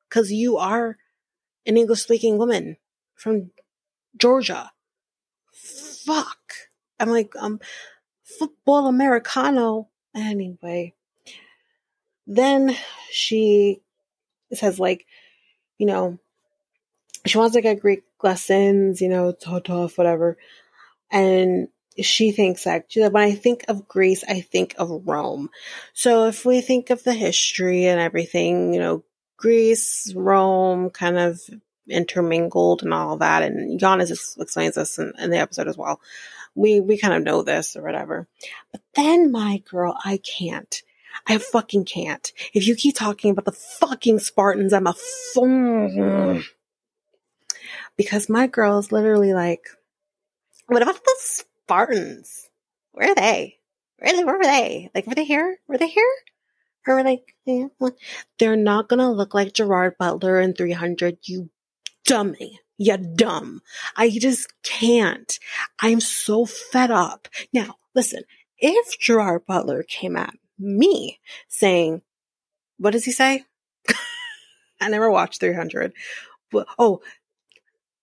because 0.08 0.32
you 0.32 0.58
are 0.58 0.98
an 1.66 1.76
English 1.76 2.02
speaking 2.02 2.36
woman 2.36 2.76
from 3.14 3.52
Georgia. 4.16 4.72
Fuck. 5.52 6.54
I'm 6.98 7.08
like, 7.08 7.32
um, 7.38 7.60
football 8.24 8.86
Americano. 8.88 9.88
Anyway, 10.14 10.94
then 12.26 12.76
she 13.10 13.82
says, 14.52 14.78
like, 14.78 15.06
you 15.78 15.86
know, 15.86 16.18
she 17.26 17.38
wants 17.38 17.54
to 17.54 17.60
get 17.60 17.80
Greek 17.80 18.04
lessons, 18.22 19.00
you 19.00 19.08
know, 19.08 19.32
tough, 19.32 19.64
tough, 19.64 19.98
whatever. 19.98 20.36
And 21.10 21.68
she 22.00 22.32
thinks 22.32 22.64
that 22.64 22.86
like, 22.96 23.12
when 23.12 23.22
I 23.22 23.32
think 23.32 23.64
of 23.68 23.88
Greece, 23.88 24.24
I 24.26 24.40
think 24.40 24.74
of 24.78 25.06
Rome. 25.06 25.50
So 25.92 26.26
if 26.26 26.44
we 26.44 26.60
think 26.60 26.90
of 26.90 27.04
the 27.04 27.12
history 27.12 27.86
and 27.86 28.00
everything, 28.00 28.72
you 28.72 28.80
know, 28.80 29.04
Greece, 29.36 30.12
Rome, 30.14 30.90
kind 30.90 31.18
of 31.18 31.40
intermingled 31.88 32.82
and 32.82 32.94
all 32.94 33.16
that. 33.18 33.42
And 33.42 33.78
Giannis 33.80 34.10
explains 34.40 34.76
this 34.76 34.98
in, 34.98 35.12
in 35.18 35.30
the 35.30 35.38
episode 35.38 35.68
as 35.68 35.76
well. 35.76 36.00
We 36.54 36.80
we 36.80 36.98
kind 36.98 37.14
of 37.14 37.22
know 37.22 37.42
this 37.42 37.76
or 37.76 37.82
whatever. 37.82 38.28
But 38.70 38.82
then 38.94 39.32
my 39.32 39.62
girl, 39.68 39.96
I 40.04 40.18
can't. 40.18 40.82
I 41.26 41.38
fucking 41.38 41.84
can't. 41.84 42.32
If 42.54 42.66
you 42.66 42.74
keep 42.74 42.96
talking 42.96 43.30
about 43.30 43.44
the 43.44 43.52
fucking 43.52 44.18
Spartans, 44.18 44.72
I'm 44.72 44.86
a 44.86 44.94
phone. 45.34 46.44
Because 47.96 48.28
my 48.28 48.46
girl 48.46 48.78
is 48.78 48.92
literally 48.92 49.34
like, 49.34 49.66
what 50.66 50.82
about 50.82 51.02
the 51.04 51.16
Spartans? 51.18 52.48
Where 52.92 53.10
are 53.10 53.14
they? 53.14 53.58
Where, 53.98 54.12
are 54.12 54.16
they? 54.16 54.24
where 54.24 54.38
were 54.38 54.44
they? 54.44 54.90
Like, 54.94 55.06
were 55.06 55.14
they 55.14 55.24
here? 55.24 55.58
Were 55.68 55.78
they 55.78 55.88
here? 55.88 56.12
Or 56.86 56.96
were 56.96 57.04
they? 57.04 57.22
Yeah. 57.44 57.68
They're 58.38 58.56
not 58.56 58.88
gonna 58.88 59.12
look 59.12 59.34
like 59.34 59.52
Gerard 59.52 59.96
Butler 59.98 60.40
in 60.40 60.54
300, 60.54 61.18
you 61.24 61.50
dummy. 62.04 62.58
You 62.78 62.96
dumb. 62.96 63.60
I 63.96 64.10
just 64.10 64.52
can't. 64.64 65.38
I'm 65.80 66.00
so 66.00 66.46
fed 66.46 66.90
up. 66.90 67.28
Now, 67.52 67.76
listen, 67.94 68.22
if 68.58 68.98
Gerard 68.98 69.46
Butler 69.46 69.84
came 69.84 70.16
at 70.16 70.34
me 70.62 71.18
saying, 71.48 72.02
what 72.78 72.92
does 72.92 73.04
he 73.04 73.12
say? 73.12 73.44
I 74.80 74.88
never 74.88 75.10
watched 75.10 75.40
300. 75.40 75.92
But, 76.50 76.66
oh, 76.78 77.02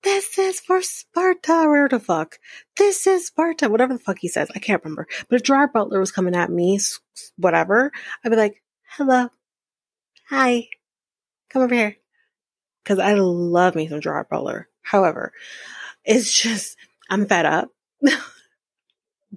this 0.03 0.38
is 0.38 0.60
for 0.60 0.82
Sparta, 0.82 1.66
where 1.68 1.89
the 1.89 1.99
fuck? 1.99 2.39
This 2.78 3.05
is 3.05 3.28
Sparta, 3.28 3.70
whatever 3.70 3.93
the 3.93 3.99
fuck 3.99 4.18
he 4.20 4.28
says. 4.28 4.49
I 4.55 4.60
can't 4.60 4.84
remember. 4.84 5.07
But 5.30 5.38
if 5.38 5.43
Gerard 5.43 5.74
Butler 5.74 5.99
was 5.99 6.12
coming 6.12 6.36
at 6.36 6.49
me, 6.49 6.80
whatever, 7.38 7.91
I'd 8.24 8.30
be 8.30 8.36
like, 8.36 8.64
hello, 8.95 9.30
hi, 10.30 10.68
come 11.49 11.64
over 11.64 11.76
here 11.76 11.97
because 12.84 12.99
I 12.99 13.14
love 13.14 13.76
me 13.76 13.88
some 13.88 14.01
Gerard 14.01 14.30
Butler. 14.30 14.68
However, 14.82 15.32
it's 16.03 16.32
just, 16.32 16.76
I'm 17.10 17.26
fed 17.26 17.45
up. 17.45 17.70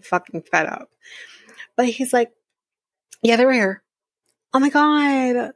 Fucking 0.02 0.44
fed 0.50 0.66
up. 0.66 0.88
But 1.76 1.86
he's 1.86 2.12
like, 2.12 2.32
yeah, 3.22 3.36
they 3.36 3.46
were 3.46 3.52
here. 3.52 3.82
Oh 4.52 4.58
my 4.58 4.68
God. 4.68 5.52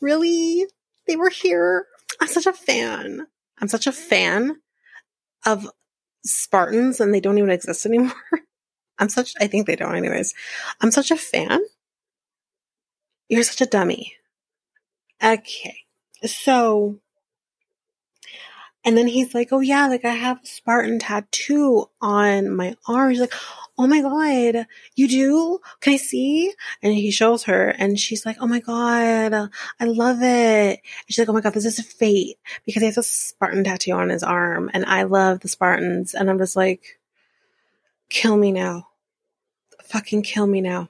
Really? 0.00 0.66
They 1.06 1.16
were 1.16 1.30
here? 1.30 1.86
I'm 2.20 2.28
such 2.28 2.46
a 2.46 2.52
fan. 2.52 3.26
I'm 3.60 3.68
such 3.68 3.86
a 3.86 3.92
fan 3.92 4.56
of 5.46 5.68
Spartans 6.24 7.00
and 7.00 7.14
they 7.14 7.20
don't 7.20 7.38
even 7.38 7.50
exist 7.50 7.86
anymore. 7.86 8.12
I'm 8.98 9.08
such, 9.08 9.34
I 9.40 9.46
think 9.46 9.66
they 9.66 9.76
don't 9.76 9.96
anyways. 9.96 10.34
I'm 10.80 10.90
such 10.90 11.10
a 11.10 11.16
fan. 11.16 11.60
You're 13.28 13.42
such 13.44 13.60
a 13.60 13.66
dummy. 13.66 14.14
Okay. 15.22 15.76
So 16.24 17.00
and 18.84 18.96
then 18.96 19.06
he's 19.06 19.34
like, 19.34 19.48
Oh 19.52 19.60
yeah, 19.60 19.86
like 19.88 20.04
I 20.04 20.14
have 20.14 20.42
a 20.42 20.46
Spartan 20.46 20.98
tattoo 20.98 21.86
on 22.00 22.54
my 22.54 22.76
arm. 22.86 23.10
He's 23.10 23.20
like, 23.20 23.34
Oh 23.78 23.86
my 23.86 24.00
God, 24.00 24.66
you 24.94 25.08
do? 25.08 25.58
Can 25.80 25.94
I 25.94 25.96
see? 25.96 26.52
And 26.82 26.94
he 26.94 27.10
shows 27.10 27.44
her 27.44 27.68
and 27.68 27.98
she's 27.98 28.24
like, 28.24 28.38
Oh 28.40 28.46
my 28.46 28.60
God, 28.60 29.32
I 29.34 29.84
love 29.84 30.22
it. 30.22 30.80
And 30.80 30.80
she's 31.08 31.18
like, 31.18 31.28
Oh 31.28 31.32
my 31.32 31.40
God, 31.40 31.54
this 31.54 31.66
is 31.66 31.80
fate 31.80 32.38
because 32.64 32.80
he 32.80 32.86
has 32.86 32.98
a 32.98 33.02
Spartan 33.02 33.64
tattoo 33.64 33.92
on 33.92 34.08
his 34.08 34.22
arm 34.22 34.70
and 34.72 34.84
I 34.86 35.02
love 35.02 35.40
the 35.40 35.48
Spartans. 35.48 36.14
And 36.14 36.30
I'm 36.30 36.38
just 36.38 36.56
like, 36.56 36.98
kill 38.08 38.36
me 38.36 38.52
now. 38.52 38.88
Fucking 39.84 40.22
kill 40.22 40.46
me 40.46 40.60
now. 40.60 40.88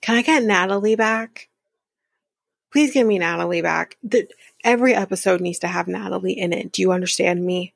Can 0.00 0.16
I 0.16 0.22
get 0.22 0.44
Natalie 0.44 0.96
back? 0.96 1.48
Please 2.70 2.92
give 2.92 3.06
me 3.06 3.18
Natalie 3.18 3.62
back. 3.62 3.96
The, 4.02 4.28
every 4.64 4.94
episode 4.94 5.40
needs 5.40 5.60
to 5.60 5.68
have 5.68 5.88
Natalie 5.88 6.38
in 6.38 6.52
it. 6.52 6.72
Do 6.72 6.82
you 6.82 6.92
understand 6.92 7.44
me? 7.44 7.74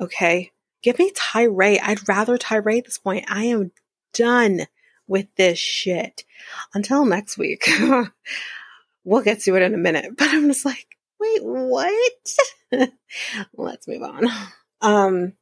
Okay. 0.00 0.52
Give 0.82 0.98
me 0.98 1.12
Tyray. 1.12 1.78
I'd 1.82 2.08
rather 2.08 2.36
Tyray 2.36 2.78
at 2.78 2.84
this 2.84 2.98
point. 2.98 3.24
I 3.28 3.44
am 3.44 3.72
done 4.12 4.66
with 5.06 5.26
this 5.36 5.58
shit. 5.58 6.24
Until 6.74 7.04
next 7.04 7.38
week. 7.38 7.68
we'll 9.04 9.22
get 9.22 9.40
to 9.40 9.56
it 9.56 9.62
in 9.62 9.74
a 9.74 9.78
minute. 9.78 10.16
But 10.16 10.28
I'm 10.28 10.48
just 10.48 10.64
like, 10.64 10.86
wait, 11.20 11.44
what? 11.44 12.36
Let's 13.56 13.88
move 13.88 14.02
on. 14.02 14.26
Um, 14.80 15.32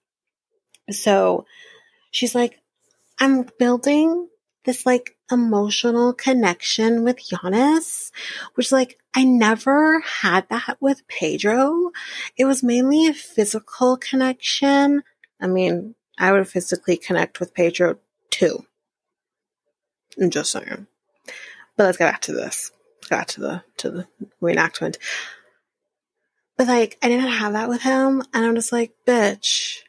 so 0.91 1.47
she's 2.11 2.35
like, 2.35 2.61
I'm 3.19 3.47
building 3.59 4.29
this 4.65 4.87
like 4.87 5.17
emotional 5.31 6.13
connection 6.13 7.05
with 7.05 7.19
Giannis, 7.19 8.11
which 8.55 8.73
like 8.73 8.99
I 9.15 9.25
never 9.25 10.01
had 10.01 10.49
that 10.51 10.77
with 10.81 11.07
Pedro. 11.09 11.91
It 12.37 12.45
was 12.45 12.63
mainly 12.63 13.07
a 13.07 13.15
physical 13.15 13.97
connection. 13.97 15.03
I 15.41 15.47
mean, 15.47 15.95
I 16.19 16.33
would 16.33 16.49
physically 16.49 16.97
connect 16.97 17.41
with 17.41 17.55
Pedro 17.55 17.99
too. 18.31 18.65
I'm 20.21 20.31
just 20.31 20.53
saying. 20.53 20.87
But 21.77 21.85
let's 21.85 21.99
get 21.99 22.11
back 22.11 22.21
to 22.23 22.33
this. 22.33 22.71
Get 23.03 23.11
back 23.11 23.27
to 23.29 23.41
the 23.41 23.63
to 23.79 23.91
the 23.91 24.09
reenactment. 24.41 24.99
But 26.57 26.69
like 26.69 26.99
I 27.03 27.09
didn't 27.09 27.29
have 27.29 27.55
that 27.55 27.69
with 27.69 27.83
him 27.83 28.23
and 28.33 28.45
I'm 28.45 28.55
just 28.55 28.73
like, 28.73 28.93
bitch, 29.07 29.82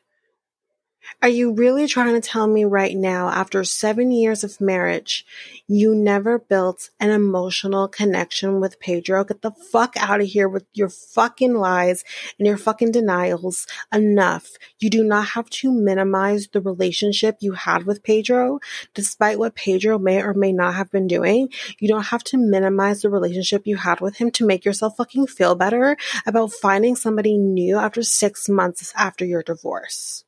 are 1.23 1.29
you 1.29 1.53
really 1.53 1.87
trying 1.87 2.13
to 2.13 2.19
tell 2.19 2.47
me 2.47 2.65
right 2.65 2.97
now, 2.97 3.29
after 3.29 3.63
seven 3.63 4.11
years 4.11 4.43
of 4.43 4.59
marriage, 4.59 5.25
you 5.69 5.95
never 5.95 6.37
built 6.37 6.89
an 6.99 7.11
emotional 7.11 7.87
connection 7.87 8.59
with 8.59 8.77
Pedro? 8.77 9.23
Get 9.23 9.41
the 9.41 9.51
fuck 9.51 9.95
out 9.95 10.19
of 10.19 10.27
here 10.27 10.49
with 10.49 10.65
your 10.73 10.89
fucking 10.89 11.53
lies 11.53 12.03
and 12.37 12.45
your 12.45 12.57
fucking 12.57 12.91
denials. 12.91 13.65
Enough. 13.93 14.51
You 14.79 14.89
do 14.89 15.01
not 15.01 15.29
have 15.29 15.49
to 15.51 15.71
minimize 15.71 16.49
the 16.49 16.59
relationship 16.59 17.37
you 17.39 17.53
had 17.53 17.85
with 17.85 18.03
Pedro, 18.03 18.59
despite 18.93 19.39
what 19.39 19.55
Pedro 19.55 19.97
may 19.97 20.21
or 20.21 20.33
may 20.33 20.51
not 20.51 20.73
have 20.73 20.91
been 20.91 21.07
doing. 21.07 21.47
You 21.79 21.87
don't 21.87 22.07
have 22.07 22.25
to 22.25 22.37
minimize 22.37 23.01
the 23.01 23.09
relationship 23.09 23.61
you 23.63 23.77
had 23.77 24.01
with 24.01 24.17
him 24.17 24.29
to 24.31 24.45
make 24.45 24.65
yourself 24.65 24.97
fucking 24.97 25.27
feel 25.27 25.55
better 25.55 25.95
about 26.25 26.51
finding 26.51 26.97
somebody 26.97 27.37
new 27.37 27.77
after 27.77 28.03
six 28.03 28.49
months 28.49 28.91
after 28.97 29.23
your 29.23 29.41
divorce 29.41 30.25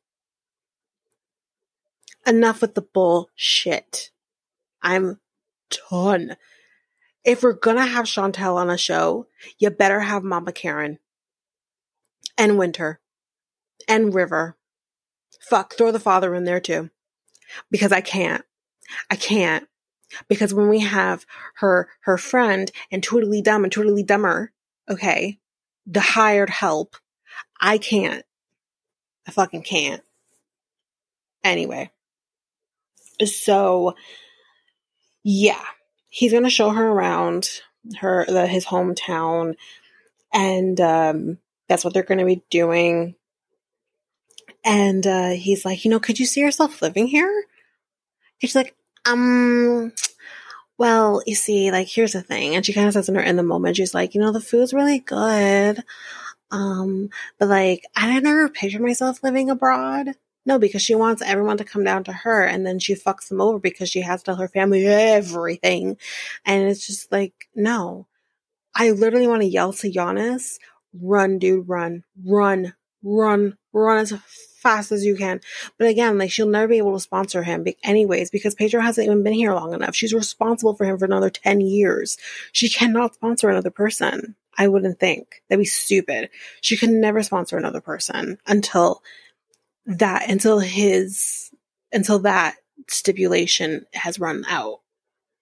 enough 2.25 2.61
with 2.61 2.75
the 2.75 2.81
bullshit. 2.81 4.11
I'm 4.81 5.19
done. 5.89 6.35
If 7.23 7.41
we're 7.41 7.53
gonna 7.53 7.85
have 7.85 8.05
Chantel 8.05 8.55
on 8.55 8.69
a 8.69 8.77
show, 8.77 9.27
you 9.57 9.69
better 9.69 10.01
have 10.01 10.23
Mama 10.23 10.51
Karen 10.51 10.99
and 12.37 12.57
Winter 12.57 12.99
and 13.87 14.13
River. 14.13 14.57
Fuck, 15.39 15.73
throw 15.73 15.91
the 15.91 15.99
father 15.99 16.35
in 16.35 16.43
there 16.43 16.59
too. 16.59 16.89
Because 17.71 17.91
I 17.91 18.01
can't. 18.01 18.43
I 19.09 19.15
can't. 19.15 19.67
Because 20.27 20.53
when 20.53 20.69
we 20.69 20.79
have 20.79 21.25
her, 21.55 21.89
her 22.01 22.17
friend 22.17 22.71
and 22.91 23.03
totally 23.03 23.41
dumb 23.41 23.63
and 23.63 23.73
totally 23.73 24.03
dumber, 24.03 24.51
okay, 24.89 25.39
the 25.85 25.99
hired 25.99 26.49
help, 26.49 26.95
I 27.59 27.77
can't. 27.77 28.23
I 29.27 29.31
fucking 29.31 29.63
can't. 29.63 30.03
Anyway. 31.43 31.91
So, 33.23 33.95
yeah, 35.23 35.63
he's 36.09 36.31
going 36.31 36.43
to 36.43 36.49
show 36.49 36.69
her 36.69 36.87
around 36.87 37.49
her 37.99 38.25
the, 38.27 38.47
his 38.47 38.65
hometown, 38.65 39.55
and 40.33 40.79
um, 40.81 41.37
that's 41.67 41.83
what 41.83 41.93
they're 41.93 42.03
going 42.03 42.19
to 42.19 42.25
be 42.25 42.43
doing. 42.49 43.15
And 44.63 45.05
uh, 45.05 45.29
he's 45.29 45.63
like, 45.63 45.85
you 45.85 45.91
know, 45.91 45.99
could 45.99 46.19
you 46.19 46.25
see 46.25 46.41
yourself 46.41 46.81
living 46.81 47.07
here? 47.07 47.29
And 47.29 48.49
she's 48.49 48.55
like, 48.55 48.75
um, 49.05 49.93
well, 50.77 51.21
you 51.25 51.35
see, 51.35 51.71
like, 51.71 51.87
here's 51.87 52.13
the 52.13 52.21
thing. 52.21 52.55
And 52.55 52.65
she 52.65 52.73
kind 52.73 52.87
of 52.87 52.93
says 52.93 53.07
in 53.07 53.15
her 53.15 53.21
in 53.21 53.35
the 53.35 53.43
moment, 53.43 53.77
she's 53.77 53.93
like, 53.93 54.15
you 54.15 54.21
know, 54.21 54.31
the 54.31 54.41
food's 54.41 54.73
really 54.73 54.99
good. 54.99 55.83
Um, 56.51 57.09
but 57.39 57.47
like, 57.47 57.85
I 57.95 58.19
never 58.19 58.49
pictured 58.49 58.81
myself 58.81 59.23
living 59.23 59.49
abroad. 59.49 60.15
No, 60.45 60.59
because 60.59 60.81
she 60.81 60.95
wants 60.95 61.21
everyone 61.21 61.57
to 61.57 61.63
come 61.63 61.83
down 61.83 62.03
to 62.03 62.13
her 62.13 62.43
and 62.43 62.65
then 62.65 62.79
she 62.79 62.93
fucks 62.93 63.29
them 63.29 63.41
over 63.41 63.59
because 63.59 63.89
she 63.89 64.01
has 64.01 64.21
to 64.21 64.25
tell 64.25 64.35
her 64.35 64.47
family 64.47 64.85
everything. 64.87 65.97
And 66.45 66.69
it's 66.69 66.85
just 66.85 67.11
like, 67.11 67.49
no. 67.55 68.07
I 68.75 68.91
literally 68.91 69.27
want 69.27 69.41
to 69.41 69.47
yell 69.47 69.71
to 69.73 69.91
Giannis, 69.91 70.59
run, 70.93 71.39
dude, 71.39 71.67
run, 71.67 72.03
run, 72.25 72.73
run, 73.03 73.57
run 73.71 73.97
as 73.99 74.13
fast 74.59 74.91
as 74.91 75.05
you 75.05 75.15
can. 75.15 75.39
But 75.77 75.87
again, 75.87 76.17
like 76.17 76.31
she'll 76.31 76.47
never 76.47 76.67
be 76.67 76.77
able 76.77 76.93
to 76.93 76.99
sponsor 76.99 77.43
him 77.43 77.65
anyways 77.83 78.31
because 78.31 78.55
Pedro 78.55 78.81
hasn't 78.81 79.05
even 79.05 79.23
been 79.23 79.33
here 79.33 79.53
long 79.53 79.73
enough. 79.73 79.95
She's 79.95 80.13
responsible 80.13 80.75
for 80.75 80.85
him 80.85 80.97
for 80.97 81.05
another 81.05 81.29
10 81.29 81.61
years. 81.61 82.17
She 82.51 82.69
cannot 82.69 83.13
sponsor 83.13 83.49
another 83.49 83.69
person. 83.69 84.35
I 84.57 84.67
wouldn't 84.67 84.99
think. 84.99 85.41
That'd 85.49 85.61
be 85.61 85.65
stupid. 85.65 86.29
She 86.61 86.77
could 86.77 86.89
never 86.89 87.23
sponsor 87.23 87.57
another 87.57 87.81
person 87.81 88.39
until 88.47 89.01
that, 89.85 90.29
until 90.29 90.59
his, 90.59 91.51
until 91.91 92.19
that 92.19 92.55
stipulation 92.87 93.85
has 93.93 94.19
run 94.19 94.43
out 94.47 94.81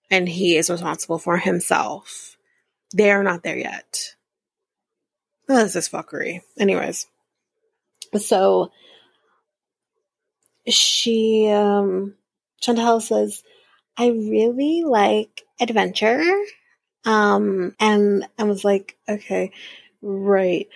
and 0.10 0.30
he 0.30 0.56
is 0.58 0.70
responsible 0.70 1.18
for 1.18 1.38
himself. 1.38 2.38
They 2.96 3.12
are 3.12 3.24
not 3.24 3.44
there 3.44 3.58
yet. 3.58 4.16
This 5.48 5.76
is 5.76 5.90
fuckery. 5.90 6.42
Anyways. 6.58 7.08
So 8.18 8.72
she 10.68 11.50
um 11.50 12.16
Chantel 12.62 13.02
says, 13.02 13.44
I 13.98 14.08
really 14.08 14.84
like 14.86 15.44
adventure. 15.60 16.24
Um 17.06 17.76
and 17.80 18.28
I 18.38 18.44
was 18.44 18.64
like, 18.64 18.96
okay, 19.10 19.52
right. 20.02 20.68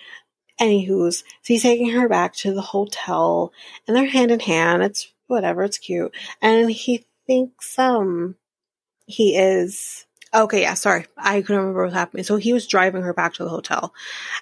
Anywho's, 0.60 1.20
so 1.20 1.24
he's 1.44 1.62
taking 1.62 1.92
her 1.92 2.10
back 2.10 2.34
to 2.34 2.54
the 2.54 2.62
hotel 2.62 3.52
and 3.88 3.96
they're 3.96 4.08
hand 4.08 4.32
in 4.32 4.40
hand. 4.40 4.84
It's 4.84 5.12
whatever, 5.28 5.64
it's 5.64 5.78
cute. 5.78 6.14
And 6.42 6.72
he 6.72 7.06
thinks 7.28 7.78
um 7.78 8.36
he 9.06 9.38
is 9.38 10.08
Okay, 10.34 10.62
yeah, 10.62 10.74
sorry. 10.74 11.06
I 11.18 11.42
couldn't 11.42 11.58
remember 11.58 11.80
what 11.80 11.86
was 11.86 11.94
happening. 11.94 12.24
So 12.24 12.36
he 12.36 12.52
was 12.52 12.68
driving 12.68 13.02
her 13.02 13.14
back 13.14 13.34
to 13.36 13.44
the 13.44 13.50
hotel. 13.50 13.94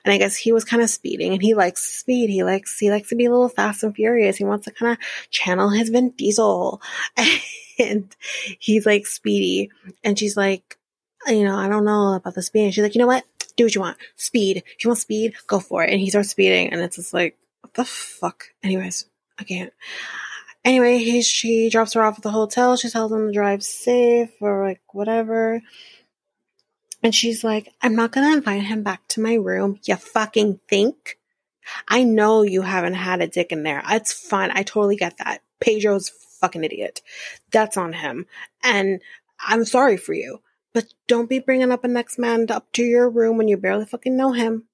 And 0.03 0.11
I 0.11 0.18
guess 0.18 0.36
he 0.36 0.51
was 0.51 0.66
kind 0.66 0.82
of 0.82 0.89
speeding 0.89 1.34
and 1.34 1.41
he 1.41 1.53
likes 1.53 1.84
speed. 1.84 2.30
He 2.30 2.43
likes 2.43 2.80
he 2.80 2.89
likes 2.89 3.09
to 3.09 3.16
be 3.16 3.26
a 3.26 3.32
little 3.32 3.49
fast 3.49 3.84
and 3.84 3.95
furious. 3.95 4.36
He 4.36 4.43
wants 4.43 4.66
to 4.66 4.72
kind 4.72 4.93
of 4.93 5.30
channel 5.30 5.70
his 5.70 5.89
Vin 5.89 6.09
Diesel. 6.11 6.82
and 7.80 8.16
he's 8.59 8.86
like 8.86 9.05
speedy. 9.05 9.70
And 10.03 10.18
she's 10.18 10.36
like, 10.36 10.78
you 11.28 11.43
know, 11.43 11.55
I 11.55 11.70
don't 11.70 11.86
know 11.86 12.13
about 12.13 12.34
the 12.34 12.41
speed. 12.41 12.66
And 12.66 12.74
she's 12.74 12.84
like, 12.84 12.95
you 12.95 12.99
know 12.99 13.07
what? 13.07 13.24
Do 13.56 13.66
what 13.66 13.76
you 13.76 13.82
want. 13.82 13.97
Speed. 14.16 14.58
If 14.58 14.84
you 14.84 14.89
want 14.89 14.99
speed, 14.99 15.36
go 15.47 15.60
for 15.60 15.84
it. 15.84 15.91
And 15.91 15.99
he 15.99 16.10
starts 16.10 16.30
speeding 16.30 16.72
and 16.72 16.82
it's 16.82 16.97
just 16.97 17.14
like, 17.14 17.38
what 17.62 17.74
the 17.74 17.86
fuck? 17.86 18.45
Anyways, 18.64 19.06
I 19.39 19.43
can't. 19.43 19.74
Anyway, 20.64 20.97
he, 20.97 21.22
she 21.22 21.70
drops 21.70 21.93
her 21.93 22.03
off 22.03 22.18
at 22.18 22.24
the 22.24 22.32
hotel. 22.32 22.76
She 22.76 22.89
tells 22.89 23.12
him 23.12 23.28
to 23.28 23.34
drive 23.34 23.64
safe 23.64 24.32
or 24.41 24.68
like 24.68 24.82
whatever. 24.91 25.62
And 27.03 27.14
she's 27.14 27.43
like, 27.43 27.72
I'm 27.82 27.95
not 27.95 28.12
going 28.12 28.28
to 28.28 28.38
invite 28.38 28.64
him 28.64 28.82
back 28.82 29.08
to 29.10 29.22
my 29.22 29.36
room. 29.36 29.80
You 29.84 29.95
fucking 29.95 30.60
think? 30.68 31.20
I 31.88 32.03
know 32.03 32.41
you 32.41 32.64
haven't 32.64 32.95
had 32.95 33.22
a 33.22 33.28
dick 33.28 33.51
in 33.51 33.64
there. 33.64 33.84
It's 33.88 34.12
fine. 34.12 34.51
I 34.51 34.64
totally 34.64 34.95
get 34.95 35.18
that. 35.18 35.41
Pedro's 35.60 36.10
fucking 36.39 36.64
idiot. 36.64 37.01
That's 37.51 37.78
on 37.78 37.93
him. 37.93 38.26
And 38.64 39.01
I'm 39.39 39.66
sorry 39.66 39.97
for 39.97 40.14
you. 40.14 40.41
But 40.76 40.93
don't 41.07 41.30
be 41.30 41.39
bringing 41.39 41.71
up 41.71 41.86
a 41.86 41.88
next 41.88 42.19
man 42.19 42.47
up 42.49 42.69
to 42.73 42.84
your 42.84 43.09
room 43.09 43.38
when 43.38 43.47
you 43.47 43.55
barely 43.55 43.86
fucking 43.86 44.17
know 44.17 44.34
him. 44.34 44.65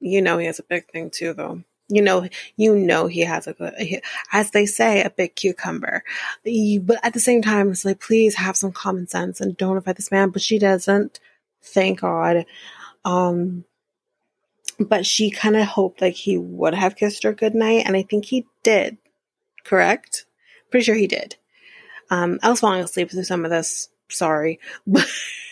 You 0.00 0.22
know 0.22 0.38
he 0.38 0.46
has 0.46 0.58
a 0.58 0.62
big 0.62 0.90
thing 0.90 1.10
too, 1.10 1.34
though. 1.34 1.62
You 1.90 2.00
know, 2.00 2.26
you 2.56 2.74
know 2.74 3.06
he 3.06 3.20
has 3.20 3.46
a, 3.46 4.00
as 4.32 4.52
they 4.52 4.64
say, 4.64 5.02
a 5.02 5.10
big 5.10 5.36
cucumber. 5.36 6.04
But 6.42 7.00
at 7.02 7.12
the 7.12 7.20
same 7.20 7.42
time, 7.42 7.70
it's 7.70 7.84
like, 7.84 8.00
please 8.00 8.36
have 8.36 8.56
some 8.56 8.72
common 8.72 9.06
sense 9.06 9.42
and 9.42 9.54
don't 9.54 9.76
invite 9.76 9.96
this 9.96 10.10
man. 10.10 10.30
But 10.30 10.40
she 10.40 10.58
doesn't. 10.58 11.20
Thank 11.60 12.00
God. 12.00 12.46
Um, 13.04 13.66
but 14.80 15.04
she 15.04 15.30
kind 15.30 15.54
of 15.54 15.66
hoped 15.66 16.00
like 16.00 16.14
he 16.14 16.38
would 16.38 16.72
have 16.72 16.96
kissed 16.96 17.24
her 17.24 17.34
goodnight, 17.34 17.84
and 17.84 17.94
I 17.94 18.04
think 18.04 18.24
he 18.24 18.46
did. 18.62 18.96
Correct? 19.64 20.24
Pretty 20.70 20.84
sure 20.84 20.94
he 20.94 21.06
did. 21.06 21.36
Um, 22.08 22.38
I 22.42 22.48
was 22.48 22.60
falling 22.60 22.82
asleep 22.82 23.10
through 23.10 23.24
some 23.24 23.44
of 23.44 23.50
this. 23.50 23.90
Sorry, 24.08 24.60
but 24.86 25.06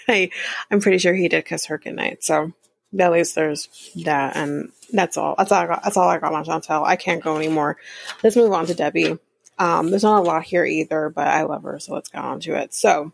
I, 0.08 0.30
I'm 0.70 0.80
pretty 0.80 0.98
sure 0.98 1.14
he 1.14 1.28
did 1.28 1.44
kiss 1.44 1.66
her 1.66 1.78
goodnight. 1.78 2.24
So 2.24 2.52
at 2.98 3.12
least 3.12 3.34
there's 3.34 3.68
that, 4.04 4.36
and 4.36 4.72
that's 4.92 5.16
all. 5.16 5.34
That's 5.36 5.52
all 5.52 5.62
I 5.62 5.66
got. 5.66 5.82
That's 5.82 5.96
all 5.96 6.08
I 6.08 6.18
got 6.18 6.32
on 6.32 6.44
Chantel. 6.44 6.84
I 6.86 6.96
can't 6.96 7.22
go 7.22 7.36
anymore. 7.36 7.76
Let's 8.22 8.36
move 8.36 8.52
on 8.52 8.66
to 8.66 8.74
Debbie. 8.74 9.18
Um, 9.58 9.90
there's 9.90 10.02
not 10.02 10.20
a 10.20 10.26
lot 10.26 10.44
here 10.44 10.64
either, 10.64 11.08
but 11.08 11.26
I 11.26 11.42
love 11.42 11.62
her, 11.62 11.78
so 11.78 11.94
let's 11.94 12.08
get 12.08 12.22
on 12.22 12.40
to 12.40 12.56
it. 12.56 12.74
So, 12.74 13.12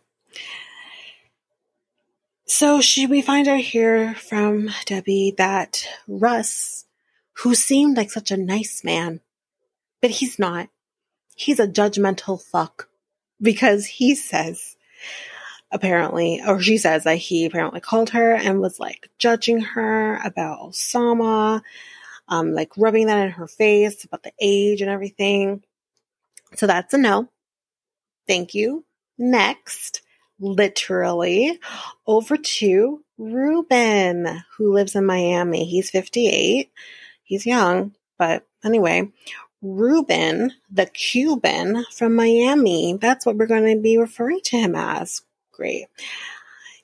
so 2.47 2.81
she, 2.81 3.07
we 3.07 3.23
find 3.23 3.47
out 3.49 3.61
here 3.61 4.15
from 4.15 4.71
Debbie 4.87 5.35
that 5.37 5.87
Russ, 6.07 6.87
who 7.35 7.55
seemed 7.55 7.97
like 7.97 8.11
such 8.11 8.31
a 8.31 8.37
nice 8.37 8.83
man, 8.83 9.21
but 10.01 10.11
he's 10.11 10.39
not. 10.39 10.69
He's 11.35 11.61
a 11.61 11.69
judgmental 11.69 12.43
fuck 12.43 12.89
because 13.41 13.87
he 13.87 14.15
says 14.15 14.77
apparently, 15.71 16.41
or 16.47 16.61
she 16.61 16.79
says 16.79 17.05
that 17.05 17.17
he 17.17 17.45
apparently 17.45 17.81
called 17.81 18.11
her 18.11 18.35
and 18.35 18.61
was 18.61 18.81
like 18.81 19.11
judging 19.19 19.61
her 19.61 20.17
about 20.25 20.61
Osama, 20.61 21.63
um, 22.29 22.53
like 22.53 22.73
rubbing 22.77 23.07
that 23.07 23.25
in 23.25 23.31
her 23.33 23.47
face 23.47 24.05
about 24.05 24.23
the 24.23 24.33
age 24.41 24.81
and 24.81 24.91
everything. 24.91 25.63
So 26.57 26.67
that's 26.67 26.95
a 26.95 26.99
no. 26.99 27.29
Thank 28.27 28.55
you. 28.55 28.85
Next, 29.19 30.03
literally, 30.39 31.59
over 32.07 32.37
to 32.37 33.05
Ruben, 33.19 34.45
who 34.57 34.73
lives 34.73 34.95
in 34.95 35.05
Miami. 35.05 35.65
He's 35.65 35.91
58. 35.91 36.71
He's 37.25 37.47
young, 37.47 37.95
but 38.19 38.47
anyway, 38.65 39.11
Ruben, 39.63 40.53
the 40.71 40.87
Cuban 40.87 41.85
from 41.93 42.15
Miami. 42.15 42.97
That's 43.01 43.27
what 43.27 43.37
we're 43.37 43.47
going 43.47 43.77
to 43.77 43.83
be 43.83 43.99
referring 43.99 44.41
to 44.45 44.57
him 44.57 44.75
as 44.75 45.23
great. 45.53 45.87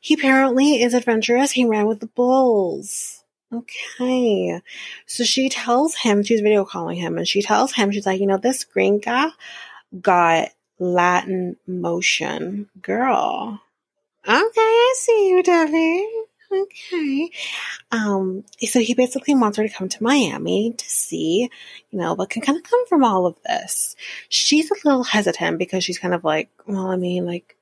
He 0.01 0.15
apparently 0.15 0.83
is 0.83 0.93
adventurous. 0.93 1.53
He 1.53 1.65
ran 1.65 1.87
with 1.87 2.01
the 2.01 2.07
bulls. 2.07 3.23
Okay. 3.53 4.61
So 5.07 5.25
she 5.25 5.49
tells 5.49 5.95
him, 5.95 6.23
she's 6.23 6.41
video 6.41 6.65
calling 6.65 6.97
him, 6.97 7.17
and 7.17 7.29
she 7.29 7.41
tells 7.41 7.73
him, 7.73 7.91
she's 7.91 8.07
like, 8.07 8.21
you 8.21 8.27
know, 8.27 8.37
this 8.37 8.65
gringa 8.65 9.31
got 10.01 10.49
Latin 10.79 11.57
motion. 11.67 12.69
Girl. 12.83 13.61
Okay, 14.27 14.33
I 14.35 14.95
see 14.97 15.29
you, 15.31 15.43
Debbie. 15.43 16.09
Okay. 16.63 17.31
Um, 17.91 18.45
so 18.61 18.81
he 18.81 18.95
basically 18.95 19.35
wants 19.35 19.59
her 19.59 19.67
to 19.67 19.75
come 19.75 19.89
to 19.89 20.03
Miami 20.03 20.73
to 20.73 20.85
see, 20.89 21.51
you 21.91 21.99
know, 21.99 22.15
what 22.15 22.31
can 22.31 22.43
kind 22.43 22.59
of 22.59 22.65
come 22.65 22.87
from 22.87 23.03
all 23.03 23.27
of 23.27 23.37
this. 23.45 23.97
She's 24.29 24.71
a 24.71 24.75
little 24.85 25.05
hesitant 25.05 25.59
because 25.59 25.85
she's 25.85 25.99
kind 25.99 26.15
of 26.15 26.25
like, 26.25 26.51
well, 26.67 26.87
I 26.87 26.97
mean, 26.97 27.27
like, 27.27 27.57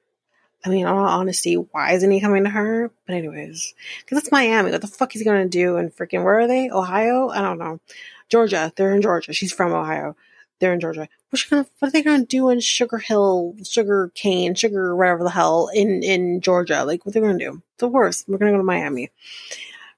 I 0.65 0.69
mean, 0.69 0.83
in 0.83 0.87
all 0.87 1.05
honesty, 1.05 1.55
why 1.55 1.93
isn't 1.93 2.11
he 2.11 2.21
coming 2.21 2.45
to 2.45 2.51
her? 2.51 2.91
But 3.07 3.17
anyways, 3.17 3.75
because 4.01 4.19
it's 4.19 4.33
Miami. 4.33 4.71
What 4.71 4.81
the 4.81 4.87
fuck 4.87 5.15
is 5.15 5.21
he 5.21 5.25
gonna 5.25 5.49
do? 5.49 5.77
And 5.77 5.95
freaking 5.95 6.23
where 6.25 6.41
are 6.41 6.47
they? 6.47 6.71
Ohio? 6.71 7.29
I 7.29 7.41
don't 7.41 7.59
know. 7.59 7.81
Georgia. 8.29 8.73
They're 8.77 8.95
in 8.95 9.03
Georgia. 9.03 9.33
She's 9.33 9.53
from 9.53 9.73
Ohio. 9.73 10.17
They're 10.61 10.73
in 10.73 10.81
Georgia. 10.81 11.09
What's 11.33 11.45
gonna? 11.45 11.67
What 11.79 11.89
are 11.89 11.91
they 11.93 12.03
gonna 12.03 12.27
do 12.27 12.51
in 12.51 12.61
Sugar 12.61 12.99
Hill, 12.99 13.57
Sugar 13.65 14.13
Cane, 14.15 14.55
Sugar 14.55 14.95
whatever 14.95 15.25
the 15.25 15.31
hell 15.31 15.71
in 15.73 16.03
in 16.03 16.43
Georgia? 16.43 16.85
Like, 16.85 17.07
what 17.07 17.17
are 17.17 17.21
they 17.21 17.27
gonna 17.27 17.39
do? 17.39 17.63
The 17.79 17.89
worst. 17.89 18.29
We're 18.29 18.37
gonna 18.37 18.51
go 18.51 18.59
to 18.59 18.63
Miami. 18.63 19.11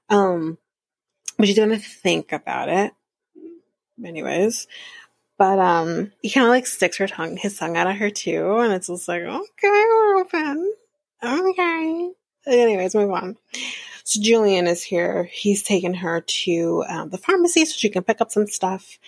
Um, 0.09 0.57
but 1.37 1.47
she's 1.47 1.57
gonna 1.57 1.77
think 1.77 2.31
about 2.31 2.69
it. 2.69 2.93
Anyways, 4.01 4.67
but 5.37 5.59
um, 5.59 6.13
he 6.21 6.29
kind 6.29 6.45
of 6.45 6.51
like 6.51 6.67
sticks 6.67 6.97
her 6.99 7.07
tongue, 7.07 7.35
his 7.35 7.57
tongue 7.57 7.75
out 7.75 7.87
of 7.87 7.97
her 7.97 8.09
too, 8.09 8.59
and 8.59 8.71
it's 8.71 8.87
just 8.87 9.09
like, 9.09 9.23
okay, 9.23 9.67
we're 9.67 10.17
open. 10.21 10.73
Okay. 11.21 12.11
Anyways, 12.47 12.95
move 12.95 13.11
on. 13.11 13.35
So 14.05 14.21
Julian 14.21 14.67
is 14.67 14.83
here. 14.83 15.23
He's 15.25 15.63
taken 15.63 15.95
her 15.95 16.21
to 16.21 16.85
um, 16.87 17.09
the 17.09 17.17
pharmacy 17.17 17.65
so 17.65 17.73
she 17.75 17.89
can 17.89 18.03
pick 18.03 18.21
up 18.21 18.31
some 18.31 18.47
stuff, 18.47 18.99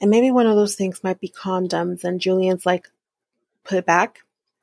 and 0.00 0.10
maybe 0.10 0.30
one 0.30 0.46
of 0.46 0.56
those 0.56 0.74
things 0.74 1.04
might 1.04 1.20
be 1.20 1.28
condoms. 1.28 2.04
And 2.04 2.20
Julian's 2.20 2.64
like, 2.64 2.88
put 3.64 3.78
it 3.78 3.86
back, 3.86 4.20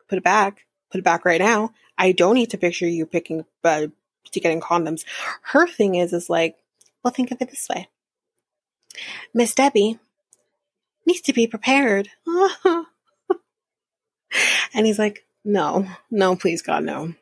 put 0.10 0.18
it 0.18 0.24
back, 0.24 0.66
put 0.92 1.00
it 1.00 1.04
back 1.04 1.26
right 1.26 1.42
now. 1.42 1.72
I 1.98 2.12
don't 2.12 2.36
need 2.36 2.52
to 2.52 2.58
picture 2.58 2.88
you 2.88 3.06
picking 3.06 3.46
uh, 3.64 3.88
to 4.32 4.40
getting 4.40 4.62
condoms. 4.62 5.04
Her 5.42 5.68
thing 5.68 5.96
is, 5.96 6.14
is 6.14 6.30
like, 6.30 6.58
well, 7.04 7.14
think 7.14 7.32
of 7.32 7.42
it 7.42 7.50
this 7.50 7.68
way. 7.70 7.90
Miss 9.34 9.54
Debbie 9.54 10.00
needs 11.06 11.22
to 11.22 11.34
be 11.34 11.48
prepared. 11.48 12.10
and 14.74 14.86
he's 14.86 15.00
like, 15.00 15.26
no, 15.46 15.88
no, 16.12 16.36
please 16.36 16.62
God, 16.62 16.84
no. 16.84 17.14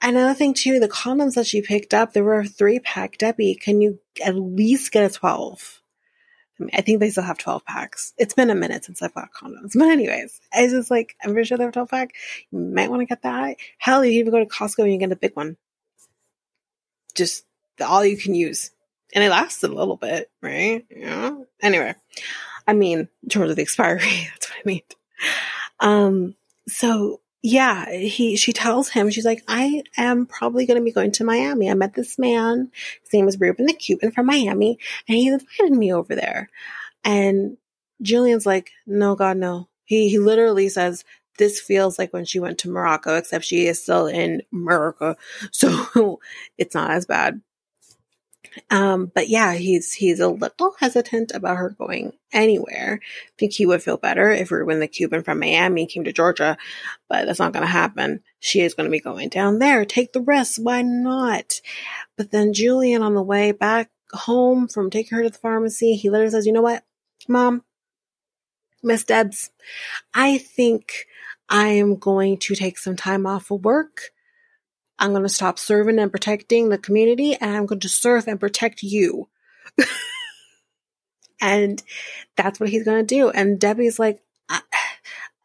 Another 0.00 0.34
thing 0.34 0.54
too, 0.54 0.78
the 0.78 0.88
condoms 0.88 1.34
that 1.34 1.46
she 1.46 1.60
picked 1.62 1.92
up, 1.92 2.12
there 2.12 2.22
were 2.22 2.40
a 2.40 2.46
three 2.46 2.78
pack. 2.78 3.18
Debbie, 3.18 3.54
can 3.54 3.80
you 3.80 3.98
at 4.24 4.36
least 4.36 4.92
get 4.92 5.10
a 5.10 5.12
12? 5.12 5.82
I, 6.58 6.62
mean, 6.62 6.70
I 6.74 6.80
think 6.80 7.00
they 7.00 7.10
still 7.10 7.22
have 7.22 7.38
12 7.38 7.64
packs. 7.64 8.12
It's 8.18 8.34
been 8.34 8.50
a 8.50 8.54
minute 8.54 8.84
since 8.84 9.02
I've 9.02 9.14
condoms. 9.14 9.72
But 9.78 9.90
anyways, 9.90 10.40
it's 10.52 10.72
just 10.72 10.90
like, 10.90 11.16
I'm 11.22 11.32
pretty 11.32 11.46
sure 11.46 11.58
they 11.58 11.64
have 11.64 11.72
12 11.72 11.88
pack. 11.88 12.14
You 12.50 12.58
might 12.58 12.90
want 12.90 13.00
to 13.00 13.06
get 13.06 13.22
that. 13.22 13.56
Hell, 13.78 14.04
you 14.04 14.20
even 14.20 14.32
go 14.32 14.40
to 14.40 14.46
Costco 14.46 14.80
and 14.80 14.92
you 14.92 14.98
get 14.98 15.12
a 15.12 15.16
big 15.16 15.36
one. 15.36 15.56
Just 17.14 17.44
all 17.80 18.04
you 18.04 18.16
can 18.16 18.34
use. 18.34 18.70
And 19.14 19.24
it 19.24 19.30
lasts 19.30 19.62
a 19.62 19.68
little 19.68 19.96
bit, 19.96 20.30
right? 20.42 20.84
Yeah. 20.90 21.38
Anyway, 21.62 21.94
I 22.66 22.72
mean, 22.74 23.08
in 23.22 23.28
terms 23.28 23.50
of 23.50 23.56
the 23.56 23.62
expiry, 23.62 24.00
that's 24.30 24.50
what 24.50 24.58
I 24.58 24.62
mean. 24.66 24.82
Um, 25.80 26.34
so 26.66 27.20
yeah, 27.42 27.90
he, 27.90 28.36
she 28.36 28.52
tells 28.52 28.88
him, 28.88 29.10
she's 29.10 29.24
like, 29.24 29.44
I 29.46 29.84
am 29.96 30.26
probably 30.26 30.66
going 30.66 30.78
to 30.78 30.84
be 30.84 30.92
going 30.92 31.12
to 31.12 31.24
Miami. 31.24 31.70
I 31.70 31.74
met 31.74 31.94
this 31.94 32.18
man. 32.18 32.70
His 33.02 33.12
name 33.12 33.26
was 33.26 33.38
Ruben 33.38 33.66
the 33.66 33.72
Cuban 33.72 34.10
from 34.10 34.26
Miami 34.26 34.78
and 35.06 35.16
he 35.16 35.28
invited 35.28 35.72
me 35.72 35.92
over 35.92 36.14
there. 36.14 36.50
And 37.04 37.56
Julian's 38.02 38.46
like, 38.46 38.70
no, 38.86 39.14
God, 39.14 39.36
no. 39.36 39.68
He, 39.84 40.08
he 40.08 40.18
literally 40.18 40.68
says, 40.68 41.04
this 41.38 41.60
feels 41.60 41.98
like 41.98 42.12
when 42.12 42.24
she 42.24 42.40
went 42.40 42.58
to 42.58 42.70
Morocco, 42.70 43.14
except 43.14 43.44
she 43.44 43.66
is 43.66 43.80
still 43.80 44.06
in 44.08 44.42
America, 44.52 45.16
So 45.52 46.20
it's 46.58 46.74
not 46.74 46.90
as 46.90 47.06
bad. 47.06 47.40
Um, 48.70 49.10
but 49.14 49.28
yeah, 49.28 49.54
he's 49.54 49.92
he's 49.94 50.20
a 50.20 50.28
little 50.28 50.74
hesitant 50.78 51.32
about 51.34 51.56
her 51.56 51.70
going 51.70 52.12
anywhere. 52.32 53.00
I 53.02 53.32
think 53.38 53.52
he 53.52 53.66
would 53.66 53.82
feel 53.82 53.96
better 53.96 54.30
if 54.30 54.50
we 54.50 54.62
when 54.62 54.80
the 54.80 54.88
Cuban 54.88 55.22
from 55.22 55.40
Miami 55.40 55.86
came 55.86 56.04
to 56.04 56.12
Georgia, 56.12 56.56
but 57.08 57.26
that's 57.26 57.38
not 57.38 57.52
going 57.52 57.64
to 57.64 57.70
happen. 57.70 58.22
She 58.40 58.60
is 58.60 58.74
going 58.74 58.86
to 58.86 58.90
be 58.90 59.00
going 59.00 59.28
down 59.28 59.58
there. 59.58 59.84
Take 59.84 60.12
the 60.12 60.20
risk. 60.20 60.60
Why 60.60 60.82
not? 60.82 61.60
But 62.16 62.30
then 62.30 62.52
Julian, 62.52 63.02
on 63.02 63.14
the 63.14 63.22
way 63.22 63.52
back 63.52 63.90
home 64.12 64.68
from 64.68 64.90
taking 64.90 65.16
her 65.16 65.24
to 65.24 65.30
the 65.30 65.38
pharmacy, 65.38 65.94
he 65.94 66.10
literally 66.10 66.30
says, 66.30 66.46
"You 66.46 66.52
know 66.52 66.62
what, 66.62 66.84
Mom, 67.28 67.64
Miss 68.82 69.04
Debs, 69.04 69.50
I 70.14 70.38
think 70.38 71.06
I 71.48 71.68
am 71.68 71.96
going 71.96 72.38
to 72.38 72.54
take 72.54 72.78
some 72.78 72.96
time 72.96 73.26
off 73.26 73.50
of 73.50 73.64
work." 73.64 74.12
I'm 74.98 75.10
going 75.10 75.22
to 75.22 75.28
stop 75.28 75.58
serving 75.58 75.98
and 75.98 76.10
protecting 76.10 76.68
the 76.68 76.78
community 76.78 77.34
and 77.34 77.50
I'm 77.50 77.66
going 77.66 77.80
to 77.80 77.88
serve 77.88 78.26
and 78.26 78.40
protect 78.40 78.82
you. 78.82 79.28
and 81.40 81.82
that's 82.36 82.58
what 82.58 82.68
he's 82.68 82.84
going 82.84 83.06
to 83.06 83.14
do. 83.14 83.30
And 83.30 83.60
Debbie's 83.60 83.98
like, 83.98 84.20
I, 84.48 84.60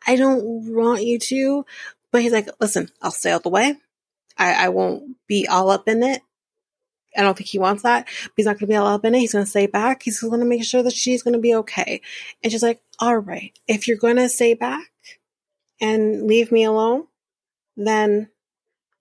I, 0.07 0.15
don't 0.15 0.73
want 0.73 1.03
you 1.03 1.19
to, 1.19 1.65
but 2.11 2.21
he's 2.21 2.31
like, 2.31 2.49
listen, 2.59 2.89
I'll 3.01 3.11
stay 3.11 3.31
out 3.31 3.43
the 3.43 3.49
way. 3.49 3.75
I, 4.37 4.65
I 4.65 4.69
won't 4.69 5.17
be 5.27 5.47
all 5.47 5.69
up 5.69 5.87
in 5.87 6.01
it. 6.03 6.21
I 7.15 7.21
don't 7.21 7.37
think 7.37 7.49
he 7.49 7.59
wants 7.59 7.83
that. 7.83 8.05
But 8.05 8.33
he's 8.37 8.45
not 8.45 8.53
going 8.53 8.67
to 8.67 8.73
be 8.73 8.75
all 8.75 8.87
up 8.87 9.05
in 9.05 9.13
it. 9.13 9.19
He's 9.19 9.33
going 9.33 9.45
to 9.45 9.49
stay 9.49 9.67
back. 9.67 10.03
He's 10.03 10.19
going 10.19 10.39
to 10.39 10.45
make 10.45 10.63
sure 10.63 10.81
that 10.81 10.93
she's 10.93 11.21
going 11.21 11.35
to 11.35 11.39
be 11.39 11.53
okay. 11.55 12.01
And 12.41 12.51
she's 12.51 12.63
like, 12.63 12.81
all 12.99 13.17
right, 13.17 13.57
if 13.67 13.87
you're 13.87 13.97
going 13.97 14.15
to 14.15 14.29
stay 14.29 14.55
back 14.55 14.91
and 15.79 16.25
leave 16.25 16.51
me 16.51 16.63
alone, 16.63 17.05
then 17.77 18.29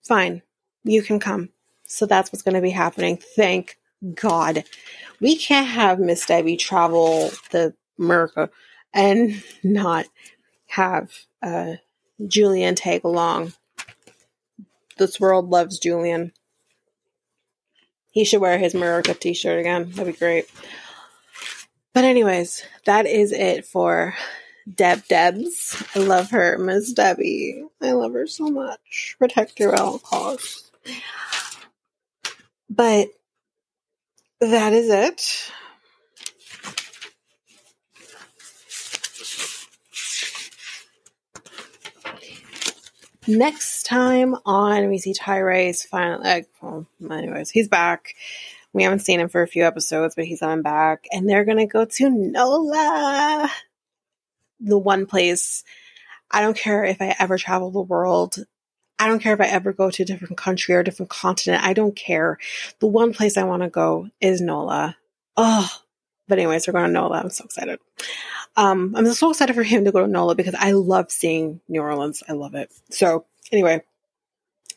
fine, 0.03 0.41
you 0.83 1.01
can 1.01 1.19
come. 1.19 1.49
So 1.85 2.05
that's 2.05 2.31
what's 2.31 2.43
going 2.43 2.55
to 2.55 2.61
be 2.61 2.71
happening. 2.71 3.17
Thank 3.17 3.77
God. 4.15 4.63
We 5.19 5.37
can't 5.37 5.67
have 5.67 5.99
Miss 5.99 6.25
Debbie 6.25 6.57
travel 6.57 7.31
the 7.51 7.73
America 7.99 8.49
and 8.93 9.43
not 9.63 10.05
have 10.67 11.11
uh, 11.41 11.75
Julian 12.27 12.75
tag 12.75 13.03
along. 13.03 13.53
This 14.97 15.19
world 15.19 15.49
loves 15.49 15.79
Julian. 15.79 16.31
He 18.11 18.25
should 18.25 18.41
wear 18.41 18.57
his 18.59 18.75
America 18.75 19.13
t 19.13 19.33
shirt 19.33 19.59
again. 19.59 19.89
That'd 19.91 20.13
be 20.13 20.19
great. 20.19 20.45
But, 21.93 22.05
anyways, 22.05 22.63
that 22.85 23.05
is 23.05 23.31
it 23.31 23.65
for 23.65 24.15
Deb 24.71 25.07
Debs. 25.07 25.83
I 25.95 25.99
love 25.99 26.31
her, 26.31 26.57
Miss 26.57 26.93
Debbie. 26.93 27.63
I 27.81 27.91
love 27.91 28.13
her 28.13 28.27
so 28.27 28.47
much. 28.47 29.15
Protect 29.19 29.59
her 29.59 29.73
at 29.73 29.79
all 29.79 29.99
costs. 29.99 30.71
But 32.69 33.09
that 34.39 34.73
is 34.73 34.89
it. 34.89 35.51
Next 43.25 43.83
time 43.83 44.35
on, 44.45 44.89
we 44.89 44.97
see 44.97 45.13
Tyrese 45.13 45.87
finally. 45.87 46.23
Like, 46.23 46.49
well, 46.61 46.85
anyways, 47.09 47.49
he's 47.51 47.69
back. 47.69 48.15
We 48.73 48.83
haven't 48.83 48.99
seen 48.99 49.19
him 49.19 49.29
for 49.29 49.41
a 49.41 49.47
few 49.47 49.63
episodes, 49.65 50.15
but 50.15 50.25
he's 50.25 50.41
on 50.41 50.61
back, 50.61 51.05
and 51.11 51.29
they're 51.29 51.45
gonna 51.45 51.67
go 51.67 51.85
to 51.85 52.09
NOLA, 52.09 53.49
the 54.59 54.77
one 54.77 55.05
place. 55.05 55.63
I 56.31 56.41
don't 56.41 56.57
care 56.57 56.83
if 56.83 57.01
I 57.01 57.15
ever 57.19 57.37
travel 57.37 57.71
the 57.71 57.81
world. 57.81 58.37
I 58.99 59.07
don't 59.07 59.19
care 59.19 59.33
if 59.33 59.41
I 59.41 59.45
ever 59.45 59.73
go 59.73 59.89
to 59.89 60.03
a 60.03 60.05
different 60.05 60.37
country 60.37 60.75
or 60.75 60.79
a 60.79 60.83
different 60.83 61.09
continent. 61.09 61.63
I 61.63 61.73
don't 61.73 61.95
care. 61.95 62.37
The 62.79 62.87
one 62.87 63.13
place 63.13 63.37
I 63.37 63.43
want 63.43 63.63
to 63.63 63.69
go 63.69 64.09
is 64.21 64.41
NOLA. 64.41 64.95
Oh, 65.35 65.69
but 66.27 66.39
anyways, 66.39 66.67
we're 66.67 66.73
going 66.73 66.85
to 66.85 66.91
NOLA. 66.91 67.19
I'm 67.19 67.29
so 67.29 67.43
excited. 67.43 67.79
Um, 68.55 68.95
I'm 68.95 69.11
so 69.13 69.31
excited 69.31 69.55
for 69.55 69.63
him 69.63 69.85
to 69.85 69.91
go 69.91 70.01
to 70.01 70.07
NOLA 70.07 70.35
because 70.35 70.55
I 70.57 70.71
love 70.71 71.11
seeing 71.11 71.59
New 71.67 71.81
Orleans. 71.81 72.23
I 72.29 72.33
love 72.33 72.55
it. 72.55 72.71
So 72.91 73.25
anyway, 73.51 73.83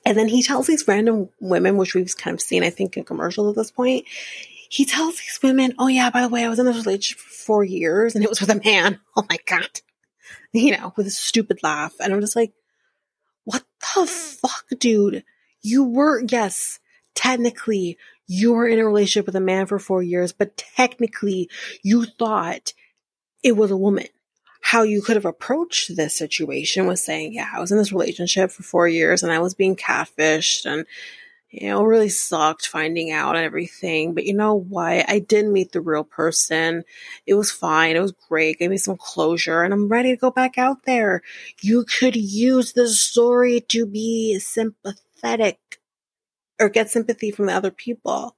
and 0.05 0.16
then 0.16 0.29
he 0.29 0.43
tells 0.43 0.66
these 0.66 0.87
random 0.87 1.29
women, 1.41 1.77
which 1.77 1.95
we've 1.95 2.16
kind 2.16 2.35
of 2.35 2.41
seen, 2.41 2.62
I 2.62 2.70
think, 2.70 2.97
in 2.97 3.05
commercials 3.05 3.51
at 3.51 3.57
this 3.57 3.70
point. 3.70 4.07
He 4.68 4.84
tells 4.84 5.16
these 5.16 5.38
women, 5.42 5.74
"Oh 5.78 5.88
yeah, 5.88 6.10
by 6.10 6.22
the 6.22 6.28
way, 6.28 6.44
I 6.44 6.48
was 6.48 6.58
in 6.58 6.66
this 6.66 6.84
relationship 6.84 7.18
for 7.18 7.30
four 7.30 7.64
years, 7.64 8.14
and 8.14 8.24
it 8.24 8.30
was 8.30 8.40
with 8.40 8.50
a 8.50 8.60
man. 8.64 9.00
Oh 9.16 9.24
my 9.30 9.38
god, 9.46 9.80
you 10.52 10.76
know, 10.76 10.92
with 10.96 11.06
a 11.06 11.10
stupid 11.10 11.62
laugh." 11.62 11.94
And 12.00 12.12
I'm 12.12 12.20
just 12.20 12.36
like, 12.36 12.52
what 13.46 13.64
the 13.94 14.06
fuck, 14.06 14.66
dude? 14.78 15.24
You 15.62 15.84
were, 15.84 16.22
yes, 16.28 16.78
technically, 17.14 17.96
you 18.26 18.52
were 18.52 18.68
in 18.68 18.78
a 18.78 18.84
relationship 18.84 19.24
with 19.24 19.36
a 19.36 19.40
man 19.40 19.66
for 19.66 19.78
four 19.78 20.02
years, 20.02 20.32
but 20.32 20.56
technically, 20.56 21.48
you 21.82 22.04
thought 22.04 22.74
it 23.42 23.56
was 23.56 23.70
a 23.70 23.76
woman. 23.76 24.08
How 24.60 24.82
you 24.82 25.00
could 25.00 25.14
have 25.14 25.24
approached 25.24 25.94
this 25.94 26.18
situation 26.18 26.88
was 26.88 27.04
saying, 27.04 27.34
yeah, 27.34 27.48
I 27.54 27.60
was 27.60 27.70
in 27.70 27.78
this 27.78 27.92
relationship 27.92 28.50
for 28.50 28.64
four 28.64 28.88
years 28.88 29.22
and 29.22 29.30
I 29.30 29.38
was 29.38 29.54
being 29.54 29.76
catfished 29.76 30.66
and 30.66 30.84
you 31.57 31.70
know, 31.70 31.82
really 31.82 32.11
sucked 32.11 32.66
finding 32.66 33.11
out 33.11 33.34
and 33.34 33.44
everything. 33.44 34.12
But 34.12 34.24
you 34.24 34.34
know 34.34 34.54
what? 34.54 35.09
I 35.09 35.20
did 35.20 35.46
meet 35.46 35.72
the 35.72 35.80
real 35.80 36.04
person. 36.04 36.84
It 37.26 37.32
was 37.32 37.50
fine. 37.50 37.96
It 37.96 38.02
was 38.02 38.12
great. 38.28 38.59
Gave 38.59 38.68
me 38.68 38.76
some 38.76 38.98
closure 38.98 39.62
and 39.62 39.72
I'm 39.72 39.88
ready 39.88 40.11
to 40.11 40.20
go 40.20 40.30
back 40.30 40.59
out 40.59 40.84
there. 40.84 41.22
You 41.62 41.84
could 41.84 42.14
use 42.14 42.74
this 42.74 43.00
story 43.00 43.62
to 43.68 43.86
be 43.86 44.38
sympathetic 44.38 45.59
or 46.61 46.68
get 46.68 46.90
sympathy 46.90 47.30
from 47.30 47.46
the 47.46 47.54
other 47.54 47.70
people. 47.70 48.36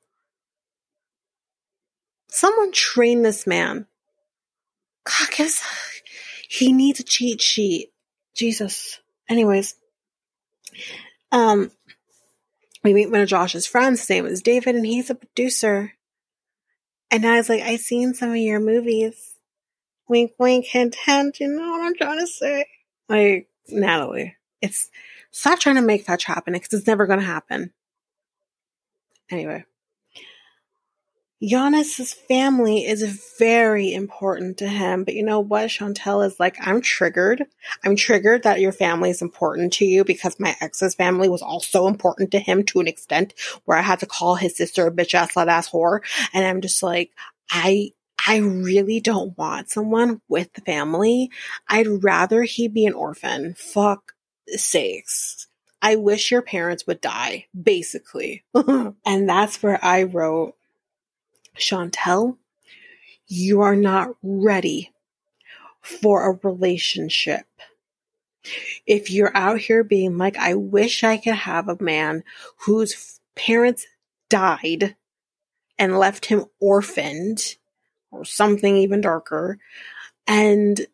Someone 2.28 2.70
train 2.70 3.22
this 3.22 3.48
man. 3.48 3.86
God, 5.04 5.28
guess 5.36 5.64
he 6.48 6.72
needs 6.72 7.00
a 7.00 7.04
cheat 7.04 7.40
sheet. 7.40 7.90
Jesus. 8.36 9.00
Anyways, 9.28 9.74
um, 11.32 11.72
we 12.88 12.94
meet 12.94 13.10
one 13.10 13.20
of 13.20 13.28
Josh's 13.28 13.66
friends. 13.66 14.00
His 14.00 14.10
name 14.10 14.26
is 14.26 14.40
David, 14.40 14.74
and 14.74 14.86
he's 14.86 15.10
a 15.10 15.14
producer. 15.14 15.92
And 17.10 17.26
I 17.26 17.36
was 17.36 17.48
like, 17.48 17.60
I've 17.60 17.80
seen 17.80 18.14
some 18.14 18.30
of 18.30 18.36
your 18.36 18.60
movies. 18.60 19.34
Wink, 20.08 20.32
wink, 20.38 20.64
hint, 20.64 20.94
hint. 20.94 21.38
You 21.38 21.48
know 21.48 21.70
what 21.70 21.82
I'm 21.82 21.94
trying 21.94 22.20
to 22.20 22.26
say? 22.26 22.64
Like, 23.08 23.48
Natalie, 23.68 24.36
it's 24.62 24.90
stop 25.30 25.58
trying 25.58 25.76
to 25.76 25.82
make 25.82 26.04
fetch 26.06 26.24
happen 26.24 26.54
because 26.54 26.72
it's 26.72 26.86
never 26.86 27.06
going 27.06 27.18
to 27.20 27.26
happen. 27.26 27.72
Anyway. 29.30 29.64
Giannis's 31.42 32.12
family 32.12 32.84
is 32.84 33.32
very 33.38 33.92
important 33.92 34.58
to 34.58 34.68
him, 34.68 35.04
but 35.04 35.14
you 35.14 35.22
know 35.22 35.38
what? 35.38 35.68
Chantel 35.68 36.26
is 36.26 36.40
like, 36.40 36.56
I'm 36.60 36.80
triggered. 36.80 37.44
I'm 37.84 37.94
triggered 37.94 38.42
that 38.42 38.60
your 38.60 38.72
family 38.72 39.10
is 39.10 39.22
important 39.22 39.72
to 39.74 39.84
you 39.84 40.04
because 40.04 40.40
my 40.40 40.56
ex's 40.60 40.96
family 40.96 41.28
was 41.28 41.42
also 41.42 41.86
important 41.86 42.32
to 42.32 42.40
him 42.40 42.64
to 42.64 42.80
an 42.80 42.88
extent 42.88 43.34
where 43.66 43.78
I 43.78 43.82
had 43.82 44.00
to 44.00 44.06
call 44.06 44.34
his 44.34 44.56
sister 44.56 44.86
a 44.86 44.90
bitch 44.90 45.14
ass 45.14 45.34
slut 45.34 45.46
ass 45.46 45.70
whore. 45.70 46.00
And 46.32 46.44
I'm 46.44 46.60
just 46.60 46.82
like, 46.82 47.12
I, 47.50 47.92
I 48.26 48.38
really 48.38 48.98
don't 48.98 49.38
want 49.38 49.70
someone 49.70 50.20
with 50.28 50.52
the 50.54 50.60
family. 50.62 51.30
I'd 51.68 52.02
rather 52.02 52.42
he 52.42 52.66
be 52.66 52.84
an 52.84 52.94
orphan. 52.94 53.54
Fuck 53.54 54.12
sakes. 54.48 55.46
I 55.80 55.96
wish 55.96 56.32
your 56.32 56.42
parents 56.42 56.86
would 56.86 57.00
die, 57.00 57.46
basically. 57.60 58.44
and 58.54 59.28
that's 59.28 59.62
where 59.62 59.78
I 59.84 60.02
wrote, 60.02 60.56
Chantel, 61.58 62.36
you 63.26 63.60
are 63.60 63.76
not 63.76 64.14
ready 64.22 64.92
for 65.82 66.30
a 66.30 66.38
relationship. 66.42 67.46
If 68.86 69.10
you're 69.10 69.36
out 69.36 69.60
here 69.60 69.84
being 69.84 70.16
like, 70.16 70.36
I 70.36 70.54
wish 70.54 71.04
I 71.04 71.18
could 71.18 71.34
have 71.34 71.68
a 71.68 71.82
man 71.82 72.24
whose 72.66 73.20
parents 73.34 73.86
died 74.28 74.96
and 75.78 75.98
left 75.98 76.26
him 76.26 76.46
orphaned 76.60 77.56
or 78.10 78.24
something 78.24 78.76
even 78.76 79.00
darker. 79.00 79.58
And 80.26 80.86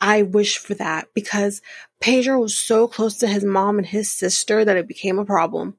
I 0.00 0.22
wish 0.22 0.58
for 0.58 0.74
that 0.74 1.08
because 1.14 1.62
Pedro 2.00 2.40
was 2.40 2.56
so 2.56 2.86
close 2.86 3.16
to 3.18 3.28
his 3.28 3.44
mom 3.44 3.78
and 3.78 3.86
his 3.86 4.10
sister 4.10 4.64
that 4.64 4.76
it 4.76 4.88
became 4.88 5.18
a 5.18 5.24
problem. 5.24 5.76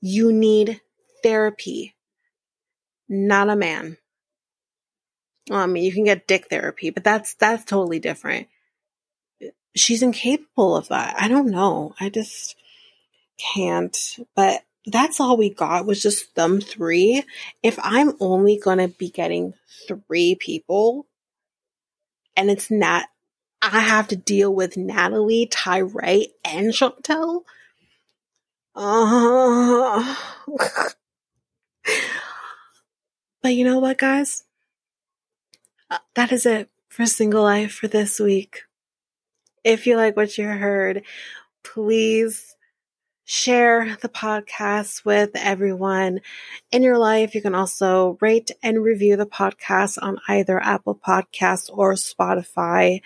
You 0.00 0.32
need 0.32 0.80
therapy, 1.22 1.94
not 3.08 3.50
a 3.50 3.56
man. 3.56 3.98
Well, 5.50 5.60
I 5.60 5.66
mean, 5.66 5.84
you 5.84 5.92
can 5.92 6.04
get 6.04 6.26
dick 6.26 6.48
therapy, 6.48 6.90
but 6.90 7.04
that's 7.04 7.34
that's 7.34 7.64
totally 7.64 7.98
different. 7.98 8.48
She's 9.76 10.02
incapable 10.02 10.76
of 10.76 10.88
that. 10.88 11.16
I 11.18 11.28
don't 11.28 11.50
know. 11.50 11.94
I 12.00 12.08
just 12.08 12.56
can't. 13.54 13.96
But 14.34 14.62
that's 14.86 15.20
all 15.20 15.36
we 15.36 15.50
got 15.50 15.86
was 15.86 16.02
just 16.02 16.34
them 16.34 16.60
three. 16.60 17.24
If 17.62 17.78
I'm 17.82 18.12
only 18.20 18.60
to 18.64 18.88
be 18.88 19.10
getting 19.10 19.54
three 19.88 20.34
people 20.34 21.06
and 22.36 22.50
it's 22.50 22.70
not, 22.70 23.06
I 23.62 23.80
have 23.80 24.08
to 24.08 24.16
deal 24.16 24.54
with 24.54 24.76
Natalie, 24.76 25.46
Tyray, 25.46 26.26
and 26.44 26.72
Chantel. 26.72 27.42
Uh, 28.74 30.16
but 33.44 33.54
you 33.54 33.62
know 33.62 33.78
what, 33.78 33.98
guys? 33.98 34.42
Uh, 35.90 35.98
that 36.14 36.32
is 36.32 36.46
it 36.46 36.70
for 36.88 37.04
Single 37.04 37.42
Life 37.42 37.74
for 37.74 37.88
this 37.88 38.18
week. 38.18 38.62
If 39.62 39.86
you 39.86 39.96
like 39.98 40.16
what 40.16 40.38
you 40.38 40.46
heard, 40.46 41.02
please 41.62 42.56
share 43.26 43.98
the 44.00 44.08
podcast 44.08 45.04
with 45.04 45.32
everyone 45.34 46.20
in 46.72 46.82
your 46.82 46.96
life. 46.96 47.34
You 47.34 47.42
can 47.42 47.54
also 47.54 48.16
rate 48.22 48.50
and 48.62 48.82
review 48.82 49.14
the 49.14 49.26
podcast 49.26 49.98
on 50.02 50.16
either 50.26 50.58
Apple 50.58 50.98
Podcasts 51.06 51.68
or 51.70 51.96
Spotify. 51.96 53.02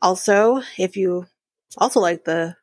Also, 0.00 0.62
if 0.78 0.96
you 0.96 1.26
also 1.76 1.98
like 1.98 2.22
the 2.24 2.54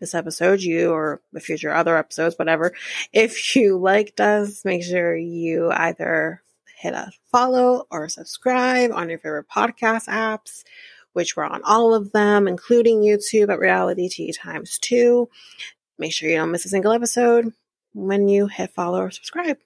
this 0.00 0.14
episode, 0.14 0.60
you 0.60 0.90
or 0.90 1.20
the 1.32 1.40
future 1.40 1.72
other 1.72 1.96
episodes, 1.96 2.38
whatever, 2.38 2.72
if 3.12 3.56
you 3.56 3.78
liked 3.80 4.20
us, 4.20 4.64
make 4.64 4.82
sure 4.82 5.16
you 5.16 5.70
either 5.70 6.42
hit 6.78 6.94
a 6.94 7.10
follow 7.32 7.86
or 7.90 8.08
subscribe 8.08 8.92
on 8.92 9.10
your 9.10 9.18
favorite 9.18 9.48
podcast 9.48 10.06
apps, 10.08 10.62
which 11.12 11.36
we're 11.36 11.44
on 11.44 11.62
all 11.64 11.94
of 11.94 12.12
them, 12.12 12.46
including 12.46 13.00
YouTube 13.00 13.52
at 13.52 13.58
Reality 13.58 14.08
Tea 14.08 14.32
Times 14.32 14.78
2. 14.78 15.28
Make 15.98 16.12
sure 16.12 16.28
you 16.28 16.36
don't 16.36 16.52
miss 16.52 16.64
a 16.64 16.68
single 16.68 16.92
episode 16.92 17.52
when 17.94 18.28
you 18.28 18.46
hit 18.46 18.70
follow 18.70 19.00
or 19.00 19.10
subscribe. 19.10 19.58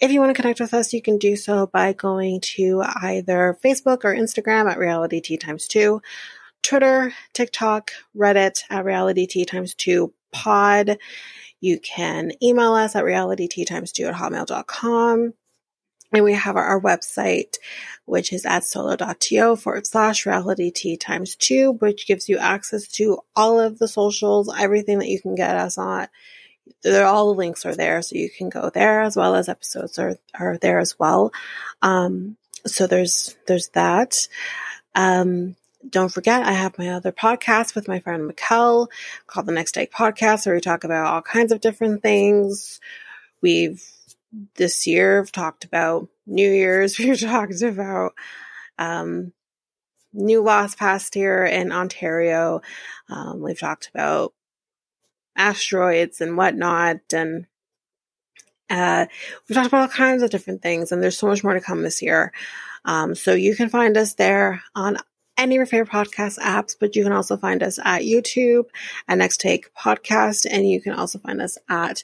If 0.00 0.10
you 0.10 0.20
want 0.20 0.34
to 0.34 0.40
connect 0.40 0.60
with 0.60 0.72
us, 0.72 0.94
you 0.94 1.02
can 1.02 1.18
do 1.18 1.36
so 1.36 1.66
by 1.66 1.92
going 1.92 2.40
to 2.56 2.82
either 3.02 3.58
Facebook 3.62 4.04
or 4.04 4.14
Instagram 4.14 4.70
at 4.70 4.78
Reality 4.78 5.20
Tea 5.20 5.36
Times 5.36 5.68
2, 5.68 6.00
Twitter, 6.66 7.14
TikTok, 7.32 7.92
Reddit 8.16 8.62
at 8.68 8.84
Reality 8.84 9.26
Tea 9.26 9.44
Times 9.44 9.72
2 9.74 10.12
pod. 10.32 10.98
You 11.60 11.78
can 11.78 12.32
email 12.42 12.72
us 12.72 12.96
at 12.96 13.04
Reality 13.04 13.46
Tea 13.46 13.64
Times 13.64 13.92
2 13.92 14.06
at 14.06 14.14
hotmail.com. 14.14 15.34
And 16.12 16.24
we 16.24 16.32
have 16.32 16.56
our, 16.56 16.64
our 16.64 16.80
website, 16.80 17.56
which 18.04 18.32
is 18.32 18.44
at 18.44 18.64
solo.to 18.64 19.54
forward 19.56 19.86
slash 19.86 20.26
reality 20.26 20.72
tea 20.72 20.96
times 20.96 21.36
two, 21.36 21.72
which 21.72 22.06
gives 22.06 22.28
you 22.28 22.38
access 22.38 22.88
to 22.92 23.18
all 23.34 23.60
of 23.60 23.78
the 23.78 23.88
socials, 23.88 24.52
everything 24.56 24.98
that 24.98 25.08
you 25.08 25.20
can 25.20 25.34
get 25.34 25.56
us 25.56 25.78
on. 25.78 26.08
They're, 26.82 27.06
all 27.06 27.32
the 27.32 27.38
links 27.38 27.64
are 27.64 27.76
there, 27.76 28.02
so 28.02 28.16
you 28.16 28.30
can 28.30 28.48
go 28.48 28.70
there 28.70 29.02
as 29.02 29.16
well 29.16 29.36
as 29.36 29.48
episodes 29.48 29.98
are, 29.98 30.16
are 30.34 30.58
there 30.58 30.80
as 30.80 30.98
well. 30.98 31.32
Um, 31.82 32.36
so 32.66 32.86
there's, 32.86 33.36
there's 33.46 33.68
that. 33.70 34.28
Um, 34.94 35.54
don't 35.88 36.12
forget, 36.12 36.42
I 36.42 36.52
have 36.52 36.78
my 36.78 36.90
other 36.90 37.12
podcast 37.12 37.74
with 37.74 37.88
my 37.88 38.00
friend 38.00 38.26
Mikel 38.26 38.90
called 39.26 39.46
the 39.46 39.52
Next 39.52 39.72
Take 39.72 39.92
Podcast, 39.92 40.46
where 40.46 40.54
we 40.54 40.60
talk 40.60 40.84
about 40.84 41.06
all 41.06 41.22
kinds 41.22 41.52
of 41.52 41.60
different 41.60 42.02
things. 42.02 42.80
We've 43.40 43.82
this 44.56 44.86
year 44.86 45.18
have 45.18 45.32
talked 45.32 45.64
about 45.64 46.08
New 46.26 46.50
Year's. 46.50 46.98
We've 46.98 47.18
talked 47.20 47.62
about 47.62 48.14
um, 48.78 49.32
new 50.12 50.42
laws 50.42 50.74
passed 50.74 51.14
here 51.14 51.44
in 51.44 51.72
Ontario. 51.72 52.62
Um, 53.08 53.40
we've 53.40 53.58
talked 53.58 53.88
about 53.94 54.32
asteroids 55.36 56.20
and 56.20 56.36
whatnot, 56.36 57.12
and 57.12 57.46
uh, 58.68 59.06
we've 59.48 59.54
talked 59.54 59.68
about 59.68 59.82
all 59.82 59.88
kinds 59.88 60.22
of 60.22 60.30
different 60.30 60.62
things. 60.62 60.90
And 60.90 61.02
there's 61.02 61.18
so 61.18 61.26
much 61.26 61.44
more 61.44 61.54
to 61.54 61.60
come 61.60 61.82
this 61.82 62.02
year. 62.02 62.32
Um, 62.84 63.14
so 63.14 63.32
you 63.32 63.54
can 63.54 63.68
find 63.68 63.96
us 63.96 64.14
there 64.14 64.62
on 64.74 64.96
any 65.36 65.56
of 65.56 65.58
your 65.58 65.66
favorite 65.66 65.90
podcast 65.90 66.38
apps, 66.38 66.76
but 66.78 66.96
you 66.96 67.02
can 67.02 67.12
also 67.12 67.36
find 67.36 67.62
us 67.62 67.78
at 67.84 68.02
YouTube 68.02 68.66
at 69.08 69.18
Next 69.18 69.40
Take 69.40 69.72
Podcast, 69.74 70.46
and 70.50 70.68
you 70.68 70.80
can 70.80 70.92
also 70.92 71.18
find 71.18 71.40
us 71.40 71.58
at 71.68 72.02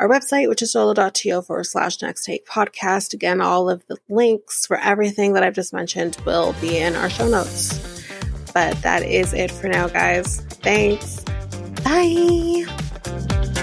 our 0.00 0.08
website, 0.08 0.48
which 0.48 0.62
is 0.62 0.72
solo.to 0.72 1.42
forward 1.42 1.64
slash 1.64 2.00
next 2.00 2.24
take 2.24 2.46
podcast. 2.46 3.12
Again, 3.12 3.40
all 3.40 3.68
of 3.68 3.86
the 3.86 3.98
links 4.08 4.66
for 4.66 4.78
everything 4.78 5.34
that 5.34 5.42
I've 5.42 5.54
just 5.54 5.74
mentioned 5.74 6.16
will 6.24 6.54
be 6.60 6.78
in 6.78 6.96
our 6.96 7.10
show 7.10 7.28
notes. 7.28 7.78
But 8.54 8.80
that 8.82 9.02
is 9.02 9.34
it 9.34 9.50
for 9.50 9.68
now, 9.68 9.88
guys. 9.88 10.40
Thanks. 10.62 11.20
Bye. 11.84 13.59